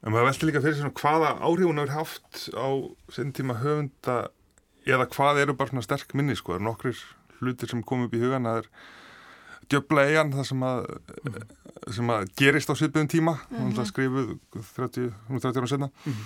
en 0.06 0.12
maður 0.14 0.28
velti 0.28 0.46
líka 0.46 0.60
fyrir 0.62 0.76
svona 0.78 0.94
hvaða 0.94 1.30
áhrif 1.42 1.66
hún 1.66 1.80
hefur 1.80 1.94
haft 1.96 2.48
á 2.54 2.68
sinn 3.10 3.32
tíma 3.34 3.56
höfunda 3.58 4.28
eða 4.86 5.06
hvað 5.10 5.40
eru 5.42 5.54
bara 5.58 5.68
svona 5.72 5.82
sterk 5.82 6.14
minni 6.14 6.36
sko, 6.38 6.52
það 6.52 6.60
eru 6.60 6.64
nokkrir 6.68 7.00
hlutir 7.40 7.68
sem 7.68 7.82
kom 7.82 8.04
upp 8.06 8.14
í 8.14 8.20
hugan 8.22 8.46
það 8.46 8.60
er 8.62 8.68
djöfla 9.68 10.04
eigan 10.06 10.30
það 10.32 10.46
sem 10.52 10.62
að 10.62 10.86
sem 11.96 12.12
að 12.14 12.30
gerist 12.38 12.70
á 12.70 12.74
svipiðum 12.78 13.08
tíma 13.10 13.34
mm 13.50 13.72
-hmm. 13.72 13.84
skrifuð 13.90 14.38
30, 14.76 15.12
30 15.28 15.58
ára 15.58 15.66
senna 15.68 15.90
Mhm. 16.06 16.24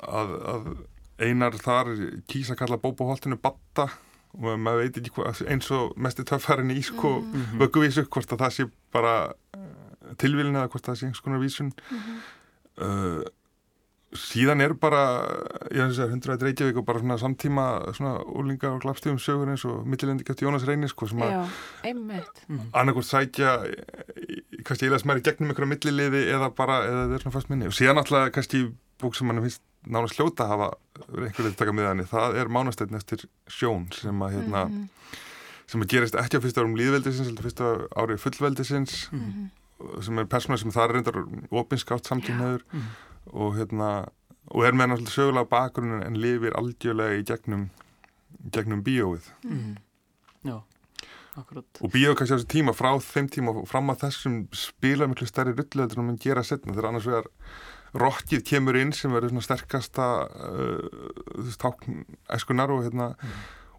að, 0.00 0.28
að 0.54 0.76
einar 1.18 1.52
þar 1.52 1.86
kýsa 2.28 2.56
kalla 2.56 2.76
bóbóholtinu 2.76 3.36
batta 3.40 3.88
og 4.34 4.58
maður 4.58 4.78
veit 4.84 4.96
ekki 4.96 5.10
hvað 5.10 5.42
eins 5.48 5.70
og 5.70 5.96
mesti 5.96 6.22
töffarinn 6.24 6.70
í 6.70 6.82
sko 6.82 7.20
Mhm. 7.20 7.58
vögguvísu 7.58 8.04
hvort 8.08 8.32
að 8.32 8.38
það 8.38 8.50
sé 8.52 8.70
bara 8.92 9.32
tilvílin 10.18 10.56
eða 10.56 10.68
hvort 10.72 10.86
það 10.88 10.96
sé 11.00 11.06
einhvers 11.06 11.22
konar 11.24 11.40
vísun 11.42 11.72
uh, 12.80 13.22
síðan 14.10 14.58
er 14.64 14.72
bara 14.74 15.00
ég 15.70 15.84
finnst 15.84 16.00
að 16.02 16.10
hundra 16.16 16.34
að 16.34 16.44
Reykjavík 16.48 16.78
og 16.80 16.86
bara 16.88 16.98
svona 16.98 17.16
samtíma 17.22 17.66
svona 17.94 18.16
úlinga 18.26 18.72
og 18.74 18.80
glapstíðum 18.82 19.20
sögur 19.22 19.52
eins 19.52 19.62
og 19.70 19.84
millilendi 19.86 20.24
gætt 20.26 20.42
Jónas 20.42 20.64
Reynis 20.66 20.90
sko, 20.90 21.06
sem 21.06 21.22
að 21.22 21.46
einmitt. 21.86 22.40
annarkort 22.74 23.06
sækja 23.06 23.52
kannski 24.66 24.88
eiginlega 24.88 25.02
sem 25.04 25.14
í 25.14 25.22
gegnum 25.28 25.52
einhverja 25.52 25.70
milliliði 25.70 26.24
eða 26.34 26.48
bara, 26.58 26.80
eða 26.88 27.04
það 27.06 27.14
er 27.20 27.24
svona 27.26 27.36
fast 27.38 27.52
minni 27.52 27.70
og 27.70 27.76
síðan 27.78 28.02
alltaf 28.02 28.32
kannski 28.34 28.64
bók 29.00 29.14
sem 29.16 29.30
mann 29.30 29.44
finnst 29.46 29.62
nánast 29.86 30.18
hljóta 30.18 30.44
að 30.44 30.50
hafa 30.56 30.70
einhverju 31.14 31.52
að 31.52 31.56
taka 31.62 31.72
með 31.78 31.88
henni, 31.92 32.08
það 32.10 32.40
er 32.42 32.50
mánasteytn 32.52 32.98
eftir 32.98 33.22
sjón 33.48 33.86
sem 33.94 34.26
að 34.26 34.34
hérna 34.40 34.64
Mhm. 34.66 34.88
sem 35.70 35.80
að 35.86 35.86
gerist 35.94 36.18
ekki 36.18 36.34
á 36.36 36.42
fyrsta 36.42 36.60
árum 36.64 36.74
líðveldisins 36.74 37.30
heldur 37.30 37.46
fyrsta 37.46 37.70
ári 37.94 38.18
fullveldisins 38.18 39.06
Mhm. 39.14 39.50
Sem 40.04 40.18
er 40.18 40.24
persóna 40.30 40.58
sem 40.60 40.70
það 40.74 40.88
er 40.88 40.94
reyndar 40.96 41.20
opinskátt 41.50 42.08
samtímaður 42.10 42.62
Mhm. 42.72 42.88
og 43.32 43.54
hérna 43.58 43.90
og 44.50 44.64
er 44.66 44.72
með 44.72 44.88
náttúrulega 44.90 45.14
sögulega 45.14 45.48
bakgrunnin 45.48 46.02
en 46.06 46.16
lifir 46.18 46.52
aldjörlega 46.58 47.20
í 47.20 47.24
gegnum 47.24 47.68
í 48.40 48.50
gegnum 48.50 48.82
bíóið. 48.82 49.26
Mhm. 49.44 49.76
Já, 50.44 50.62
akkurat. 51.36 51.66
Og 51.82 51.90
bíóið 51.92 52.16
kannski 52.16 52.34
á 52.34 52.38
þessu 52.40 52.48
tíma 52.50 52.72
frá 52.74 52.90
þeim 52.98 53.28
tíma 53.30 53.54
og 53.54 53.68
fram 53.68 53.90
að 53.92 54.00
þessum 54.06 54.48
spila 54.56 55.06
miklu 55.06 55.26
stærri 55.28 55.52
rulluheldur 55.54 55.98
en 55.98 56.06
mann 56.06 56.16
gera 56.18 56.42
setna 56.42 56.72
þegar 56.72 56.88
annars 56.88 57.06
vegar 57.06 57.28
rockið 57.94 58.44
kemur 58.46 58.76
inn 58.80 58.92
sem 58.92 59.10
verður 59.12 59.30
svona 59.34 59.42
sterkasta 59.42 60.06
uh, 60.30 61.56
tákn 61.58 62.04
eskunar 62.30 62.70
og 62.70 62.84
hérna 62.86 63.14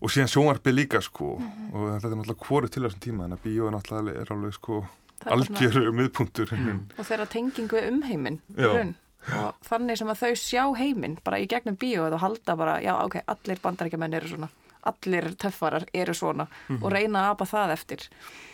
og 0.01 0.09
síðan 0.09 0.31
sjónvarpið 0.33 0.73
líka 0.75 1.01
sko. 1.01 1.35
Og 1.73 1.99
þetta 1.99 2.09
er 2.11 2.15
náttúrulega 2.17 2.47
hvoru 2.47 2.69
til 2.69 2.83
þessum 2.83 3.03
tíma 3.03 3.25
en 3.25 3.35
að 3.37 3.43
bíóið 3.45 3.71
náttúrulega 3.75 4.21
er 4.21 4.31
alveg 4.35 4.53
sko 4.57 4.81
Það 5.21 5.27
er 5.27 5.35
bara 5.35 5.45
svona- 5.45 5.61
algjör 5.67 5.95
miðpunktur 5.99 6.51
mm. 6.57 6.81
og 6.97 7.07
þeirra 7.07 7.27
tengingu 7.29 7.77
við 7.77 7.89
umheiminn 7.91 8.39
í 8.57 8.61
Já. 8.65 8.71
raun. 8.73 8.95
og 9.37 9.67
þannig 9.67 9.99
sem 10.01 10.09
að 10.09 10.21
þau 10.23 10.31
sjá 10.41 10.63
heiminn 10.79 11.17
bara 11.23 11.37
í 11.37 11.47
gegnum 11.49 11.77
bíóið 11.77 12.15
og 12.17 12.23
halda 12.23 12.55
bara 12.57 12.79
já 12.81 12.95
ok, 12.97 13.19
allir 13.29 13.59
bandarækjumenn 13.61 14.17
eru 14.17 14.31
svona 14.31 14.49
allir 14.89 15.27
töffarar 15.37 15.85
eru 15.93 16.13
svona 16.17 16.47
og 16.81 16.87
reyna 16.89 17.27
að 17.27 17.35
apa 17.35 17.45
það 17.45 17.73
eftir 17.75 18.07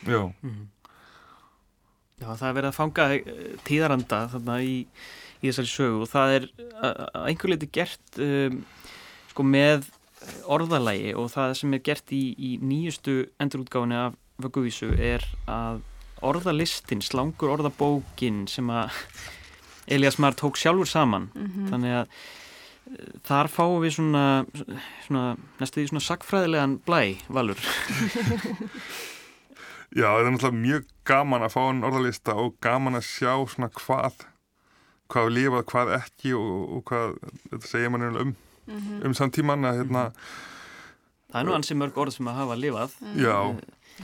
Já, 0.03 0.20
Já, 2.18 2.32
það 2.34 2.47
er 2.49 2.55
verið 2.57 2.68
að 2.72 2.78
fanga 2.80 3.03
eh, 3.13 3.24
tíðaranda 3.68 4.20
þarna 4.34 4.57
í, 4.65 4.78
í 5.39 5.45
þessari 5.51 5.70
sögu 5.70 5.99
og 6.01 6.09
það 6.09 6.34
er 6.38 6.47
að 6.82 7.28
einhver 7.30 7.51
leiti 7.53 7.70
gert 7.78 8.18
um, 8.26 8.63
sko 9.30 9.45
með 9.45 9.86
orðalægi 10.49 11.13
og 11.13 11.30
það 11.30 11.53
sem 11.59 11.76
er 11.78 11.84
gert 11.86 12.11
í, 12.15 12.24
í 12.34 12.49
nýjustu 12.57 13.20
endurútgáfinni 13.43 13.99
af 14.01 14.18
vögguvísu 14.41 14.89
er 14.97 15.24
að 15.45 15.84
orðalistin, 16.26 17.03
slangur 17.05 17.53
orðabókin 17.57 18.45
sem 18.51 18.70
að 18.74 18.95
Elias 19.88 20.18
Mar 20.20 20.36
tók 20.38 20.59
sjálfur 20.59 20.89
saman. 20.89 21.30
Þannig 21.70 21.97
að 22.01 22.07
eh, 22.07 23.11
þar 23.28 23.51
fáum 23.51 23.84
við 23.84 23.97
svona, 23.97 24.24
svona 25.07 25.26
næstu 25.59 25.82
því 25.82 25.91
svona 25.91 26.07
sakfræðilegan 26.07 26.80
blæ, 26.88 27.01
Valur. 27.30 27.61
Já, 29.97 30.09
það 30.11 30.26
er 30.26 30.34
náttúrulega 30.34 30.63
mjög 30.65 30.89
gaman 31.07 31.45
að 31.45 31.53
fá 31.53 31.61
hann 31.63 31.86
orðalista 31.88 32.36
og 32.36 32.57
gaman 32.61 32.99
að 32.99 33.07
sjá 33.07 33.32
svona 33.47 33.70
hvað 33.72 34.26
hvað 35.07 35.30
við 35.30 35.38
lifað, 35.38 35.63
hvað 35.72 35.93
ekki 36.01 36.34
og, 36.36 36.51
og 36.76 36.84
hvað, 36.89 37.15
þetta 37.47 37.70
segja 37.72 37.91
mann 37.93 38.09
um 38.09 38.36
um 39.07 39.13
samtíman 39.15 39.63
að 39.63 39.82
hérna 39.82 40.01
Það 41.28 41.39
er 41.41 41.47
nú 41.47 41.55
ansi 41.57 41.76
mörg 41.76 41.97
orð 41.99 42.15
sem 42.15 42.28
að 42.32 42.38
hafa 42.39 42.55
lifað. 42.55 42.93
Já, 43.20 43.36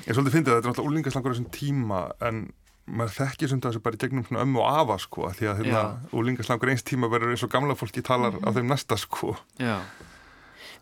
ég 0.01 0.15
svolítið 0.15 0.35
fyndið 0.37 0.53
að 0.53 0.57
þetta 0.57 0.67
er 0.67 0.71
náttúrulega 0.71 0.91
úlingaslangur 0.91 1.33
á 1.33 1.35
þessum 1.35 1.51
tíma 1.53 1.99
en 2.29 2.41
maður 2.83 3.13
þekkir 3.15 3.51
svona 3.51 3.69
þessu 3.69 3.81
bara 3.83 3.95
í 3.97 4.01
gegnum 4.01 4.25
svona 4.27 4.41
ömmu 4.43 4.59
og 4.59 4.79
afa 4.81 4.97
sko, 4.99 5.27
af 5.29 5.37
því 5.37 5.49
að 5.49 5.61
hérna 5.61 5.83
úlingaslangur 6.19 6.71
eins 6.73 6.83
tíma 6.87 7.09
verður 7.11 7.35
eins 7.35 7.45
og 7.45 7.53
gamla 7.53 7.77
fólki 7.79 8.03
talar 8.03 8.35
á 8.43 8.49
þeim 8.51 8.67
næsta 8.71 8.97
sko. 8.99 9.37
Já. 9.61 9.77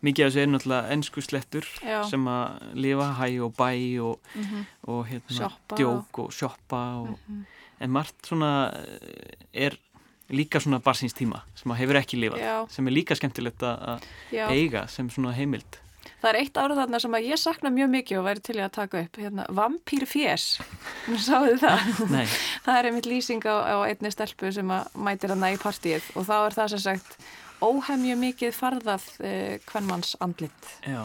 Mikið 0.02 0.24
af 0.24 0.32
þessu 0.32 0.42
er 0.42 0.50
náttúrulega 0.50 0.96
ennsku 0.96 1.22
slettur 1.22 1.68
Já. 1.78 2.00
sem 2.10 2.26
að 2.26 2.74
lifa 2.74 3.06
hæ 3.20 3.28
og 3.46 3.54
bæ 3.54 3.70
og, 4.02 4.32
og 4.90 5.04
hérna, 5.06 5.36
Sjoppa 5.36 5.78
djók 5.78 6.22
og 6.24 6.34
sjoppa 6.34 6.82
og, 7.04 7.30
en 7.82 7.94
margt 7.94 8.18
svona 8.26 8.50
eh, 8.74 9.68
er 9.68 9.78
líka 10.32 10.58
svona 10.62 10.80
barsins 10.82 11.14
tíma 11.14 11.44
sem 11.58 11.70
að 11.70 11.84
hefur 11.84 12.00
ekki 12.00 12.18
lifað 12.18 12.42
Já. 12.42 12.56
sem 12.72 12.88
er 12.88 12.96
líka 12.96 13.14
skemmtilegt 13.18 13.62
að 13.62 13.86
að 14.32 14.52
eiga 14.56 14.88
sem 14.90 15.10
svona 15.12 15.36
heimild 15.36 15.78
það 16.22 16.30
er 16.30 16.38
eitt 16.40 16.58
árið 16.62 16.80
þarna 16.82 17.00
sem 17.02 17.16
að 17.18 17.28
ég 17.28 17.40
sakna 17.42 17.72
mjög 17.74 17.92
mikið 17.96 18.20
og 18.20 18.26
væri 18.28 18.44
til 18.46 18.58
að 18.62 18.74
taka 18.76 19.02
upp 19.02 19.20
hérna, 19.22 19.46
vampýr 19.58 20.06
fjés. 20.08 20.48
Sáðu 21.26 21.56
það? 21.62 21.88
Nei, 22.12 22.26
það 22.66 22.78
er 22.78 22.90
einmitt 22.90 23.10
lýsing 23.10 23.46
á, 23.48 23.56
á 23.74 23.76
einni 23.88 24.12
stelpu 24.14 24.52
sem 24.54 24.74
að 24.74 25.00
mætir 25.08 25.34
hana 25.34 25.52
í 25.54 25.58
partíið 25.62 26.12
og 26.14 26.28
þá 26.28 26.36
er 26.38 26.60
það 26.60 26.76
sem 26.76 26.84
sagt 26.86 27.18
óhemju 27.62 28.14
mikið 28.18 28.54
farðað 28.56 29.10
uh, 29.22 29.58
hvernmanns 29.70 30.16
andlit. 30.22 30.70
Já, 30.86 31.04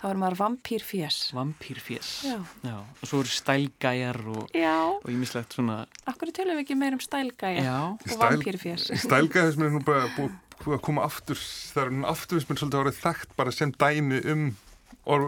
þá 0.00 0.04
er 0.10 0.20
maður 0.20 0.36
vampýr 0.42 0.84
fjés. 0.84 1.18
Vampýrfjés 1.32 2.08
Já. 2.28 2.36
já, 2.64 2.76
og 2.76 3.08
svo 3.08 3.22
eru 3.24 3.32
stælgæjar 3.32 4.20
og 4.34 5.08
ímislegt 5.08 5.56
svona 5.56 5.78
akkur 6.10 6.32
tölum 6.36 6.58
við 6.58 6.66
ekki 6.66 6.76
meir 6.76 6.96
um 6.96 7.00
stælgæja 7.00 7.64
Já, 7.64 7.78
og 7.96 8.20
vampýr 8.20 8.60
fjés? 8.60 8.90
Stælga 9.00 9.46
þess 9.46 9.60
að 9.60 9.78
nú 9.78 9.84
bara 9.86 10.10
búið 10.18 10.34
að 10.66 10.80
koma 10.86 11.04
aftur. 11.04 11.40
Það 11.74 11.82
er 11.84 12.06
aftur 12.12 12.40
sem 12.40 12.54
er 12.54 12.60
svolítið 12.62 12.82
orðið 12.82 13.02
þekkt 13.02 13.34
bara 13.36 13.54
sem 13.54 13.72
dæmi 13.72 14.20
um 14.32 14.46
or, 15.04 15.26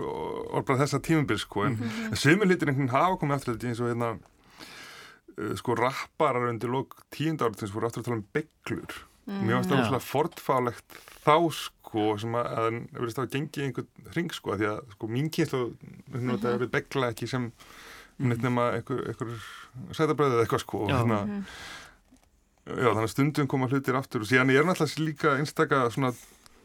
bara 0.63 0.81
þessa 0.85 1.03
tímabil 1.05 1.39
sko. 1.39 1.67
En 1.67 1.73
mm 1.73 1.83
-hmm. 1.83 2.17
sömur 2.17 2.47
hlutir 2.47 2.69
einhvern 2.69 2.87
veginn 2.87 2.97
hafa 2.97 3.21
komið 3.21 3.37
aftur 3.37 3.55
þetta 3.55 3.69
eins 3.69 3.81
og 3.81 3.91
hérna 3.91 4.19
uh, 5.39 5.55
sko 5.57 5.75
rapparar 5.75 6.49
undir 6.49 6.71
lók 6.71 6.97
tíundar 7.11 7.51
árið 7.51 7.75
voru 7.75 7.87
aftur 7.87 8.01
að 8.01 8.05
tala 8.05 8.17
um 8.17 8.27
bygglur 8.33 8.93
mér 9.27 9.59
varst 9.59 9.71
það 9.71 9.77
Já. 9.77 9.83
rosalega 9.83 10.07
fortfálegt 10.07 10.99
þá 11.25 11.37
sko 11.59 12.05
sem 12.23 12.37
að 12.39 12.47
að 12.47 12.67
það 12.67 13.01
verðist 13.01 13.21
að 13.23 13.33
gengi 13.35 13.65
einhvern 13.65 14.11
hring 14.15 14.35
sko 14.35 14.53
af 14.55 14.61
því 14.61 14.69
að 14.71 14.93
sko 14.95 15.09
mín 15.11 15.31
kynslu 15.35 15.63
þetta 16.13 16.53
er 16.53 16.63
við 16.63 16.71
beggla 16.77 17.11
ekki 17.11 17.31
sem 17.31 17.49
neitt 18.23 18.45
nema 18.45 18.69
einhver, 18.77 19.03
einhver 19.11 19.33
sætabröðið 19.99 20.45
eitthvað 20.45 20.63
sko 20.63 20.85
og 20.87 20.95
hérna 20.95 21.19
Já, 22.67 22.89
þannig 22.91 23.05
að 23.05 23.13
stundum 23.13 23.51
koma 23.51 23.69
hlutir 23.71 23.99
aftur 23.99 24.25
og 24.25 24.31
síðan 24.31 24.51
er 24.51 24.67
náttúrulega 24.67 25.05
líka 25.07 25.35
einstaka 25.39 25.85
svona 25.95 26.11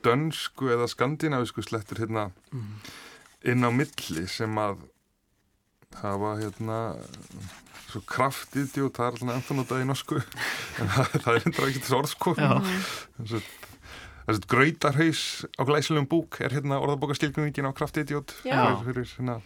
dönsku 0.02 0.72
eða 0.74 0.88
skandinavisku 0.89 1.62
slettur 1.62 2.02
hérna 2.02 2.32
inn 3.45 3.62
á 3.62 3.70
milli 3.70 4.26
sem 4.30 4.58
að 4.58 4.82
hafa 6.02 6.36
hérna 6.39 6.78
svo 7.91 8.02
kraftið 8.08 8.80
og 8.86 8.93
það 8.95 9.06
er 9.06 9.18
alltaf 9.18 9.34
ennþá 9.36 9.58
notað 9.58 9.84
í 9.84 9.88
norsku 9.89 10.22
en 10.82 10.89
það, 10.95 11.18
það 11.18 11.34
er 11.34 11.41
eitthvað 11.41 11.70
ekki 11.70 11.84
þessu 11.86 12.14
sko 12.14 12.34
þessu 12.39 13.41
þessu 14.26 14.47
gröytarhaus 14.54 15.24
á 15.58 15.62
glæsilegum 15.68 16.10
búk 16.10 16.39
er 16.41 16.56
hérna 16.56 16.80
orðabókaskilgningin 16.82 17.68
á 17.68 17.76
kraftidiót 17.76 18.34
Já. 18.47 18.80
fyrir, 18.86 19.06
hérna 19.18 19.38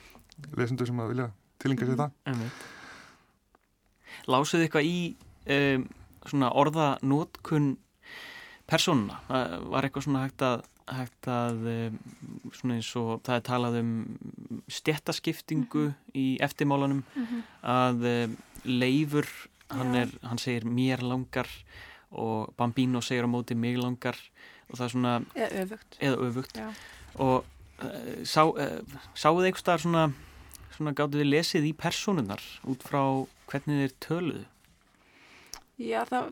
lesendur 0.55 0.89
sem 0.89 1.03
að 1.03 1.11
vilja 1.13 1.27
tilinga 1.63 1.89
sér 1.89 2.01
það 2.01 2.17
Einmitt. 2.31 2.65
Lásuðu 4.31 4.65
eitthvað 4.65 4.89
í 4.89 4.97
um, 5.57 5.87
svona 6.29 6.51
orðanótkun 6.57 7.75
persónuna? 8.69 9.19
Það 9.29 9.67
Var 9.73 9.87
eitthvað 9.87 10.07
svona 10.07 10.23
hægt 10.25 10.45
að, 10.45 10.65
hægt 10.95 11.29
að 11.31 11.65
svona 12.55 12.77
eins 12.77 12.91
og 12.99 13.11
það 13.25 13.39
er 13.39 13.45
talað 13.49 13.79
um 13.81 13.91
stjettaskiptingu 14.71 15.87
í 16.17 16.27
eftirmálanum 16.45 17.03
að 17.61 18.07
um, 18.11 18.37
Leifur, 18.65 19.27
hann, 19.69 19.93
Já. 19.93 20.05
er, 20.05 20.13
hann 20.25 20.41
segir 20.41 20.65
mér 20.65 21.03
langar 21.05 21.49
og 22.15 22.53
Bambino 22.57 23.01
segir 23.03 23.27
á 23.27 23.29
móti 23.29 23.57
mig 23.57 23.77
langar 23.77 24.17
og 24.69 24.77
það 24.79 24.85
er 24.85 24.93
svona, 24.93 25.13
eða 25.35 25.65
öfugt. 25.65 25.97
Eða 26.01 26.29
öfugt. 26.29 26.59
Og 27.21 27.45
uh, 27.83 28.15
sá, 28.25 28.41
uh, 28.47 28.97
sáuð 29.13 29.45
eitthvað 29.45 29.63
staðar 29.63 29.83
svona, 29.85 30.05
svona 30.75 30.95
gáttu 30.97 31.21
þið 31.21 31.31
lesið 31.31 31.69
í 31.69 31.73
persónunar 31.77 32.43
út 32.65 32.85
frá 32.85 33.01
hvernig 33.51 33.83
þeir 33.83 33.95
töluðu 34.07 34.45
Já, 35.81 36.01
það 36.07 36.31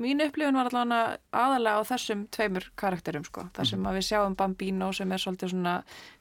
mín 0.00 0.22
upplifun 0.24 0.56
var 0.58 0.70
allavega 0.70 1.18
aðalega 1.34 1.82
á 1.82 1.88
þessum 1.90 2.24
tveimur 2.32 2.66
karakterum 2.78 3.24
sko, 3.26 3.46
þar 3.56 3.68
sem 3.72 3.86
að 3.88 3.98
við 3.98 4.06
sjáum 4.08 4.36
Bambino 4.38 4.90
sem 4.96 5.12
er 5.12 5.22
svolítið 5.22 5.52
svona 5.54 5.74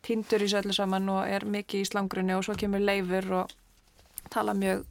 tindur 0.06 0.44
í 0.44 0.50
söllu 0.52 0.76
saman 0.76 1.10
og 1.14 1.22
er 1.28 1.46
mikið 1.46 1.84
í 1.84 1.90
slangrunni 1.90 2.36
og 2.36 2.46
svo 2.48 2.58
kemur 2.60 2.84
leifur 2.84 3.30
og 3.44 3.56
tala 4.34 4.54
mjög 4.58 4.84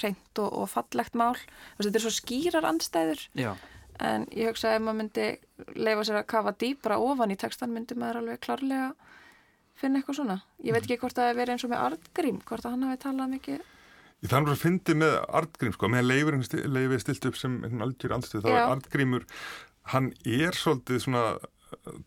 reynd 0.00 0.40
og, 0.42 0.48
og 0.48 0.70
fallegt 0.70 1.18
mál. 1.18 1.36
Þetta 1.78 2.00
er 2.00 2.04
svo 2.06 2.14
skýrar 2.14 2.66
andstæður. 2.66 3.28
Já. 3.38 3.54
en 4.00 4.24
ég 4.32 4.48
hugsa 4.48 4.70
að 4.70 4.78
ef 4.78 4.84
maður 4.86 4.96
myndi 4.96 5.24
leifa 5.76 6.04
sér 6.08 6.22
að 6.22 6.30
kafa 6.32 6.54
dýbra 6.56 6.96
ofan 7.04 7.34
í 7.34 7.36
textan 7.36 7.74
myndi 7.74 7.98
maður 8.00 8.22
alveg 8.22 8.40
klárlega 8.40 8.94
finna 9.76 10.00
eitthvað 10.00 10.16
svona. 10.16 10.38
Ég 10.64 10.72
veit 10.72 10.86
ekki 10.86 10.96
hvort 11.02 11.16
það 11.18 11.28
hefur 11.28 11.40
verið 11.40 11.54
eins 11.54 11.66
og 11.66 11.72
með 11.72 11.82
Artgrím, 11.84 12.40
hvort 12.48 12.64
að 12.64 12.74
hann 12.74 12.86
hafi 12.88 13.02
talað 13.04 13.34
mikið 13.34 13.60
Ég 14.20 14.28
þannig 14.28 14.52
að 14.52 14.60
fyndi 14.60 14.94
með 15.00 15.14
Artgrím 15.40 15.72
sko, 15.72 15.88
með 15.88 16.10
leifir 16.10 17.00
stilt 17.00 17.30
upp 17.30 17.38
sem 17.40 17.56
algjör 17.80 18.18
andstöð, 18.18 18.44
þá 18.44 18.50
er 18.52 18.74
Artgrímur 18.74 19.24
hann 19.94 20.12
er 20.28 20.56
svolítið 20.56 21.02
svona 21.06 21.24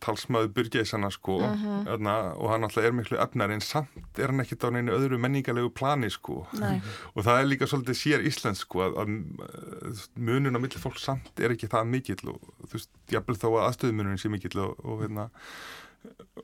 talsmaður 0.04 0.50
byrgeisana 0.58 1.10
sko 1.14 1.38
uh. 1.40 1.52
-huh. 1.60 1.86
öðna, 1.96 2.16
og 2.36 2.50
hann 2.52 2.66
alltaf 2.68 2.84
er 2.84 2.96
miklu 2.96 3.18
efnar 3.18 3.52
en 3.52 3.62
samt 3.62 4.20
er 4.20 4.32
hann 4.32 4.44
ekkert 4.44 4.66
á 4.68 4.70
neinu 4.76 4.92
öðru 4.92 5.18
menningalegu 5.18 5.70
plani 5.70 6.10
sko 6.12 6.46
Nei. 6.60 6.82
og 7.16 7.24
það 7.24 7.40
er 7.40 7.48
líka 7.48 7.68
svolítið 7.68 8.00
sér 8.00 8.26
íslensk 8.28 8.68
sko 8.68 8.84
að, 8.88 8.98
að 9.02 10.04
munun 10.16 10.60
á 10.60 10.60
milli 10.60 10.80
fólk 10.80 11.00
samt 11.00 11.40
er 11.40 11.56
ekki 11.56 11.72
það 11.72 11.88
mikill 11.96 12.34
og 12.36 12.42
þú 12.68 12.74
veist, 12.76 12.92
jáfnveg 13.08 13.40
þá 13.40 13.48
að 13.48 13.64
aðstöðumunin 13.70 14.20
sé 14.20 14.30
mikill 14.30 14.60
og, 14.60 14.76
og 14.84 15.02
hérna 15.06 15.30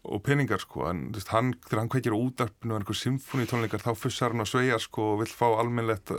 og 0.04 0.22
peningar 0.26 0.62
sko, 0.64 0.86
en 0.90 1.10
veist, 1.14 1.32
hann 1.34 1.54
þegar 1.66 1.82
hann 1.84 1.92
kveikir 1.92 2.16
útarpinu 2.16 2.76
og 2.76 2.82
einhver 2.82 2.98
symfónitónleikar 2.98 3.84
þá 3.84 3.92
fussar 3.98 4.34
hann 4.34 4.46
að 4.46 4.52
sveja 4.54 4.80
sko 4.82 5.14
og 5.14 5.22
vill 5.24 5.34
fá 5.34 5.48
almennlegt 5.52 6.14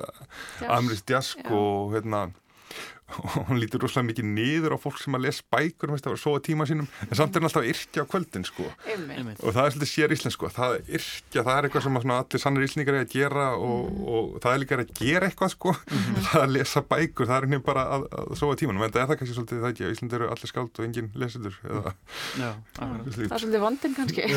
amrist 0.68 1.10
jask 1.10 1.42
og 1.48 1.94
hérna 1.96 2.28
og 3.18 3.48
hún 3.48 3.58
lítur 3.60 3.82
rosalega 3.82 4.10
mikið 4.10 4.26
niður 4.30 4.74
á 4.74 4.78
fólk 4.80 5.00
sem 5.02 5.16
að 5.16 5.24
lesa 5.26 5.44
bækur 5.50 5.92
að 5.94 6.16
sofa 6.20 6.42
tíma 6.44 6.66
sínum 6.68 6.86
en 7.06 7.18
samt 7.18 7.34
er 7.34 7.42
hann 7.42 7.48
alltaf 7.48 7.66
yrkja 7.66 8.04
á 8.06 8.10
kvöldin 8.10 8.46
sko. 8.46 8.66
og 8.66 9.50
það 9.54 9.64
er 9.64 9.74
svolítið 9.74 9.90
sér 9.90 10.14
íslensk 10.14 10.36
sko. 10.36 10.50
það 10.54 10.76
er 10.76 10.92
yrkja, 10.98 11.44
það 11.46 11.56
er 11.56 11.68
eitthvað 11.68 11.86
sem 11.86 11.98
allir 12.00 12.42
sannir 12.44 12.66
íslendingar 12.66 12.98
er 13.00 13.06
að 13.06 13.14
gera 13.14 13.46
og, 13.56 13.80
mm. 13.88 14.04
og, 14.04 14.30
og 14.36 14.44
það 14.44 14.52
er 14.52 14.62
líka 14.62 14.78
að 14.78 14.94
gera 15.00 15.30
eitthvað 15.30 15.50
sko. 15.56 15.74
mm 15.74 15.98
-hmm. 15.98 16.20
það 16.30 16.44
að 16.44 16.54
lesa 16.56 16.84
bækur, 16.92 17.26
það 17.26 17.36
er 17.36 17.48
henni 17.48 17.60
bara 17.70 17.82
að, 17.96 18.06
að 18.20 18.36
sofa 18.38 18.60
tímanum, 18.60 18.82
en 18.82 18.94
það 18.94 19.02
er 19.02 19.10
það 19.10 19.18
kannski 19.18 19.36
svolítið 19.38 19.60
það 19.64 19.70
ekki 19.70 19.84
að 19.84 19.92
Íslandi 19.94 20.14
eru 20.20 20.30
allir 20.30 20.52
skáld 20.52 20.78
og 20.78 20.84
enginn 20.86 21.10
lesendur 21.14 21.56
eða, 21.64 21.94
Já, 22.38 22.50
það 22.76 23.34
er 23.34 23.38
svolítið 23.38 23.60
vandin 23.66 23.94
kannski 23.98 24.22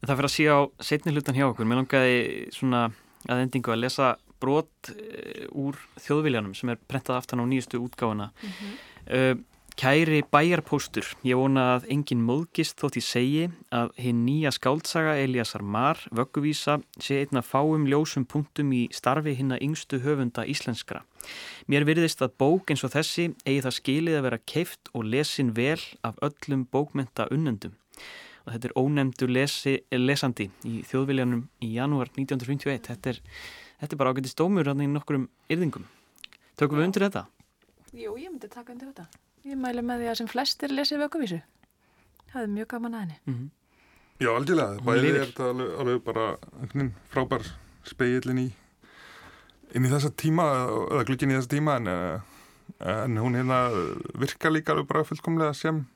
Það 0.00 0.16
fyrir 0.16 0.30
að 0.30 0.32
sé 0.32 0.44
á 0.48 0.58
setni 0.80 1.12
hlutan 1.12 1.36
hjá 1.36 1.44
okkur, 1.44 1.66
mér 1.68 1.82
langaði 1.82 2.48
svona 2.56 2.88
að 3.28 3.42
endingu 3.44 3.68
að 3.68 3.82
lesa 3.84 4.14
brot 4.40 4.92
uh, 4.94 5.46
úr 5.52 5.78
þjóðviljanum 6.00 6.56
sem 6.58 6.72
er 6.72 6.82
prentað 6.90 7.20
aftan 7.20 7.42
á 7.42 7.44
nýjustu 7.46 7.82
útgáfuna. 7.82 8.30
Mm 8.30 8.58
-hmm. 8.58 9.46
Kæri 9.80 10.18
bæjarpóstur 10.28 11.06
ég 11.24 11.38
vona 11.38 11.62
að 11.78 11.86
engin 11.94 12.20
móðgist 12.20 12.76
þótt 12.82 12.98
ég 12.98 13.04
segi 13.06 13.44
að 13.72 13.94
hinn 14.02 14.18
nýja 14.26 14.50
skáldsaga 14.52 15.14
Eliasar 15.22 15.62
Mar, 15.64 16.02
vögguvísa 16.12 16.82
sé 17.00 17.22
einna 17.22 17.40
fáum 17.40 17.86
ljósum 17.88 18.26
punktum 18.28 18.74
í 18.76 18.82
starfi 18.92 19.32
hinna 19.38 19.56
yngstu 19.56 20.02
höfunda 20.04 20.44
íslenskra. 20.44 21.00
Mér 21.64 21.86
virðist 21.88 22.20
að 22.20 22.34
bók 22.42 22.68
eins 22.68 22.84
og 22.84 22.92
þessi 22.92 23.30
eigi 23.46 23.62
það 23.64 23.76
skilið 23.78 24.18
að 24.18 24.26
vera 24.28 24.42
keift 24.52 24.92
og 24.92 25.08
lesin 25.14 25.54
vel 25.56 25.80
af 26.04 26.20
öllum 26.28 26.66
bókmenta 26.68 27.30
unnendum. 27.32 27.72
Og 28.44 28.52
þetta 28.52 28.68
er 28.68 28.76
ónemndu 28.76 29.30
lesi, 29.32 29.78
lesandi 29.96 30.50
í 30.68 30.82
þjóðviljanum 30.90 31.46
í 31.64 31.72
janúar 31.78 32.12
1951 32.18 32.84
þetta 32.90 33.14
er 33.14 33.24
Þetta 33.80 33.96
er 33.96 34.00
bara 34.02 34.12
ágætið 34.12 34.34
stómur 34.34 34.68
hann 34.68 34.82
í 34.84 34.88
nokkrum 34.90 35.28
yrðingum. 35.48 35.86
Tökum 36.60 36.80
við 36.80 36.90
undir 36.90 37.06
þetta? 37.06 37.24
Jú, 37.96 38.12
ég 38.20 38.28
myndi 38.28 38.50
taka 38.52 38.74
undir 38.74 38.90
þetta. 38.90 39.06
Ég 39.48 39.56
mælu 39.56 39.82
með 39.82 40.02
því 40.02 40.10
að 40.10 40.18
sem 40.20 40.28
flestir 40.28 40.74
lesið 40.74 41.00
vökuvísu. 41.06 41.40
Það 42.30 42.42
er 42.42 42.50
mjög 42.58 42.68
gaman 42.74 42.94
að 42.94 43.00
henni. 43.00 43.18
Mm 43.24 43.34
-hmm. 43.34 43.48
Já, 44.20 44.28
algjörlega. 44.36 44.82
Bæðið 44.84 45.14
er 45.16 45.26
þetta 45.30 45.44
alveg, 45.48 45.70
alveg 45.80 46.02
bara 46.04 46.26
frábær 47.08 47.46
speilin 47.88 48.38
í 48.42 48.48
inn 49.74 49.86
í 49.86 49.90
þessa 49.90 50.10
tíma, 50.12 50.44
eða 50.90 51.06
glukkin 51.08 51.30
í 51.30 51.38
þessa 51.38 51.52
tíma 51.54 51.76
en, 51.80 51.86
eh, 51.86 52.20
en 52.80 53.16
hún 53.16 53.38
hérna 53.38 53.70
virka 54.14 54.50
líka 54.50 54.72
alveg 54.72 54.88
bara 54.90 55.04
fullkomlega 55.04 55.54
sem 55.54 55.86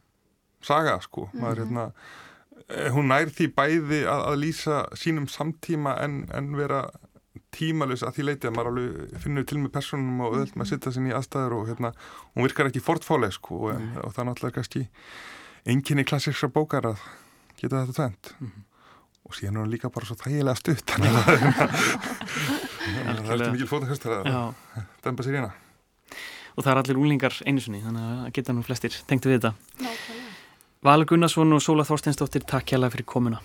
saga, 0.62 1.00
sko. 1.00 1.20
Mm 1.20 1.30
-hmm. 1.30 1.40
Maður 1.40 1.58
hérna 1.58 1.92
eh, 2.68 2.90
hún 2.90 3.08
nær 3.08 3.28
því 3.28 3.46
bæði 3.54 4.00
að, 4.06 4.20
að 4.30 4.40
lýsa 4.40 4.88
sínum 4.96 5.28
samtíma 5.28 6.00
en, 6.00 6.28
en 6.32 6.56
vera 6.56 6.90
tímalus 7.54 8.04
að 8.06 8.18
því 8.18 8.26
leiti 8.28 8.48
að 8.48 8.54
maður 8.56 8.70
alveg 8.72 9.22
finnur 9.22 9.46
til 9.48 9.58
með 9.62 9.72
personum 9.76 10.20
og 10.24 10.36
öðvöld 10.36 10.54
með 10.58 10.66
að 10.66 10.70
sitta 10.72 10.92
sinni 10.94 11.12
í 11.12 11.16
aðstæður 11.16 11.56
og 11.58 11.70
hérna, 11.70 11.90
hún 12.34 12.46
virkar 12.48 12.70
ekki 12.70 12.82
fortfáleg 12.84 13.34
sko 13.36 13.58
og, 13.70 13.74
mm. 13.78 13.96
og 14.04 14.14
það 14.14 14.22
er 14.22 14.28
náttúrulega 14.30 14.56
kannski 14.58 14.84
enginni 15.74 16.06
klassíksa 16.08 16.50
bókar 16.52 16.90
að 16.92 17.02
geta 17.60 17.84
þetta 17.84 17.96
tvent 17.98 18.32
mm. 18.36 18.54
og 19.24 19.38
síðan 19.38 19.58
er 19.58 19.64
hún 19.64 19.74
líka 19.74 19.92
bara 19.94 20.10
svo 20.10 20.18
þægilega 20.20 20.60
stutt 20.60 20.94
þannig 20.94 21.10
að 21.14 21.22
það 23.24 23.34
er 23.38 23.52
mikil 23.56 23.70
fótakastur 23.70 24.18
að 24.18 24.32
dempa 25.06 25.26
sér 25.26 25.38
hérna 25.40 25.54
Og 26.54 26.62
það 26.62 26.70
er 26.70 26.80
allir 26.84 26.98
úlingar 27.02 27.34
einusunni 27.48 27.80
þannig 27.82 28.04
að 28.06 28.26
geta 28.36 28.54
nú 28.54 28.62
flestir 28.62 28.94
tengtu 29.08 29.32
við 29.32 29.40
þetta. 29.40 29.88
Valur 30.86 31.08
Gunnarsson 31.10 31.56
og 31.56 31.62
Sóla 31.64 31.82
Þorsteinsdóttir, 31.88 32.44
takk 32.46 32.70
hjá 32.70 32.78
það 32.78 32.92
fyrir 32.94 33.08
komuna 33.10 33.40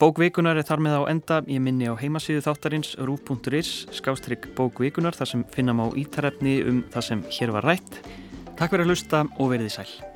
Bókvikunar 0.00 0.56
er 0.56 0.64
þar 0.64 0.80
með 0.80 0.94
á 0.96 1.02
enda, 1.12 1.38
ég 1.44 1.60
minni 1.60 1.84
á 1.84 1.92
heimasíðu 1.92 2.40
þáttarins 2.46 2.94
rú.is, 3.04 3.84
skástrygg 3.92 4.48
bókvikunar 4.56 5.12
þar 5.12 5.28
sem 5.34 5.42
finna 5.52 5.76
má 5.76 5.90
ítarefni 5.92 6.62
um 6.64 6.78
það 6.88 7.08
sem 7.10 7.24
hér 7.36 7.52
var 7.58 7.68
rætt. 7.68 8.00
Takk 8.56 8.72
fyrir 8.72 8.86
að 8.86 8.94
hlusta 8.94 9.26
og 9.36 9.52
verið 9.52 9.68
í 9.68 9.74
sæl. 9.76 10.09